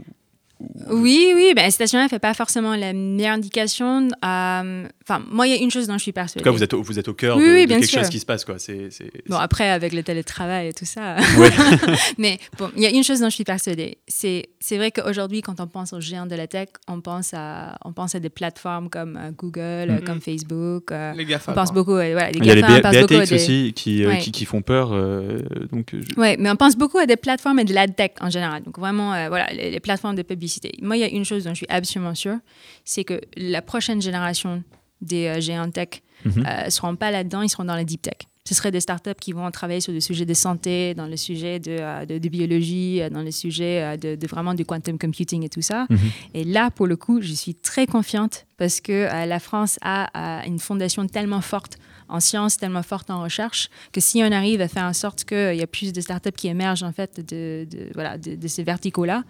Oui, 0.90 1.33
oui, 1.35 1.53
ben, 1.55 1.70
Station 1.70 2.07
F 2.09 2.12
n'est 2.12 2.18
pas 2.18 2.35
forcément 2.35 2.75
la 2.77 2.92
meilleure 2.92 3.35
indication. 3.35 4.09
Euh, 4.25 4.88
Enfin, 5.05 5.20
moi, 5.33 5.48
il 5.48 5.51
y 5.51 5.53
a 5.53 5.61
une 5.61 5.70
chose 5.72 5.88
dont 5.88 5.94
je 5.94 6.03
suis 6.03 6.12
En 6.12 6.14
persuadée. 6.14 6.44
tout 6.44 6.48
cas, 6.48 6.57
vous 6.57 6.62
êtes 6.62 6.72
au, 6.75 6.81
vous 6.81 6.96
êtes 6.96 7.09
au 7.09 7.12
cœur 7.12 7.37
Oui, 7.37 7.42
de, 7.44 7.48
oui, 7.55 7.62
de 7.62 7.66
bien 7.66 7.79
quelque 7.81 7.88
sûr. 7.88 7.98
chose 7.98 8.09
qui 8.09 8.20
se 8.20 8.25
passe. 8.25 8.44
Quoi. 8.44 8.61
C'est, 8.61 8.88
c'est- 8.90 9.11
Bon, 9.29 9.35
après, 9.37 9.68
avec 9.68 9.92
le 9.92 10.05
télétravail 10.05 10.68
et 10.68 10.72
tout 10.72 10.85
ça. 10.85 11.16
Ouais. 11.38 11.51
Mais 12.18 12.38
bon, 12.57 12.70
il 12.77 12.83
y 12.85 12.87
a 12.87 12.90
une 12.90 13.03
chose 13.03 13.18
dont 13.18 13.29
je 13.29 13.35
suis 13.35 13.42
persuadée. 13.42 13.98
C'est, 14.07 14.51
c'est 14.61 14.77
vrai 14.77 14.92
qu'aujourd'hui, 14.92 15.42
quand 15.42 15.59
on 15.59 15.66
pense 15.66 15.92
aux 15.92 16.01
géants 16.01 16.27
de 16.27 16.37
la 16.37 16.46
tech, 16.46 16.68
on 16.87 17.01
pense 17.01 17.33
à, 17.35 17.77
on 17.85 17.92
pense 17.92 18.14
à 18.14 18.20
des 18.20 18.31
plateformes 18.31 18.88
comme 18.90 19.16
euh, 19.16 19.33
Google, 19.37 19.90
Mhm. 19.92 20.05
comme 20.05 20.20
Facebook. 20.20 20.92
euh, 20.92 21.12
Les 21.14 21.25
GAFA. 21.25 21.51
on 21.51 21.55
pense 21.57 21.72
beaucoup, 21.72 21.94
à- 21.96 22.12
voilà, 22.12 22.31
les 22.31 22.38
Il 22.38 22.46
y 22.46 22.51
a 22.53 22.55
les 22.55 22.61
GAFA, 22.62 22.92
beaucoup 23.01 23.14
des- 23.25 23.35
aussi 23.35 23.72
qui, 23.75 24.05
euh, 24.05 24.09
Ouais. 24.11 24.18
qui, 24.18 24.31
qui 24.31 24.44
font 24.44 24.62
peur. 24.62 24.90
euh, 24.92 25.40
donc, 25.72 25.88
je- 25.92 26.14
Ouais, 26.20 26.37
mais 26.38 26.48
on 26.48 26.57
pense 26.57 26.77
beaucoup 26.77 26.98
à 26.98 27.07
des 27.07 27.16
plateformes 27.16 27.59
et 27.59 27.64
de 27.64 27.75
la 27.75 27.88
tech 27.88 28.12
en 28.20 28.31
général. 28.31 28.62
Donc 28.62 28.79
vraiment, 28.79 29.12
euh, 29.14 29.29
voilà, 29.29 29.46
les, 29.53 29.72
les 29.72 29.81
plateformes 29.81 30.14
de 30.14 30.22
publicité. 30.60 30.72
Moi, 30.82 30.96
il 30.96 31.00
y 31.00 31.04
a 31.04 31.08
une 31.08 31.24
chose 31.24 31.44
dont 31.44 31.50
je 31.50 31.56
suis 31.56 31.66
absolument 31.68 32.14
sûre, 32.14 32.38
c'est 32.84 33.04
que 33.04 33.20
la 33.36 33.62
prochaine 33.62 34.00
génération 34.02 34.62
des 35.00 35.26
euh, 35.26 35.40
géants 35.40 35.70
tech 35.70 36.02
Mhm. 36.24 36.44
ne 36.64 36.70
seront 36.70 36.94
pas 36.94 37.10
là-dedans, 37.10 37.42
ils 37.42 37.48
seront 37.48 37.64
dans 37.64 37.74
la 37.74 37.82
deep 37.82 38.02
tech. 38.02 38.14
Ce 38.44 38.54
seraient 38.54 38.70
des 38.70 38.80
startups 38.80 39.18
qui 39.20 39.32
vont 39.32 39.50
travailler 39.50 39.80
sur 39.80 39.92
des 39.92 40.00
sujets 40.00 40.24
de 40.24 40.34
santé, 40.34 40.94
dans 40.94 41.06
le 41.06 41.16
sujet 41.16 41.58
de, 41.58 41.72
euh, 41.80 42.04
de, 42.06 42.18
de 42.18 42.28
biologie, 42.28 43.00
euh, 43.02 43.10
dans 43.10 43.22
le 43.22 43.32
sujet 43.32 43.82
euh, 43.82 43.96
de, 43.96 44.14
de 44.14 44.26
vraiment 44.28 44.54
du 44.54 44.64
quantum 44.64 44.98
computing 44.98 45.42
et 45.44 45.48
tout 45.48 45.62
ça. 45.62 45.86
Mhm. 45.90 45.98
Et 46.34 46.44
là, 46.44 46.70
pour 46.70 46.86
le 46.86 46.94
coup, 46.96 47.20
je 47.20 47.32
suis 47.32 47.56
très 47.56 47.86
confiante 47.88 48.46
parce 48.56 48.80
que 48.80 48.92
euh, 48.92 49.26
la 49.26 49.40
France 49.40 49.78
a, 49.82 50.40
a 50.42 50.46
une 50.46 50.60
fondation 50.60 51.06
tellement 51.08 51.40
forte 51.40 51.76
en 52.08 52.20
sciences, 52.20 52.56
tellement 52.56 52.82
forte 52.84 53.10
en 53.10 53.20
recherche, 53.22 53.68
que 53.92 54.00
si 54.00 54.22
on 54.22 54.30
arrive 54.30 54.60
à 54.60 54.68
faire 54.68 54.84
en 54.84 54.92
sorte 54.92 55.24
qu'il 55.24 55.56
y 55.56 55.62
a 55.62 55.66
plus 55.66 55.92
de 55.92 56.00
startups 56.00 56.30
qui 56.36 56.46
émergent 56.46 56.84
en 56.84 56.92
fait 56.92 57.18
de, 57.18 57.66
de- 57.68 57.88
voilà, 57.94 58.16
de, 58.18 58.36
de 58.36 58.48
ces 58.48 58.62
verticaux-là, 58.62 59.24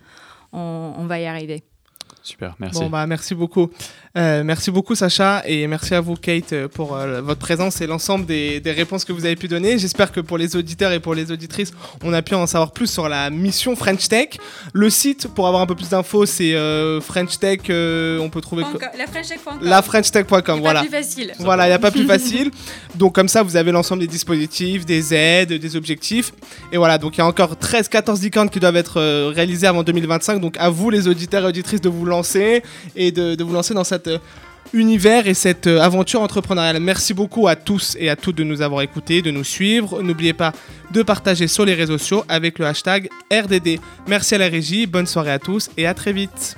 on, 0.52 1.08
va 1.08 1.18
y 1.20 1.24
arriver. 1.24 1.71
Super, 2.22 2.54
merci. 2.60 2.78
Bon, 2.80 2.88
bah, 2.88 3.06
merci 3.06 3.34
beaucoup. 3.34 3.70
Euh, 4.16 4.44
merci 4.44 4.70
beaucoup, 4.70 4.94
Sacha, 4.94 5.42
et 5.46 5.66
merci 5.66 5.94
à 5.94 6.00
vous, 6.00 6.14
Kate, 6.14 6.66
pour 6.68 6.94
euh, 6.94 7.20
votre 7.20 7.40
présence 7.40 7.80
et 7.80 7.86
l'ensemble 7.86 8.26
des, 8.26 8.60
des 8.60 8.70
réponses 8.72 9.04
que 9.04 9.12
vous 9.12 9.24
avez 9.24 9.36
pu 9.36 9.48
donner. 9.48 9.78
J'espère 9.78 10.12
que 10.12 10.20
pour 10.20 10.38
les 10.38 10.54
auditeurs 10.54 10.92
et 10.92 11.00
pour 11.00 11.14
les 11.14 11.32
auditrices, 11.32 11.72
on 12.04 12.12
a 12.12 12.22
pu 12.22 12.34
en 12.34 12.46
savoir 12.46 12.72
plus 12.72 12.86
sur 12.88 13.08
la 13.08 13.30
mission 13.30 13.74
French 13.74 14.08
Tech. 14.08 14.28
Le 14.72 14.90
site, 14.90 15.28
pour 15.28 15.48
avoir 15.48 15.62
un 15.62 15.66
peu 15.66 15.74
plus 15.74 15.88
d'infos, 15.88 16.26
c'est 16.26 16.54
euh, 16.54 17.00
French 17.00 17.38
Tech. 17.38 17.60
euh, 17.70 18.18
on 18.18 18.28
peut 18.30 18.40
trouver 18.40 18.64
La 18.96 19.06
French 19.06 19.28
Tech 19.28 19.40
lafrenchtech.com. 19.60 20.60
Voilà. 20.60 20.84
facile. 20.84 21.32
Voilà, 21.38 21.66
il 21.66 21.70
n'y 21.70 21.74
a 21.74 21.78
pas 21.78 21.90
plus 21.90 22.06
facile. 22.06 22.50
Donc 22.94 23.14
comme 23.14 23.28
ça, 23.28 23.42
vous 23.42 23.56
avez 23.56 23.72
l'ensemble 23.72 24.00
des 24.00 24.06
dispositifs, 24.06 24.84
des 24.84 25.14
aides, 25.14 25.54
des 25.54 25.76
objectifs. 25.76 26.32
Et 26.70 26.76
voilà, 26.76 26.98
donc 26.98 27.16
il 27.16 27.18
y 27.18 27.22
a 27.22 27.26
encore 27.26 27.54
13-14 27.54 28.20
licornes 28.22 28.50
qui 28.50 28.60
doivent 28.60 28.76
être 28.76 29.00
euh, 29.00 29.32
réalisées 29.34 29.66
avant 29.66 29.82
2025. 29.82 30.40
Donc 30.40 30.56
à 30.58 30.68
vous, 30.68 30.90
les 30.90 31.08
auditeurs 31.08 31.44
et 31.44 31.48
auditrices, 31.48 31.80
de 31.80 31.88
vous 31.88 32.01
lancer 32.04 32.62
et 32.96 33.12
de, 33.12 33.42
vous 33.42 33.52
lancer 33.52 33.74
dans 33.74 33.84
cet 33.84 34.08
univers 34.72 35.26
et 35.26 35.34
cette 35.34 35.66
euh, 35.66 35.80
aventure 35.80 36.22
entrepreneuriale. 36.22 36.80
Merci 36.80 37.12
beaucoup 37.12 37.46
à 37.46 37.56
tous 37.56 37.96
et 38.00 38.08
à 38.08 38.16
toutes 38.16 38.36
de 38.36 38.44
nous 38.44 38.62
avoir 38.62 38.82
écoutés, 38.82 39.20
de 39.20 39.30
nous 39.30 39.44
suivre. 39.44 40.02
N'oubliez 40.02 40.32
pas 40.32 40.52
de 40.92 41.02
partager 41.02 41.46
sur 41.46 41.64
les 41.64 41.74
réseaux 41.74 41.98
sociaux 41.98 42.24
avec 42.28 42.58
le 42.58 42.66
hashtag 42.66 43.08
RDD. 43.30 43.80
Merci 44.06 44.34
à 44.34 44.38
la 44.38 44.48
régie, 44.48 44.86
bonne 44.86 45.06
soirée 45.06 45.32
à 45.32 45.38
tous 45.38 45.70
et 45.76 45.86
à 45.86 45.94
très 45.94 46.12
vite. 46.12 46.56